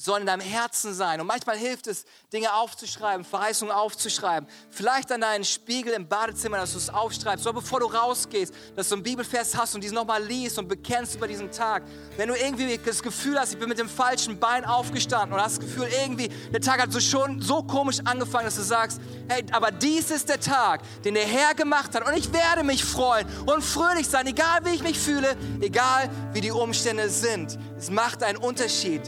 sollen 0.00 0.22
in 0.22 0.26
deinem 0.26 0.40
Herzen 0.40 0.94
sein. 0.94 1.20
Und 1.20 1.26
manchmal 1.26 1.58
hilft 1.58 1.86
es, 1.86 2.06
Dinge 2.32 2.54
aufzuschreiben, 2.54 3.22
Verheißungen 3.22 3.74
aufzuschreiben. 3.74 4.48
Vielleicht 4.70 5.12
an 5.12 5.20
deinen 5.20 5.44
Spiegel 5.44 5.92
im 5.92 6.08
Badezimmer, 6.08 6.56
dass 6.56 6.72
du 6.72 6.78
es 6.78 6.88
aufschreibst. 6.88 7.46
Oder 7.46 7.60
bevor 7.60 7.80
du 7.80 7.86
rausgehst, 7.86 8.54
dass 8.76 8.88
du 8.88 8.96
ein 8.96 9.02
Bibelvers 9.02 9.54
hast 9.54 9.74
und 9.74 9.82
diesen 9.82 9.96
nochmal 9.96 10.24
liest 10.24 10.58
und 10.58 10.68
bekennst 10.68 11.16
über 11.16 11.28
diesen 11.28 11.50
Tag. 11.50 11.82
Wenn 12.16 12.28
du 12.28 12.34
irgendwie 12.34 12.78
das 12.78 13.02
Gefühl 13.02 13.38
hast, 13.38 13.52
ich 13.52 13.58
bin 13.58 13.68
mit 13.68 13.78
dem 13.78 13.90
falschen 13.90 14.38
Bein 14.40 14.64
aufgestanden 14.64 15.34
und 15.34 15.44
hast 15.44 15.58
das 15.58 15.66
Gefühl, 15.66 15.88
irgendwie, 16.02 16.28
der 16.50 16.62
Tag 16.62 16.80
hat 16.80 16.92
so 16.92 17.00
schon 17.00 17.42
so 17.42 17.62
komisch 17.62 17.98
angefangen, 18.04 18.46
dass 18.46 18.56
du 18.56 18.62
sagst, 18.62 19.02
hey, 19.28 19.44
aber 19.52 19.70
dies 19.70 20.10
ist 20.10 20.30
der 20.30 20.40
Tag, 20.40 20.80
den 21.04 21.12
der 21.12 21.26
Herr 21.26 21.54
gemacht 21.54 21.94
hat. 21.94 22.06
Und 22.06 22.16
ich 22.16 22.32
werde 22.32 22.64
mich 22.64 22.84
freuen 22.84 23.26
und 23.44 23.62
fröhlich 23.62 24.08
sein, 24.08 24.26
egal 24.26 24.64
wie 24.64 24.70
ich 24.70 24.82
mich 24.82 24.98
fühle, 24.98 25.36
egal 25.60 26.08
wie 26.32 26.40
die 26.40 26.52
Umstände 26.52 27.10
sind. 27.10 27.58
Es 27.76 27.90
macht 27.90 28.22
einen 28.22 28.38
Unterschied 28.38 29.02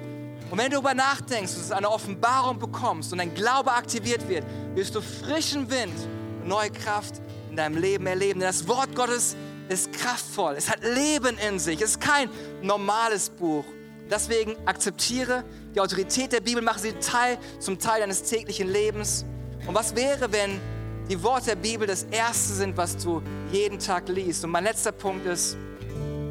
und 0.52 0.58
wenn 0.58 0.66
du 0.66 0.82
darüber 0.82 0.92
nachdenkst 0.92 1.54
und 1.56 1.72
eine 1.72 1.88
Offenbarung 1.88 2.58
bekommst 2.58 3.10
und 3.10 3.18
dein 3.20 3.32
Glaube 3.32 3.72
aktiviert 3.72 4.28
wird, 4.28 4.44
wirst 4.74 4.94
du 4.94 5.00
frischen 5.00 5.70
Wind 5.70 5.94
und 6.42 6.48
neue 6.48 6.70
Kraft 6.70 7.22
in 7.48 7.56
deinem 7.56 7.78
Leben 7.78 8.06
erleben. 8.06 8.40
Denn 8.40 8.48
das 8.48 8.68
Wort 8.68 8.94
Gottes 8.94 9.34
ist 9.70 9.90
kraftvoll, 9.94 10.54
es 10.58 10.68
hat 10.68 10.84
Leben 10.84 11.38
in 11.38 11.58
sich, 11.58 11.80
es 11.80 11.92
ist 11.92 12.02
kein 12.02 12.28
normales 12.60 13.30
Buch. 13.30 13.64
Deswegen 14.10 14.54
akzeptiere 14.66 15.42
die 15.74 15.80
Autorität 15.80 16.32
der 16.32 16.40
Bibel, 16.40 16.62
mache 16.62 16.80
sie 16.80 16.92
Teil, 17.00 17.38
zum 17.58 17.78
Teil 17.78 18.00
deines 18.00 18.22
täglichen 18.22 18.68
Lebens. 18.68 19.24
Und 19.66 19.74
was 19.74 19.96
wäre, 19.96 20.30
wenn 20.32 20.60
die 21.08 21.22
Worte 21.22 21.46
der 21.46 21.56
Bibel 21.56 21.86
das 21.86 22.02
Erste 22.10 22.52
sind, 22.52 22.76
was 22.76 22.98
du 22.98 23.22
jeden 23.50 23.78
Tag 23.78 24.06
liest? 24.10 24.44
Und 24.44 24.50
mein 24.50 24.64
letzter 24.64 24.92
Punkt 24.92 25.24
ist, 25.24 25.56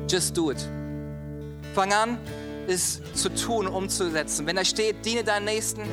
just 0.07 0.37
do 0.37 0.51
it. 0.51 0.63
Fang 1.73 1.91
an, 1.91 2.19
ist 2.71 3.17
zu 3.17 3.29
tun, 3.29 3.67
umzusetzen. 3.67 4.47
Wenn 4.47 4.55
da 4.55 4.65
steht, 4.65 5.05
diene 5.05 5.23
deinen 5.23 5.45
Nächsten, 5.45 5.83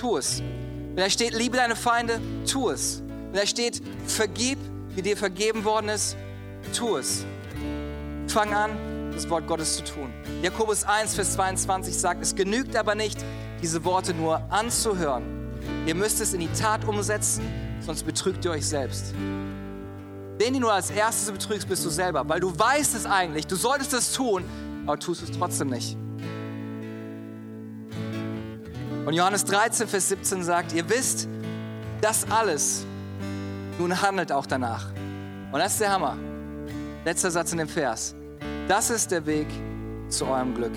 tu 0.00 0.16
es. 0.16 0.40
Wenn 0.40 1.04
da 1.04 1.10
steht, 1.10 1.34
liebe 1.34 1.56
deine 1.56 1.76
Feinde, 1.76 2.20
tu 2.50 2.70
es. 2.70 3.02
Wenn 3.30 3.40
da 3.40 3.46
steht, 3.46 3.82
vergib, 4.06 4.58
wie 4.94 5.02
dir 5.02 5.16
vergeben 5.16 5.64
worden 5.64 5.90
ist, 5.90 6.16
tu 6.76 6.96
es. 6.96 7.24
fang 8.26 8.52
an, 8.54 8.70
das 9.12 9.28
Wort 9.28 9.46
Gottes 9.46 9.76
zu 9.76 9.84
tun. 9.84 10.12
Jakobus 10.42 10.84
1, 10.84 11.14
Vers 11.14 11.34
22 11.34 11.96
sagt, 11.96 12.22
es 12.22 12.34
genügt 12.34 12.76
aber 12.76 12.94
nicht, 12.94 13.18
diese 13.60 13.84
Worte 13.84 14.14
nur 14.14 14.40
anzuhören. 14.50 15.22
Ihr 15.86 15.94
müsst 15.94 16.20
es 16.20 16.32
in 16.32 16.40
die 16.40 16.52
Tat 16.58 16.86
umsetzen, 16.86 17.44
sonst 17.80 18.04
betrügt 18.04 18.44
ihr 18.44 18.52
euch 18.52 18.66
selbst. 18.66 19.12
Den, 20.40 20.54
den 20.54 20.62
du 20.62 20.70
als 20.70 20.90
erstes 20.90 21.30
betrügst, 21.30 21.68
bist 21.68 21.84
du 21.84 21.90
selber, 21.90 22.26
weil 22.28 22.40
du 22.40 22.58
weißt 22.58 22.94
es 22.94 23.04
eigentlich, 23.04 23.46
du 23.46 23.54
solltest 23.54 23.92
es 23.92 24.12
tun, 24.12 24.44
aber 24.86 24.98
tust 24.98 25.22
es 25.22 25.30
trotzdem 25.30 25.68
nicht. 25.68 25.96
Und 29.04 29.14
Johannes 29.14 29.44
13, 29.44 29.88
Vers 29.88 30.08
17 30.10 30.44
sagt, 30.44 30.72
ihr 30.72 30.88
wisst, 30.88 31.28
das 32.00 32.24
alles, 32.30 32.86
nun 33.78 34.00
handelt 34.00 34.30
auch 34.30 34.46
danach. 34.46 34.90
Und 35.50 35.58
das 35.58 35.72
ist 35.72 35.80
der 35.80 35.90
Hammer. 35.90 36.16
Letzter 37.04 37.32
Satz 37.32 37.50
in 37.50 37.58
dem 37.58 37.68
Vers. 37.68 38.14
Das 38.68 38.90
ist 38.90 39.10
der 39.10 39.26
Weg 39.26 39.48
zu 40.08 40.24
eurem 40.26 40.54
Glück. 40.54 40.72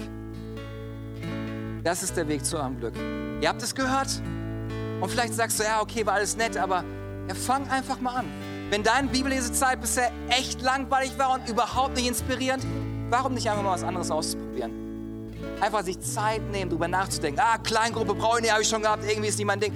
Das 1.83 2.01
ist 2.01 2.17
der 2.17 2.27
Weg 2.27 2.43
zu 2.43 2.57
eurem 2.57 2.79
Glück. 2.79 2.95
Ihr 3.41 3.47
habt 3.47 3.61
es 3.61 3.75
gehört 3.75 4.21
und 5.01 5.09
vielleicht 5.09 5.35
sagst 5.35 5.59
du, 5.59 5.63
ja, 5.63 5.81
okay, 5.81 6.03
war 6.03 6.15
alles 6.15 6.35
nett, 6.35 6.57
aber 6.57 6.83
ja, 7.27 7.35
fang 7.35 7.69
einfach 7.69 7.99
mal 7.99 8.15
an. 8.15 8.25
Wenn 8.71 8.81
deine 8.81 9.07
Bibellesezeit 9.07 9.79
bisher 9.79 10.11
echt 10.29 10.63
langweilig 10.63 11.15
war 11.19 11.35
und 11.35 11.47
überhaupt 11.47 11.95
nicht 11.95 12.07
inspirierend, 12.07 12.65
warum 13.11 13.35
nicht 13.35 13.47
einfach 13.47 13.63
mal 13.63 13.73
was 13.73 13.83
anderes 13.83 14.09
auszuprobieren? 14.09 14.84
Einfach 15.61 15.83
sich 15.83 15.99
Zeit 15.99 16.41
nehmen, 16.51 16.69
darüber 16.69 16.87
nachzudenken. 16.87 17.39
Ah, 17.43 17.57
Kleingruppe 17.57 18.13
brauche 18.13 18.37
ich 18.37 18.43
nicht, 18.43 18.51
habe 18.51 18.61
ich 18.61 18.69
schon 18.69 18.81
gehabt, 18.81 19.03
irgendwie 19.07 19.29
ist 19.29 19.37
nicht 19.37 19.47
mein 19.47 19.59
Ding. 19.59 19.73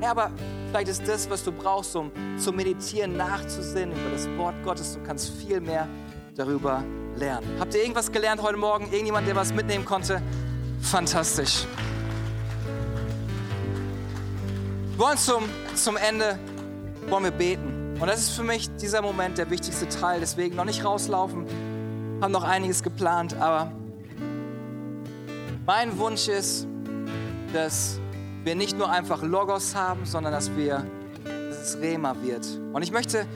Ja, 0.00 0.10
aber 0.10 0.30
vielleicht 0.68 0.88
ist 0.88 1.08
das, 1.08 1.28
was 1.30 1.42
du 1.42 1.52
brauchst, 1.52 1.96
um 1.96 2.10
zu 2.38 2.52
meditieren, 2.52 3.16
nachzusinnen 3.16 3.92
über 3.92 4.10
das 4.10 4.28
Wort 4.36 4.54
Gottes. 4.64 4.94
Du 4.94 5.02
kannst 5.02 5.30
viel 5.30 5.60
mehr 5.60 5.88
darüber 6.34 6.84
lernen. 7.16 7.46
Habt 7.58 7.74
ihr 7.74 7.80
irgendwas 7.80 8.12
gelernt 8.12 8.42
heute 8.42 8.58
Morgen? 8.58 8.84
Irgendjemand, 8.92 9.26
der 9.26 9.34
was 9.36 9.52
mitnehmen 9.52 9.84
konnte? 9.84 10.22
Fantastisch. 10.80 11.66
Wir 14.90 14.98
wollen 14.98 15.18
zum, 15.18 15.44
zum 15.74 15.96
Ende 15.96 16.38
wollen 17.08 17.24
wir 17.24 17.30
beten. 17.30 17.98
Und 17.98 18.06
das 18.06 18.20
ist 18.20 18.30
für 18.30 18.42
mich 18.42 18.68
dieser 18.76 19.00
Moment 19.00 19.38
der 19.38 19.50
wichtigste 19.50 19.88
Teil. 19.88 20.20
Deswegen 20.20 20.56
noch 20.56 20.66
nicht 20.66 20.84
rauslaufen, 20.84 21.46
haben 22.20 22.32
noch 22.32 22.44
einiges 22.44 22.82
geplant, 22.82 23.34
aber 23.34 23.72
mein 25.66 25.98
Wunsch 25.98 26.28
ist, 26.28 26.66
dass 27.52 27.98
wir 28.44 28.54
nicht 28.54 28.78
nur 28.78 28.88
einfach 28.88 29.22
Logos 29.22 29.74
haben, 29.74 30.06
sondern 30.06 30.32
dass 30.32 30.54
wir, 30.56 30.86
dass 31.24 31.74
es 31.74 31.78
Rema 31.80 32.14
wird. 32.22 32.46
Und 32.72 32.82
ich 32.82 32.92
möchte 32.92 33.26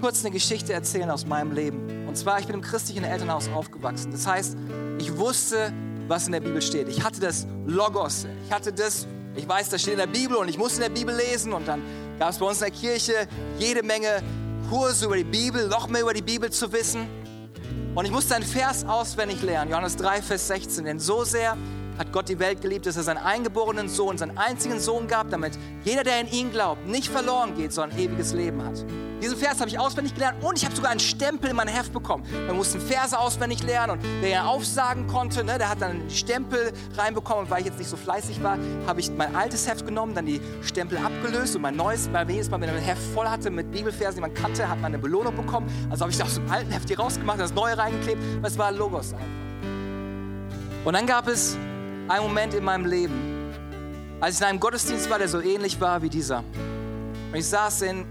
kurz 0.00 0.24
eine 0.24 0.32
Geschichte 0.32 0.72
erzählen 0.72 1.10
aus 1.10 1.26
meinem 1.26 1.52
Leben. 1.52 2.08
Und 2.08 2.16
zwar, 2.16 2.40
ich 2.40 2.46
bin 2.46 2.56
im 2.56 2.62
christlichen 2.62 3.04
Elternhaus 3.04 3.48
aufgewachsen. 3.48 4.10
Das 4.10 4.26
heißt, 4.26 4.56
ich 4.98 5.16
wusste, 5.16 5.72
was 6.08 6.26
in 6.26 6.32
der 6.32 6.40
Bibel 6.40 6.60
steht. 6.60 6.88
Ich 6.88 7.04
hatte 7.04 7.20
das 7.20 7.46
Logos. 7.66 8.26
Ich 8.44 8.52
hatte 8.52 8.72
das, 8.72 9.06
ich 9.36 9.48
weiß, 9.48 9.68
das 9.68 9.82
steht 9.82 9.94
in 9.94 10.00
der 10.00 10.06
Bibel 10.06 10.36
und 10.36 10.48
ich 10.48 10.58
musste 10.58 10.82
in 10.82 10.92
der 10.92 11.00
Bibel 11.00 11.14
lesen. 11.14 11.52
Und 11.52 11.68
dann 11.68 11.82
gab 12.18 12.30
es 12.30 12.38
bei 12.38 12.46
uns 12.46 12.60
in 12.60 12.70
der 12.70 12.74
Kirche 12.74 13.28
jede 13.58 13.84
Menge 13.84 14.22
Kurse 14.68 15.06
über 15.06 15.16
die 15.16 15.24
Bibel, 15.24 15.68
noch 15.68 15.88
mehr 15.88 16.02
über 16.02 16.14
die 16.14 16.22
Bibel 16.22 16.50
zu 16.50 16.72
wissen. 16.72 17.06
Und 17.98 18.04
ich 18.04 18.12
musste 18.12 18.36
einen 18.36 18.44
Vers 18.44 18.84
auswendig 18.84 19.42
lernen, 19.42 19.72
Johannes 19.72 19.96
3, 19.96 20.22
Vers 20.22 20.46
16. 20.46 20.84
Denn 20.84 21.00
so 21.00 21.24
sehr 21.24 21.56
hat 21.98 22.12
Gott 22.12 22.28
die 22.28 22.38
Welt 22.38 22.60
geliebt, 22.60 22.86
dass 22.86 22.96
er 22.96 23.02
seinen 23.02 23.18
eingeborenen 23.18 23.88
Sohn, 23.88 24.16
seinen 24.16 24.38
einzigen 24.38 24.78
Sohn 24.78 25.08
gab, 25.08 25.30
damit 25.30 25.58
jeder, 25.82 26.04
der 26.04 26.20
in 26.20 26.30
ihn 26.30 26.52
glaubt, 26.52 26.86
nicht 26.86 27.08
verloren 27.08 27.56
geht, 27.56 27.72
sondern 27.72 27.98
ewiges 27.98 28.34
Leben 28.34 28.64
hat. 28.64 28.84
Diesen 29.20 29.36
Vers 29.36 29.58
habe 29.60 29.68
ich 29.68 29.78
auswendig 29.78 30.14
gelernt 30.14 30.42
und 30.44 30.56
ich 30.56 30.64
habe 30.64 30.74
sogar 30.74 30.90
einen 30.90 31.00
Stempel 31.00 31.50
in 31.50 31.56
mein 31.56 31.68
Heft 31.68 31.92
bekommen. 31.92 32.24
Man 32.46 32.56
musste 32.56 32.78
Verse 32.78 33.18
auswendig 33.18 33.62
lernen 33.64 33.92
und 33.98 34.04
wer 34.20 34.28
ja 34.28 34.44
aufsagen 34.44 35.06
konnte, 35.08 35.42
ne, 35.42 35.58
der 35.58 35.68
hat 35.68 35.82
dann 35.82 35.90
einen 35.90 36.10
Stempel 36.10 36.72
reinbekommen. 36.96 37.44
Und 37.44 37.50
weil 37.50 37.60
ich 37.60 37.66
jetzt 37.66 37.78
nicht 37.78 37.90
so 37.90 37.96
fleißig 37.96 38.42
war, 38.42 38.58
habe 38.86 39.00
ich 39.00 39.10
mein 39.10 39.34
altes 39.34 39.66
Heft 39.66 39.84
genommen, 39.84 40.14
dann 40.14 40.26
die 40.26 40.40
Stempel 40.62 40.98
abgelöst 40.98 41.56
und 41.56 41.62
mein 41.62 41.76
neues, 41.76 42.08
weil 42.12 42.30
jedes 42.30 42.48
Mal, 42.48 42.60
wenn 42.60 42.68
man 42.68 42.78
ein 42.78 42.84
Heft 42.84 43.02
voll 43.12 43.28
hatte 43.28 43.50
mit 43.50 43.70
Bibelversen, 43.72 44.16
die 44.16 44.20
man 44.20 44.34
kannte, 44.34 44.68
hat 44.68 44.76
man 44.76 44.92
eine 44.92 44.98
Belohnung 44.98 45.34
bekommen. 45.34 45.68
Also 45.90 46.02
habe 46.02 46.12
ich 46.12 46.22
aus 46.22 46.34
dem 46.34 46.48
alten 46.50 46.70
Heft 46.70 46.88
hier 46.88 46.98
rausgemacht, 46.98 47.40
das 47.40 47.52
neue 47.52 47.76
reingeklebt, 47.76 48.22
weil 48.40 48.50
es 48.50 48.58
war 48.58 48.70
Logos 48.70 49.12
einfach. 49.12 49.26
Und 50.84 50.94
dann 50.94 51.06
gab 51.06 51.26
es 51.26 51.56
einen 52.08 52.22
Moment 52.22 52.54
in 52.54 52.64
meinem 52.64 52.86
Leben, 52.86 53.52
als 54.20 54.36
ich 54.36 54.40
in 54.40 54.46
einem 54.46 54.60
Gottesdienst 54.60 55.10
war, 55.10 55.18
der 55.18 55.28
so 55.28 55.40
ähnlich 55.40 55.80
war 55.80 56.02
wie 56.02 56.08
dieser. 56.08 56.38
Und 56.38 57.34
ich 57.34 57.46
saß 57.46 57.82
in, 57.82 58.06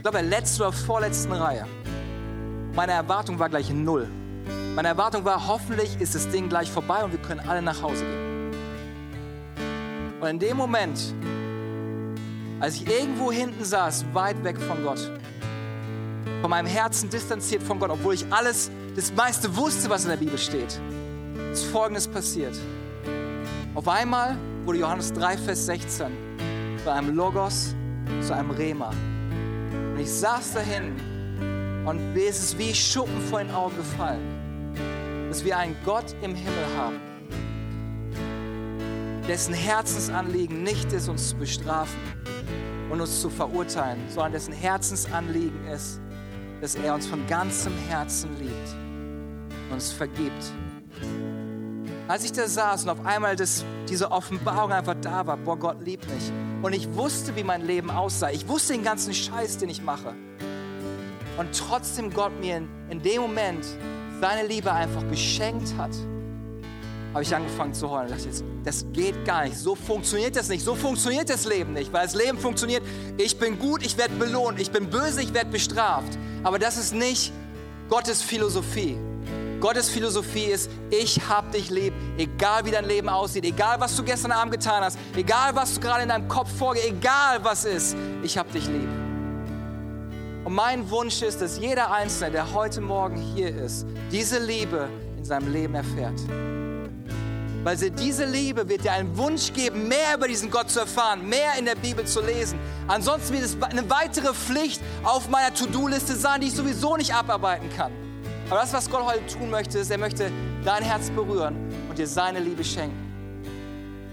ich 0.00 0.02
glaube, 0.02 0.16
der 0.16 0.26
letzten 0.30 0.62
oder 0.62 0.72
vorletzten 0.72 1.32
Reihe. 1.32 1.66
Meine 2.74 2.92
Erwartung 2.92 3.38
war 3.38 3.50
gleich 3.50 3.68
null. 3.68 4.08
Meine 4.74 4.88
Erwartung 4.88 5.26
war, 5.26 5.46
hoffentlich 5.46 6.00
ist 6.00 6.14
das 6.14 6.26
Ding 6.30 6.48
gleich 6.48 6.70
vorbei 6.70 7.04
und 7.04 7.12
wir 7.12 7.18
können 7.18 7.40
alle 7.46 7.60
nach 7.60 7.82
Hause 7.82 8.06
gehen. 8.06 8.50
Und 10.18 10.26
in 10.26 10.38
dem 10.38 10.56
Moment, 10.56 10.98
als 12.60 12.76
ich 12.76 12.88
irgendwo 12.88 13.30
hinten 13.30 13.62
saß, 13.62 14.06
weit 14.14 14.42
weg 14.42 14.58
von 14.58 14.82
Gott, 14.82 15.12
von 16.40 16.48
meinem 16.48 16.66
Herzen 16.66 17.10
distanziert 17.10 17.62
von 17.62 17.78
Gott, 17.78 17.90
obwohl 17.90 18.14
ich 18.14 18.24
alles, 18.30 18.70
das 18.96 19.12
meiste 19.12 19.54
wusste, 19.54 19.90
was 19.90 20.04
in 20.04 20.10
der 20.12 20.16
Bibel 20.16 20.38
steht, 20.38 20.80
ist 21.52 21.66
Folgendes 21.66 22.08
passiert. 22.08 22.56
Auf 23.74 23.86
einmal 23.86 24.38
wurde 24.64 24.78
Johannes 24.78 25.12
3, 25.12 25.36
Vers 25.36 25.66
16 25.66 26.06
zu 26.82 26.90
einem 26.90 27.14
Logos, 27.14 27.74
zu 28.26 28.34
einem 28.34 28.52
Rema. 28.52 28.92
Und 30.00 30.06
ich 30.06 30.12
saß 30.14 30.54
dahin 30.54 30.94
und 31.84 32.14
mir 32.14 32.30
ist 32.30 32.42
es 32.42 32.56
wie 32.56 32.74
Schuppen 32.74 33.20
vor 33.28 33.40
den 33.40 33.50
Augen 33.50 33.76
gefallen, 33.76 34.74
dass 35.28 35.44
wir 35.44 35.58
einen 35.58 35.76
Gott 35.84 36.16
im 36.22 36.34
Himmel 36.34 36.64
haben, 36.74 37.00
dessen 39.28 39.52
Herzensanliegen 39.52 40.62
nicht 40.62 40.90
ist, 40.94 41.10
uns 41.10 41.28
zu 41.28 41.36
bestrafen 41.36 42.00
und 42.88 43.02
uns 43.02 43.20
zu 43.20 43.28
verurteilen, 43.28 44.00
sondern 44.08 44.32
dessen 44.32 44.54
Herzensanliegen 44.54 45.66
ist, 45.66 46.00
dass 46.62 46.76
er 46.76 46.94
uns 46.94 47.06
von 47.06 47.26
ganzem 47.26 47.74
Herzen 47.90 48.30
liebt 48.38 48.74
und 49.68 49.74
uns 49.74 49.92
vergibt 49.92 50.50
als 52.08 52.24
ich 52.24 52.32
da 52.32 52.48
saß 52.48 52.82
und 52.84 52.88
auf 52.88 53.06
einmal 53.06 53.36
das, 53.36 53.64
diese 53.88 54.10
Offenbarung 54.10 54.72
einfach 54.72 54.96
da 55.00 55.24
war, 55.28 55.36
boah, 55.36 55.56
Gott 55.56 55.80
liebt 55.80 56.10
mich. 56.10 56.32
Und 56.62 56.74
ich 56.74 56.92
wusste, 56.94 57.34
wie 57.36 57.44
mein 57.44 57.66
Leben 57.66 57.90
aussah. 57.90 58.30
Ich 58.30 58.46
wusste 58.46 58.74
den 58.74 58.82
ganzen 58.82 59.14
Scheiß, 59.14 59.58
den 59.58 59.70
ich 59.70 59.82
mache. 59.82 60.14
Und 61.38 61.56
trotzdem 61.56 62.12
Gott 62.12 62.38
mir 62.38 62.58
in, 62.58 62.68
in 62.90 63.02
dem 63.02 63.22
Moment 63.22 63.64
seine 64.20 64.46
Liebe 64.46 64.70
einfach 64.70 65.08
geschenkt 65.08 65.74
hat, 65.78 65.92
habe 67.14 67.22
ich 67.22 67.34
angefangen 67.34 67.72
zu 67.72 67.88
heulen. 67.90 68.08
Ich 68.08 68.12
dachte 68.12 68.28
jetzt, 68.28 68.44
das 68.64 68.86
geht 68.92 69.24
gar 69.24 69.44
nicht. 69.44 69.56
So 69.56 69.74
funktioniert 69.74 70.36
das 70.36 70.48
nicht. 70.48 70.62
So 70.62 70.74
funktioniert 70.74 71.30
das 71.30 71.46
Leben 71.46 71.72
nicht. 71.72 71.92
Weil 71.92 72.04
das 72.04 72.14
Leben 72.14 72.38
funktioniert, 72.38 72.82
ich 73.16 73.38
bin 73.38 73.58
gut, 73.58 73.84
ich 73.84 73.96
werde 73.96 74.14
belohnt. 74.14 74.60
Ich 74.60 74.70
bin 74.70 74.90
böse, 74.90 75.22
ich 75.22 75.32
werde 75.32 75.50
bestraft. 75.50 76.18
Aber 76.42 76.58
das 76.58 76.76
ist 76.76 76.94
nicht 76.94 77.32
Gottes 77.88 78.22
Philosophie. 78.22 78.98
Gottes 79.60 79.90
Philosophie 79.90 80.46
ist, 80.46 80.70
ich 80.90 81.20
hab 81.28 81.52
dich 81.52 81.68
lieb, 81.68 81.92
egal 82.16 82.64
wie 82.64 82.70
dein 82.70 82.86
Leben 82.86 83.10
aussieht, 83.10 83.44
egal 83.44 83.78
was 83.78 83.94
du 83.94 84.02
gestern 84.02 84.32
Abend 84.32 84.52
getan 84.52 84.82
hast, 84.82 84.98
egal 85.14 85.54
was 85.54 85.74
du 85.74 85.80
gerade 85.80 86.02
in 86.02 86.08
deinem 86.08 86.28
Kopf 86.28 86.50
vorgeht, 86.56 86.84
egal 86.86 87.40
was 87.42 87.66
ist, 87.66 87.94
ich 88.22 88.38
hab 88.38 88.50
dich 88.52 88.66
lieb. 88.66 88.88
Und 90.44 90.54
mein 90.54 90.88
Wunsch 90.88 91.20
ist, 91.20 91.42
dass 91.42 91.58
jeder 91.58 91.92
Einzelne, 91.92 92.30
der 92.30 92.54
heute 92.54 92.80
Morgen 92.80 93.16
hier 93.16 93.54
ist, 93.54 93.86
diese 94.10 94.38
Liebe 94.38 94.88
in 95.18 95.24
seinem 95.24 95.52
Leben 95.52 95.74
erfährt. 95.74 96.18
Weil 97.62 97.76
sie, 97.76 97.90
diese 97.90 98.24
Liebe 98.24 98.66
wird 98.66 98.84
dir 98.84 98.92
einen 98.92 99.14
Wunsch 99.18 99.52
geben, 99.52 99.86
mehr 99.86 100.16
über 100.16 100.26
diesen 100.26 100.50
Gott 100.50 100.70
zu 100.70 100.80
erfahren, 100.80 101.28
mehr 101.28 101.58
in 101.58 101.66
der 101.66 101.74
Bibel 101.74 102.06
zu 102.06 102.22
lesen. 102.22 102.58
Ansonsten 102.88 103.34
wird 103.34 103.44
es 103.44 103.62
eine 103.62 103.88
weitere 103.90 104.32
Pflicht 104.32 104.80
auf 105.04 105.28
meiner 105.28 105.52
To-Do-Liste 105.52 106.16
sein, 106.16 106.40
die 106.40 106.46
ich 106.46 106.54
sowieso 106.54 106.96
nicht 106.96 107.14
abarbeiten 107.14 107.68
kann. 107.76 107.92
Aber 108.50 108.58
das, 108.58 108.72
was 108.72 108.90
Gott 108.90 109.04
heute 109.06 109.24
tun 109.28 109.48
möchte, 109.48 109.78
ist, 109.78 109.92
er 109.92 109.98
möchte 109.98 110.32
dein 110.64 110.82
Herz 110.82 111.08
berühren 111.10 111.54
und 111.88 111.96
dir 111.96 112.06
seine 112.08 112.40
Liebe 112.40 112.64
schenken. 112.64 112.98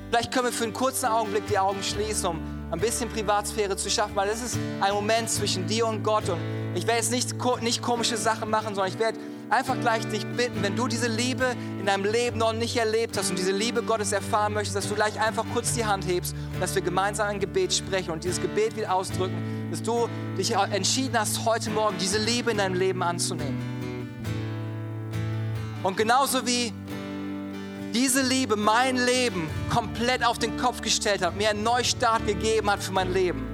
Vielleicht 0.10 0.32
können 0.32 0.46
wir 0.46 0.54
für 0.54 0.66
einen 0.66 0.74
kurzen 0.74 1.08
Augenblick 1.08 1.48
die 1.48 1.58
Augen 1.58 1.82
schließen, 1.82 2.30
um 2.30 2.40
ein 2.70 2.80
bisschen 2.80 3.10
Privatsphäre 3.10 3.76
zu 3.76 3.90
schaffen, 3.90 4.16
weil 4.16 4.28
das 4.30 4.44
ist 4.44 4.60
ein 4.80 4.94
Moment 4.94 5.32
zwischen 5.32 5.66
dir 5.66 5.88
und 5.88 6.04
Gott. 6.04 6.30
Und 6.30 6.38
ich 6.76 6.86
werde 6.86 7.00
jetzt 7.00 7.12
nicht, 7.12 7.34
nicht 7.62 7.82
komische 7.82 8.16
Sachen 8.16 8.52
machen, 8.52 8.76
sondern 8.76 8.94
ich 8.94 9.00
werde 9.00 9.18
einfach 9.50 9.80
gleich 9.80 10.06
dich 10.08 10.24
bitten, 10.28 10.62
wenn 10.62 10.76
du 10.76 10.88
diese 10.88 11.08
Liebe 11.08 11.56
in 11.80 11.88
deinem 11.88 12.06
Leben 12.06 12.38
noch 12.38 12.54
nicht 12.54 12.78
erlebt 12.78 13.18
hast 13.18 13.32
und 13.32 13.40
diese 13.40 13.52
Liebe 13.54 13.82
Gottes 13.82 14.12
erfahren 14.12 14.54
möchtest, 14.54 14.76
dass 14.76 14.88
du 14.88 14.94
gleich 14.94 15.20
einfach 15.20 15.46
kurz 15.52 15.74
die 15.74 15.86
Hand 15.86 16.06
hebst 16.06 16.36
und 16.54 16.62
dass 16.62 16.76
wir 16.76 16.84
gemeinsam 16.84 17.28
ein 17.30 17.40
Gebet 17.40 17.74
sprechen 17.74 18.12
und 18.12 18.24
dieses 18.24 18.40
Gebet 18.40 18.76
wieder 18.78 18.94
ausdrücken, 18.94 19.68
dass 19.72 19.82
du 19.82 20.08
dich 20.38 20.52
entschieden 20.52 21.18
hast, 21.18 21.44
heute 21.44 21.72
Morgen 21.72 21.96
diese 22.00 22.20
Liebe 22.20 22.52
in 22.52 22.58
deinem 22.58 22.76
Leben 22.76 23.02
anzunehmen. 23.02 23.77
Und 25.84 25.98
genauso 25.98 26.46
wie 26.46 26.74
diese 27.94 28.22
Liebe 28.22 28.56
mein 28.56 28.98
Leben 28.98 29.50
komplett 29.70 30.26
auf 30.26 30.40
den 30.40 30.58
Kopf 30.58 30.82
gestellt 30.82 31.22
hat, 31.22 31.36
mir 31.36 31.50
einen 31.50 31.64
Neustart 31.64 32.26
gegeben 32.26 32.70
hat 32.70 32.84
für 32.84 32.92
mein 32.92 33.14
Leben, 33.14 33.46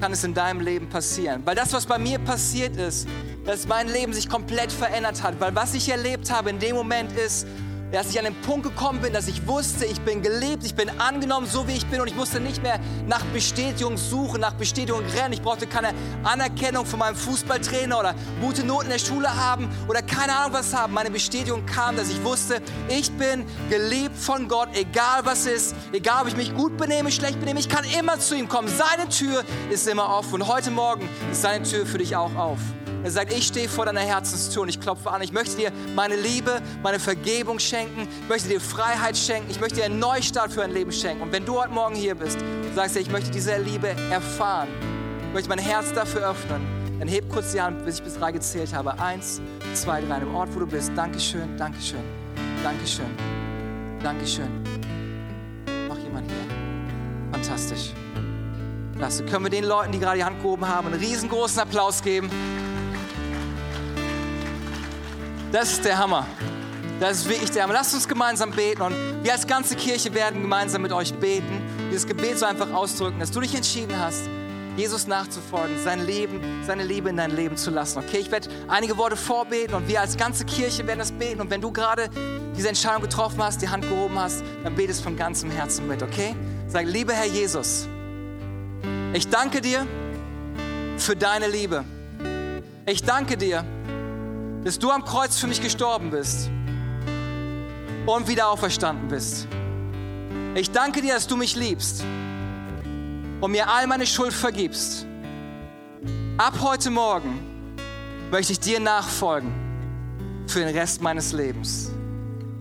kann 0.00 0.12
es 0.12 0.24
in 0.24 0.34
deinem 0.34 0.60
Leben 0.60 0.88
passieren. 0.88 1.42
Weil 1.44 1.54
das, 1.54 1.72
was 1.72 1.86
bei 1.86 1.98
mir 1.98 2.18
passiert 2.18 2.76
ist, 2.76 3.08
dass 3.44 3.66
mein 3.66 3.88
Leben 3.88 4.12
sich 4.12 4.28
komplett 4.28 4.70
verändert 4.70 5.22
hat. 5.22 5.40
Weil 5.40 5.54
was 5.54 5.74
ich 5.74 5.88
erlebt 5.88 6.30
habe 6.30 6.50
in 6.50 6.58
dem 6.58 6.76
Moment 6.76 7.12
ist, 7.12 7.46
dass 7.92 8.10
ich 8.10 8.18
an 8.18 8.24
den 8.24 8.34
Punkt 8.40 8.64
gekommen 8.64 9.00
bin, 9.00 9.12
dass 9.12 9.28
ich 9.28 9.46
wusste, 9.46 9.84
ich 9.84 10.00
bin 10.00 10.22
geliebt, 10.22 10.64
ich 10.64 10.74
bin 10.74 10.88
angenommen, 10.98 11.46
so 11.46 11.68
wie 11.68 11.72
ich 11.72 11.86
bin 11.86 12.00
und 12.00 12.08
ich 12.08 12.16
musste 12.16 12.40
nicht 12.40 12.62
mehr 12.62 12.80
nach 13.06 13.22
Bestätigung 13.26 13.96
suchen, 13.98 14.40
nach 14.40 14.54
Bestätigung 14.54 15.02
rennen. 15.16 15.34
Ich 15.34 15.42
brauchte 15.42 15.66
keine 15.66 15.92
Anerkennung 16.24 16.86
von 16.86 16.98
meinem 16.98 17.16
Fußballtrainer 17.16 17.98
oder 17.98 18.14
gute 18.40 18.64
Noten 18.64 18.86
in 18.86 18.92
der 18.92 18.98
Schule 18.98 19.34
haben 19.36 19.68
oder 19.88 20.02
keine 20.02 20.34
Ahnung 20.34 20.54
was 20.54 20.74
haben. 20.74 20.94
Meine 20.94 21.10
Bestätigung 21.10 21.66
kam, 21.66 21.96
dass 21.96 22.08
ich 22.08 22.24
wusste, 22.24 22.62
ich 22.88 23.10
bin 23.12 23.44
geliebt 23.68 24.16
von 24.16 24.48
Gott, 24.48 24.70
egal 24.72 25.24
was 25.24 25.46
ist, 25.46 25.74
egal 25.92 26.22
ob 26.22 26.28
ich 26.28 26.36
mich 26.36 26.54
gut 26.54 26.76
benehme, 26.78 27.12
schlecht 27.12 27.38
benehme, 27.40 27.60
ich 27.60 27.68
kann 27.68 27.84
immer 27.98 28.18
zu 28.18 28.34
ihm 28.34 28.48
kommen. 28.48 28.68
Seine 28.68 29.08
Tür 29.10 29.44
ist 29.70 29.86
immer 29.86 30.08
offen 30.08 30.40
und 30.40 30.48
heute 30.48 30.70
Morgen 30.70 31.08
ist 31.30 31.42
seine 31.42 31.64
Tür 31.64 31.84
für 31.84 31.98
dich 31.98 32.16
auch 32.16 32.34
auf. 32.36 32.58
Er 33.04 33.10
sagt, 33.10 33.32
ich 33.32 33.48
stehe 33.48 33.68
vor 33.68 33.84
deiner 33.84 34.00
Herzenstür 34.00 34.62
und 34.62 34.68
ich 34.68 34.80
klopfe 34.80 35.10
an. 35.10 35.22
Ich 35.22 35.32
möchte 35.32 35.56
dir 35.56 35.72
meine 35.96 36.14
Liebe, 36.14 36.62
meine 36.82 37.00
Vergebung 37.00 37.58
schenken. 37.58 38.06
Ich 38.22 38.28
möchte 38.28 38.48
dir 38.48 38.60
Freiheit 38.60 39.16
schenken. 39.16 39.50
Ich 39.50 39.58
möchte 39.58 39.80
dir 39.80 39.86
einen 39.86 39.98
Neustart 39.98 40.52
für 40.52 40.62
ein 40.62 40.72
Leben 40.72 40.92
schenken. 40.92 41.22
Und 41.22 41.32
wenn 41.32 41.44
du 41.44 41.60
heute 41.60 41.72
Morgen 41.72 41.96
hier 41.96 42.14
bist 42.14 42.38
und 42.40 42.74
sagst, 42.74 42.96
ich 42.96 43.10
möchte 43.10 43.32
diese 43.32 43.56
Liebe 43.56 43.88
erfahren, 44.10 44.68
ich 45.28 45.34
möchte 45.34 45.48
mein 45.48 45.58
Herz 45.58 45.92
dafür 45.92 46.30
öffnen, 46.30 46.62
dann 47.00 47.08
heb 47.08 47.28
kurz 47.28 47.50
die 47.50 47.60
Hand, 47.60 47.84
bis 47.84 47.96
ich 47.96 48.04
bis 48.04 48.14
drei 48.14 48.30
gezählt 48.30 48.72
habe. 48.72 48.96
Eins, 49.00 49.40
zwei, 49.74 50.00
drei, 50.00 50.20
dem 50.20 50.32
Ort, 50.36 50.54
wo 50.54 50.60
du 50.60 50.66
bist. 50.68 50.92
Dankeschön, 50.94 51.56
Dankeschön, 51.56 52.04
Dankeschön, 52.62 53.10
Dankeschön. 54.00 54.62
Noch 55.88 55.98
jemand 55.98 56.30
hier? 56.30 57.32
Fantastisch. 57.32 57.90
Klasse. 58.96 59.24
Können 59.24 59.46
wir 59.46 59.50
den 59.50 59.64
Leuten, 59.64 59.90
die 59.90 59.98
gerade 59.98 60.18
die 60.18 60.24
Hand 60.24 60.40
gehoben 60.40 60.68
haben, 60.68 60.86
einen 60.86 61.00
riesengroßen 61.00 61.58
Applaus 61.58 62.00
geben? 62.02 62.30
Das 65.52 65.70
ist 65.70 65.84
der 65.84 65.98
Hammer. 65.98 66.26
Das 66.98 67.18
ist 67.18 67.28
wirklich 67.28 67.50
der 67.50 67.64
Hammer. 67.64 67.74
Lasst 67.74 67.92
uns 67.92 68.08
gemeinsam 68.08 68.52
beten 68.52 68.80
und 68.80 68.94
wir 69.22 69.32
als 69.32 69.46
ganze 69.46 69.76
Kirche 69.76 70.14
werden 70.14 70.40
gemeinsam 70.40 70.80
mit 70.80 70.92
euch 70.92 71.12
beten. 71.12 71.60
Dieses 71.90 72.06
Gebet 72.06 72.38
so 72.38 72.46
einfach 72.46 72.72
ausdrücken, 72.72 73.20
dass 73.20 73.30
du 73.30 73.40
dich 73.40 73.54
entschieden 73.54 73.98
hast, 73.98 74.22
Jesus 74.78 75.06
nachzufolgen, 75.06 75.78
sein 75.84 76.06
Leben, 76.06 76.40
seine 76.66 76.84
Liebe 76.84 77.10
in 77.10 77.18
dein 77.18 77.32
Leben 77.32 77.58
zu 77.58 77.70
lassen. 77.70 77.98
Okay, 77.98 78.16
ich 78.16 78.30
werde 78.30 78.48
einige 78.66 78.96
Worte 78.96 79.16
vorbeten 79.16 79.74
und 79.74 79.88
wir 79.88 80.00
als 80.00 80.16
ganze 80.16 80.46
Kirche 80.46 80.86
werden 80.86 81.00
das 81.00 81.12
beten. 81.12 81.42
Und 81.42 81.50
wenn 81.50 81.60
du 81.60 81.70
gerade 81.70 82.08
diese 82.56 82.70
Entscheidung 82.70 83.02
getroffen 83.02 83.42
hast, 83.42 83.60
die 83.60 83.68
Hand 83.68 83.86
gehoben 83.86 84.18
hast, 84.18 84.42
dann 84.64 84.74
betest 84.74 85.02
von 85.02 85.18
ganzem 85.18 85.50
Herzen 85.50 85.86
mit, 85.86 86.02
okay? 86.02 86.34
Sag, 86.66 86.86
lieber 86.86 87.12
Herr 87.12 87.26
Jesus, 87.26 87.86
ich 89.12 89.28
danke 89.28 89.60
dir 89.60 89.86
für 90.96 91.14
deine 91.14 91.46
Liebe. 91.46 91.84
Ich 92.86 93.04
danke 93.04 93.36
dir, 93.36 93.66
dass 94.64 94.78
du 94.78 94.90
am 94.90 95.04
Kreuz 95.04 95.38
für 95.38 95.46
mich 95.46 95.60
gestorben 95.60 96.10
bist 96.10 96.50
und 98.06 98.28
wieder 98.28 98.48
auferstanden 98.48 99.08
bist. 99.08 99.46
Ich 100.54 100.70
danke 100.70 101.00
dir, 101.00 101.14
dass 101.14 101.26
du 101.26 101.36
mich 101.36 101.56
liebst 101.56 102.04
und 103.40 103.50
mir 103.50 103.68
all 103.68 103.86
meine 103.86 104.06
Schuld 104.06 104.32
vergibst. 104.32 105.06
Ab 106.38 106.54
heute 106.60 106.90
Morgen 106.90 107.40
möchte 108.30 108.52
ich 108.52 108.60
dir 108.60 108.80
nachfolgen 108.80 109.52
für 110.46 110.60
den 110.60 110.76
Rest 110.76 111.02
meines 111.02 111.32
Lebens. 111.32 111.90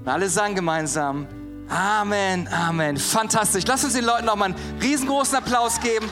Und 0.02 0.08
alle 0.08 0.30
sagen 0.30 0.56
gemeinsam, 0.56 1.28
Amen, 1.70 2.50
Amen. 2.50 2.98
Fantastisch. 2.98 3.64
Lass 3.66 3.84
uns 3.86 3.94
den 3.94 4.04
Leuten 4.04 4.26
noch 4.26 4.36
mal 4.36 4.46
einen 4.46 4.56
riesengroßen 4.82 5.38
Applaus 5.38 5.80
geben. 5.80 6.10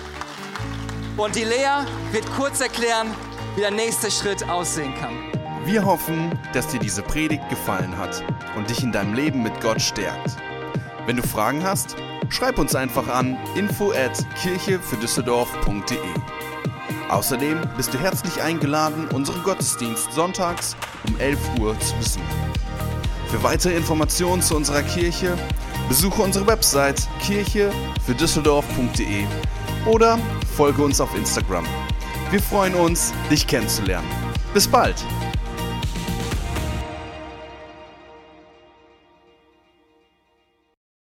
Und 1.17 1.35
die 1.35 1.43
Lea 1.43 1.83
wird 2.11 2.25
kurz 2.37 2.61
erklären, 2.61 3.07
wie 3.55 3.61
der 3.61 3.71
nächste 3.71 4.09
Schritt 4.09 4.47
aussehen 4.47 4.93
kann. 4.95 5.28
Wir 5.69 5.85
hoffen, 5.85 6.31
dass 6.51 6.67
dir 6.69 6.79
diese 6.79 7.03
Predigt 7.03 7.47
gefallen 7.47 7.95
hat 7.95 8.23
und 8.57 8.71
dich 8.71 8.81
in 8.81 8.91
deinem 8.91 9.13
Leben 9.13 9.43
mit 9.43 9.61
Gott 9.61 9.79
stärkt. 9.79 10.35
Wenn 11.05 11.15
du 11.15 11.21
Fragen 11.21 11.63
hast, 11.63 11.95
schreib 12.29 12.57
uns 12.57 12.73
einfach 12.73 13.07
an 13.07 13.37
info 13.53 13.91
at 13.91 14.25
kirchefürdüsseldorf.de. 14.41 15.99
Außerdem 17.09 17.61
bist 17.77 17.93
du 17.93 17.99
herzlich 17.99 18.41
eingeladen, 18.41 19.07
unseren 19.13 19.43
Gottesdienst 19.43 20.11
sonntags 20.11 20.75
um 21.07 21.19
11 21.19 21.37
Uhr 21.59 21.79
zu 21.79 21.95
besuchen. 21.97 22.25
Für 23.27 23.43
weitere 23.43 23.75
Informationen 23.75 24.41
zu 24.41 24.55
unserer 24.55 24.81
Kirche 24.81 25.37
besuche 25.87 26.23
unsere 26.23 26.47
Website 26.47 27.07
kirchefürdüsseldorf.de 27.21 29.23
oder 29.85 30.17
folge 30.57 30.81
uns 30.81 30.99
auf 30.99 31.15
Instagram. 31.15 31.67
Wir 32.31 32.41
freuen 32.41 32.73
uns, 32.73 33.13
dich 33.29 33.45
kennenzulernen. 33.45 34.09
Bis 34.51 34.67
bald! 34.67 34.95